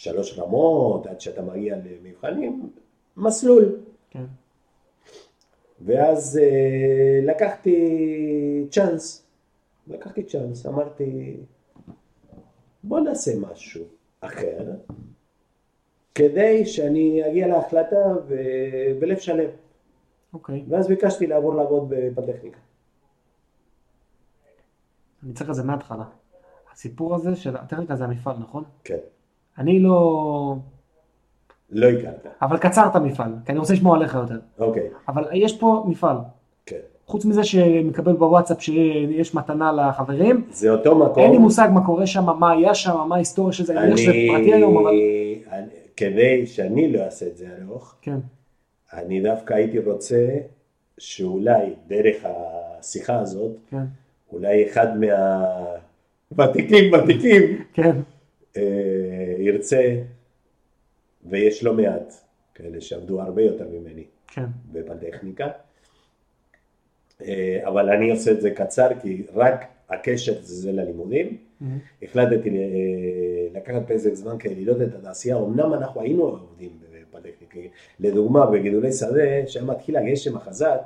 בשלוש 0.00 0.38
רמות, 0.38 1.06
עד 1.06 1.20
שאתה 1.20 1.42
מגיע 1.42 1.76
למבחנים, 1.76 2.70
מסלול. 3.16 3.76
כן. 4.10 4.24
ואז 5.80 6.38
אה, 6.42 7.20
לקחתי 7.22 7.76
צ'אנס, 8.70 9.26
לקחתי 9.86 10.22
צ'אנס, 10.22 10.66
אמרתי, 10.66 11.36
בוא 12.82 13.00
נעשה 13.00 13.32
משהו 13.38 13.84
אחר, 14.20 14.70
כדי 16.14 16.66
שאני 16.66 17.28
אגיע 17.30 17.46
להחלטה 17.46 18.14
ו... 18.28 18.34
בלב 18.98 19.18
שלם. 19.18 19.50
אוקיי. 20.32 20.64
ואז 20.68 20.88
ביקשתי 20.88 21.26
לעבור 21.26 21.54
לעבוד 21.54 21.88
בפנטכניקה. 21.88 22.58
אני 25.22 25.32
צריך 25.32 25.50
את 25.50 25.54
זה 25.54 25.62
מההתחלה. 25.62 26.04
הסיפור 26.72 27.14
הזה 27.14 27.36
של 27.36 27.56
הטכניקה 27.56 27.96
זה 27.96 28.04
המפעל, 28.04 28.36
נכון? 28.38 28.64
כן. 28.84 28.98
אני 29.58 29.80
לא... 29.80 30.56
לא 31.70 31.88
הכרת. 31.88 32.26
אבל 32.42 32.58
קצר 32.58 32.86
את 32.86 32.96
המפעל, 32.96 33.32
כי 33.46 33.52
אני 33.52 33.58
רוצה 33.58 33.72
לשמוע 33.72 33.96
עליך 33.96 34.14
יותר. 34.14 34.38
אוקיי, 34.58 34.88
אבל 35.08 35.24
יש 35.32 35.58
פה 35.58 35.84
מפעל. 35.88 36.16
כן. 36.66 36.76
חוץ 37.06 37.24
מזה 37.24 37.44
שמקבל 37.44 38.12
בוואטסאפ 38.12 38.62
שיש 38.62 39.34
מתנה 39.34 39.72
לחברים, 39.72 40.44
זה 40.50 40.70
אותו 40.70 40.98
מקום. 40.98 41.22
אין 41.22 41.32
לי 41.32 41.38
מושג 41.38 41.68
מה 41.74 41.86
קורה 41.86 42.06
שם, 42.06 42.38
מה 42.38 42.52
היה 42.52 42.74
שם, 42.74 43.08
מה 43.08 43.14
ההיסטוריה 43.14 43.52
של 43.52 43.64
זה, 43.64 43.72
אני 43.72 43.86
מניח 43.86 43.96
שזה 43.96 44.12
פרטי 44.28 44.54
היום, 44.54 44.78
אבל... 44.78 44.92
אני, 45.50 45.66
כדי 45.96 46.46
שאני 46.46 46.92
לא 46.92 47.00
אעשה 47.00 47.26
את 47.26 47.36
זה 47.36 47.46
ארוך, 47.62 47.94
כן, 48.02 48.16
אני 48.92 49.20
דווקא 49.20 49.54
הייתי 49.54 49.78
רוצה 49.78 50.26
שאולי 50.98 51.66
דרך 51.88 52.16
השיחה 52.24 53.18
הזאת, 53.18 53.52
כן, 53.70 53.84
אולי 54.32 54.66
אחד 54.66 54.86
מהוותיקים 56.30 56.92
ותיקים 56.94 57.42
כן, 57.72 57.96
אה, 58.56 58.89
ירצה, 59.40 60.02
ויש 61.30 61.64
לא 61.64 61.74
מעט 61.74 62.14
כאלה 62.54 62.80
שעבדו 62.80 63.20
הרבה 63.20 63.42
יותר 63.42 63.68
ממני 63.68 64.04
כן, 64.28 64.44
בפנטכניקה, 64.72 65.48
אה, 67.22 67.60
אבל 67.64 67.90
אני 67.90 68.10
עושה 68.10 68.30
את 68.30 68.40
זה 68.40 68.50
קצר 68.50 68.88
כי 69.02 69.22
רק 69.34 69.64
הקשר 69.88 70.34
זה 70.42 70.72
ללימודים. 70.72 71.36
החלטתי 72.02 72.48
אה, 72.48 72.64
לקחת 73.54 73.82
פסק 73.86 74.14
זמן 74.14 74.38
כדי 74.38 74.64
לראות 74.64 74.82
את 74.82 74.94
התעשייה, 74.94 75.36
אמנם 75.36 75.74
אנחנו 75.74 76.00
היינו 76.00 76.22
עובדים 76.22 76.70
בפנטכניקה, 76.92 77.60
לדוגמה 78.00 78.46
בגידולי 78.46 78.92
שדה, 78.92 79.46
שהיה 79.46 79.66
מתחיל 79.66 79.96
הגשם 79.96 80.36
החזק, 80.36 80.80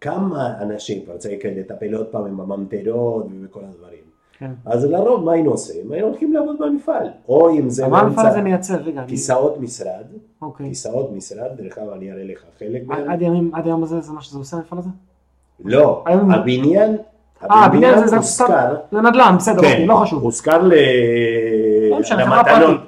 כמה 0.00 0.62
אנשים 0.62 1.04
כבר 1.04 1.16
צריך 1.16 1.44
לטפל 1.44 1.94
עוד 1.94 2.06
פעם 2.06 2.24
עם 2.26 2.40
הממטרות 2.40 3.26
ובכל 3.26 3.64
הדברים. 3.64 4.07
כן. 4.38 4.50
אז 4.64 4.84
לרוב 4.84 5.24
מה 5.24 5.32
היינו 5.32 5.50
עושים? 5.50 5.92
היינו 5.92 6.06
הולכים 6.06 6.32
לעבוד 6.32 6.56
במפעל, 6.58 7.06
או 7.28 7.50
אם 7.50 7.70
זה 7.70 7.88
מה 7.88 8.00
המפעל 8.00 8.24
באמצע 8.24 8.40
מייצר? 8.40 8.74
רגע, 8.74 9.00
אני... 9.00 9.08
כיסאות 9.08 9.60
משרד, 9.60 10.04
אוקיי. 10.42 10.68
כיסאות 10.68 11.12
משרד, 11.12 11.48
דרך 11.56 11.78
אגב 11.78 11.88
אני 11.92 12.12
אראה 12.12 12.24
לך 12.24 12.40
חלק 12.58 12.82
מהם, 12.86 13.10
עד 13.10 13.22
ימים, 13.22 13.50
עד 13.54 13.66
היום 13.66 13.82
הזה 13.82 14.00
זה 14.00 14.12
מה 14.12 14.20
שזה 14.22 14.38
עושה 14.38 14.56
המפעל 14.56 14.78
הזה? 14.78 14.88
לא, 15.64 16.02
היום- 16.06 16.30
הבניין, 16.30 16.96
אה, 17.50 17.64
הבניין 17.64 17.94
הזה 17.94 18.06
זה 18.06 18.20
סתם, 18.22 18.74
זה 18.92 19.00
נדל"ן, 19.00 19.34
בסדר, 19.38 19.60
כן, 19.60 19.66
אוקיי, 19.66 19.86
לא 19.86 19.94
חשוב. 19.94 20.22
הושכר 20.22 20.62
ל... 20.62 20.72
לא 21.90 21.98
משנה, 22.00 22.24
חברה 22.26 22.44
פרטית. 22.44 22.80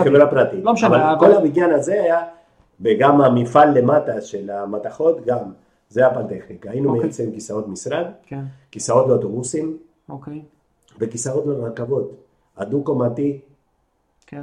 לחברה 0.00 0.26
פרטית. 0.26 0.64
לא 0.64 0.72
משנה, 0.72 0.88
אבל 0.88 1.00
אבל- 1.00 1.18
כל 1.18 1.32
הבניין 1.32 1.70
הזה 1.72 1.92
היה, 1.92 2.20
וגם 2.80 3.20
המפעל 3.20 3.78
למטה 3.78 4.20
של 4.20 4.50
המתכות, 4.50 5.24
גם, 5.26 5.38
זה 5.88 6.06
הפנטכניקה. 6.06 6.70
היינו 6.70 6.88
אוקיי. 6.88 7.02
מייצרים 7.02 7.32
כיסאות 7.32 7.68
משרד, 7.68 8.04
כן, 8.26 8.40
כיסאות 8.70 9.08
לאוטובוסים, 9.08 9.76
אוקיי, 10.08 10.42
וכיסאות 10.98 11.46
לרכבות. 11.46 12.16
הדו-קומתי, 12.56 13.40
כן, 14.26 14.42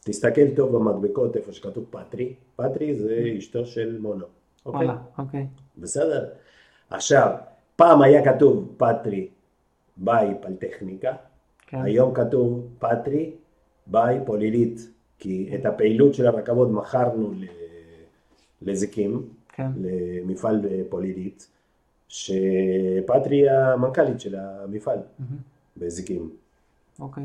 תסתכל 0.00 0.54
טוב 0.56 0.76
במדבקות 0.76 1.36
איפה 1.36 1.52
שכתוב 1.52 1.84
פטרי, 1.90 2.34
פטרי 2.56 2.94
זה 2.94 3.34
אשתו 3.38 3.66
של 3.66 3.98
מונו. 4.00 4.26
אוקיי? 4.66 4.88
אוקיי, 5.18 5.46
בסדר? 5.78 6.28
עכשיו, 6.90 7.36
פעם 7.76 8.02
היה 8.02 8.24
כתוב 8.24 8.74
פטרי 8.76 9.28
ביי 9.96 10.34
פלטכניקה, 10.40 11.12
כן, 11.66 11.82
היום 11.82 12.14
כתוב 12.14 12.68
פטרי 12.78 13.30
ביי 13.86 14.18
פולילית, 14.26 14.90
כי 15.18 15.50
את 15.54 15.66
הפעילות 15.66 16.14
של 16.14 16.26
הרכבות 16.26 16.70
מכרנו 16.70 17.32
לזיקים, 18.62 19.28
כן, 19.48 19.70
למפעל 19.76 20.60
פולילית, 20.88 21.48
שפטרי 22.08 23.50
המנכ"לית 23.50 24.20
של 24.20 24.34
המפעל. 24.38 24.98
מהמם, 25.18 25.51
בזיקים. 25.76 26.30
אוקיי, 27.00 27.24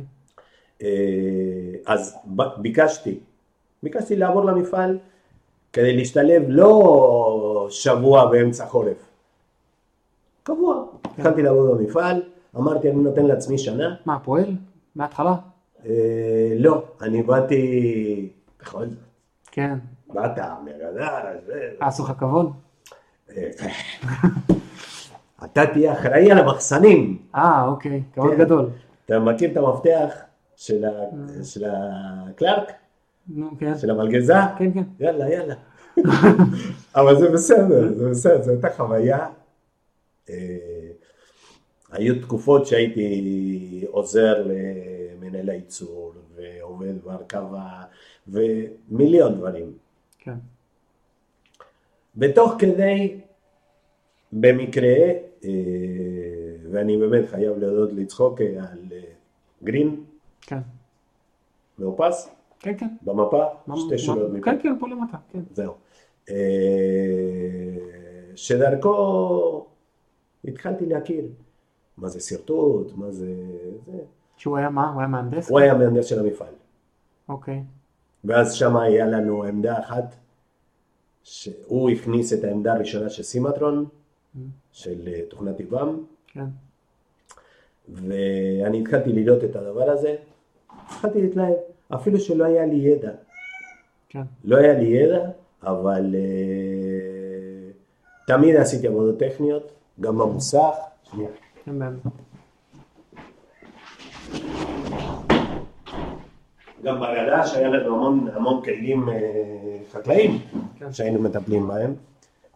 אה, 0.81 0.87
אז 1.85 2.15
ביקשתי, 2.57 3.19
ביקשתי 3.83 4.15
לעבור 4.15 4.45
למפעל 4.45 4.97
כדי 5.73 5.95
להשתלב 5.95 6.43
לא 6.47 7.67
שבוע 7.69 8.31
באמצע 8.31 8.65
חורף, 8.65 9.09
קבוע. 10.43 10.85
התחלתי 11.03 11.41
לעבוד 11.41 11.77
במפעל, 11.77 12.21
אמרתי 12.55 12.89
אני 12.91 13.01
נותן 13.01 13.25
לעצמי 13.25 13.57
שנה, 13.57 13.95
מה, 14.05 14.19
פועל? 14.19 14.55
מההתחלה? 14.95 15.35
אה, 15.85 16.53
לא, 16.57 16.83
אני 17.01 17.23
באתי, 17.23 18.29
בכל 18.61 18.85
זאת, 18.85 18.97
כן, 19.51 19.77
באת 20.07 20.37
מהגדר, 20.37 21.07
אה, 21.07 21.87
עשו 21.87 22.03
לך 22.03 22.11
כבוד? 22.19 22.51
אה, 25.41 25.45
אתה 25.45 25.65
תהיה 25.73 25.93
אחראי 25.93 26.31
על 26.31 26.37
המחסנים. 26.37 27.17
אה, 27.35 27.65
אוקיי, 27.67 28.03
כבוד 28.13 28.31
כן. 28.31 28.39
גדול. 28.39 28.69
אתה 29.05 29.19
מכיר 29.19 29.51
את 29.51 29.57
המפתח 29.57 30.13
של 30.55 30.85
ה- 30.85 31.43
של 31.43 31.65
הקלארק? 31.71 32.71
נו, 33.29 33.49
כן, 33.59 33.77
של 33.77 33.89
המלגזה? 33.89 34.33
כן, 34.57 34.73
כן, 34.73 34.83
יאללה, 34.99 35.29
יאללה. 35.33 35.55
אבל 36.95 37.19
זה 37.19 37.29
בסדר, 37.31 37.93
זה 37.93 38.09
בסדר, 38.09 38.41
זו 38.41 38.51
הייתה 38.51 38.69
חוויה. 38.77 39.27
אה, 40.29 40.57
היו 41.91 42.21
תקופות 42.21 42.65
שהייתי 42.67 43.85
עוזר 43.89 44.45
למנהל 44.47 45.49
הייצור 45.49 46.13
ועובד 46.35 47.03
בהרכבה 47.03 47.65
ומיליון 48.27 49.35
דברים. 49.37 49.71
כן, 50.19 50.35
בתוך 52.15 52.53
כדי, 52.59 53.19
במקרה, 54.31 54.95
אה, 55.43 55.49
ואני 56.71 56.97
באמת 56.97 57.29
חייב 57.29 57.57
להודות 57.57 57.93
לצחוק 57.93 58.41
על 58.41 58.79
אה, 58.91 59.01
גרין? 59.63 60.03
כן. 60.41 60.59
מאופס? 61.79 62.29
כן, 62.59 62.77
כן. 62.77 62.87
במפה? 63.01 63.43
שתי 63.75 63.97
שורות 63.97 64.31
מפה. 64.33 64.45
כן, 64.45 64.57
כן, 64.63 64.79
פה 64.79 64.87
למטה, 64.87 65.17
כן. 65.31 65.39
זהו. 65.53 65.73
אה, 66.29 66.35
שדרכו 68.35 69.65
התחלתי 70.45 70.85
להכיר 70.85 71.25
מה 71.97 72.09
זה 72.09 72.19
שרטוט, 72.19 72.91
מה 72.95 73.11
זה... 73.11 73.33
שהוא 74.37 74.57
היה 74.57 74.69
מה? 74.69 74.91
הוא 74.91 74.99
היה 74.99 75.07
מהנדס? 75.07 75.49
הוא 75.49 75.59
היה 75.59 75.73
מהנדס 75.73 76.05
של 76.05 76.19
המפעל. 76.19 76.53
אוקיי. 77.29 77.63
ואז 78.25 78.53
שם 78.53 78.77
היה 78.77 79.05
לנו 79.05 79.43
עמדה 79.43 79.79
אחת, 79.79 80.15
שהוא 81.23 81.89
הכניס 81.89 82.33
את 82.33 82.43
העמדה 82.43 82.73
הראשונה 82.73 83.09
של 83.09 83.23
סימטרון. 83.23 83.85
של 84.71 85.07
אה, 85.07 85.21
תוכנת 85.29 85.59
איבם. 85.59 86.03
כן. 86.27 86.45
ואני 87.89 88.81
התחלתי 88.81 89.13
לראות 89.13 89.43
את 89.43 89.55
הדבר 89.55 89.89
הזה, 89.89 90.15
התחלתי 90.85 91.21
להתלהב, 91.21 91.53
אפילו 91.95 92.19
שלא 92.19 92.45
היה 92.45 92.65
לי 92.65 92.75
ידע. 92.75 93.11
כן. 94.09 94.21
לא 94.43 94.57
היה 94.57 94.73
לי 94.73 94.85
ידע, 94.85 95.29
אבל 95.63 96.15
uh, 96.15 98.27
תמיד 98.27 98.55
עשיתי 98.55 98.87
עבודות 98.87 99.19
טכניות, 99.19 99.71
גם 99.99 100.17
במוסך. 100.17 100.75
כן, 101.65 101.71
גם 106.83 106.99
בגדה 106.99 107.47
שהיה 107.47 107.69
לנו 107.69 107.95
המון, 107.95 108.27
המון 108.33 108.63
כלים 108.63 109.09
uh, 109.09 109.11
חקלאיים 109.91 110.39
כן. 110.79 110.93
שהיינו 110.93 111.21
מטפלים 111.21 111.67
בהם, 111.67 111.93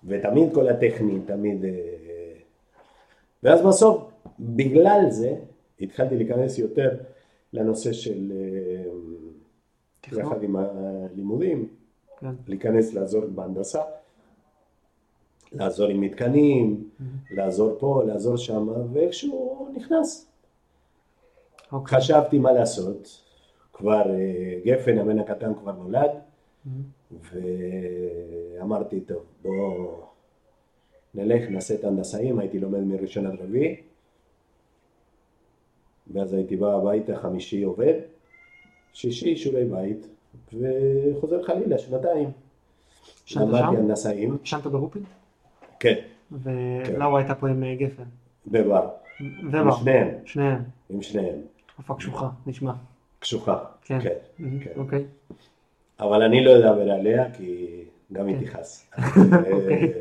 ותמיד 0.03 0.53
כל 0.53 0.69
הטכני, 0.69 1.19
תמיד... 1.25 1.63
Uh, 1.63 1.67
ואז 3.43 3.61
בסוף 3.61 4.11
בגלל 4.39 5.05
זה 5.09 5.35
התחלתי 5.81 6.15
להיכנס 6.15 6.57
יותר 6.57 6.97
לנושא 7.53 7.93
של, 7.93 8.31
אה, 8.31 8.91
יחד 10.19 10.43
עם 10.43 10.55
הלימודים, 10.55 11.67
כן. 12.19 12.31
להיכנס 12.47 12.93
לעזור 12.93 13.25
בהנדסה, 13.25 13.81
לעזור 15.51 15.87
עם 15.87 16.01
מתקנים, 16.01 16.83
mm-hmm. 16.83 17.03
לעזור 17.35 17.75
פה, 17.79 18.03
לעזור 18.07 18.37
שם, 18.37 18.67
ואיכשהו 18.93 19.67
נכנס. 19.75 20.25
Okay. 20.25 21.65
אוקיי. 21.71 21.97
חשבתי 21.97 22.39
מה 22.39 22.51
לעשות, 22.51 23.21
כבר 23.73 24.09
אה, 24.09 24.59
גפן, 24.65 24.97
הבן 24.97 25.19
הקטן 25.19 25.53
כבר 25.53 25.71
נולד. 25.71 26.11
ואמרתי, 27.21 29.01
טוב, 29.01 29.23
בוא 29.41 30.01
נלך, 31.15 31.49
נעשה 31.49 31.75
את 31.75 31.83
ההנדסאים, 31.83 32.39
הייתי 32.39 32.59
לומד 32.59 32.79
מראשון 32.79 33.25
עד 33.25 33.39
רביעי. 33.41 33.75
ואז 36.13 36.33
הייתי 36.33 36.55
בא 36.55 36.73
הביתה, 36.75 37.15
חמישי 37.19 37.63
עובד, 37.63 37.93
שישי 38.93 39.35
שיעורי 39.35 39.65
בית, 39.65 40.07
וחוזר 40.53 41.43
חלילה, 41.43 41.77
שנתיים. 41.77 42.29
למדתי 43.35 43.77
הנדסאים. 43.77 44.37
ישנת 44.43 44.67
ברופין? 44.67 45.03
כן. 45.79 45.95
ולאו 46.31 47.17
הייתה 47.17 47.35
פה 47.35 47.49
עם 47.49 47.63
אה, 47.63 47.75
גפן? 47.75 48.03
בבר. 48.47 48.89
ובר. 49.47 49.59
עם 49.59 49.71
שניהם. 49.71 50.09
שניהם. 50.25 50.63
עם 50.89 51.01
שניהם. 51.01 51.35
תקופה 51.65 51.95
קשוחה, 51.95 52.29
נשמע. 52.45 52.73
קשוחה, 53.19 53.63
כן. 53.81 53.99
כן. 53.99 54.13
כן. 54.63 54.71
אוקיי. 54.75 55.05
אבל 56.01 56.21
אני 56.21 56.43
לא 56.45 56.57
אדבר 56.57 56.91
עליה, 56.91 57.33
כי 57.33 57.67
גם 58.13 58.27
היא 58.27 58.37
כן. 58.37 58.45
תכעס. 58.45 58.91
אוקיי. 59.53 59.93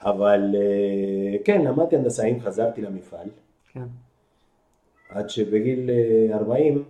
אבל 0.00 0.54
אה, 0.54 1.38
כן, 1.44 1.64
למדתי 1.64 1.96
הנדסאים, 1.96 2.40
חזרתי 2.40 2.82
למפעל. 2.82 3.28
כן. 3.72 3.84
עד 5.08 5.30
שבגיל 5.30 5.90
40 6.32 6.76
אה, 6.78 6.82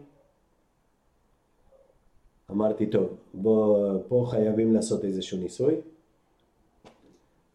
אמרתי, 2.51 2.87
טוב, 2.87 3.17
בוא, 3.35 3.93
פה 4.09 4.27
חייבים 4.31 4.75
לעשות 4.75 5.05
איזשהו 5.05 5.39
ניסוי. 5.39 5.75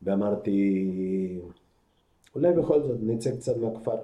ואמרתי, 0.02 1.40
אולי 2.36 2.54
בכל 2.54 2.82
זאת 2.82 2.98
נצא 3.02 3.36
קצת 3.36 3.58
מהכפר. 3.58 3.98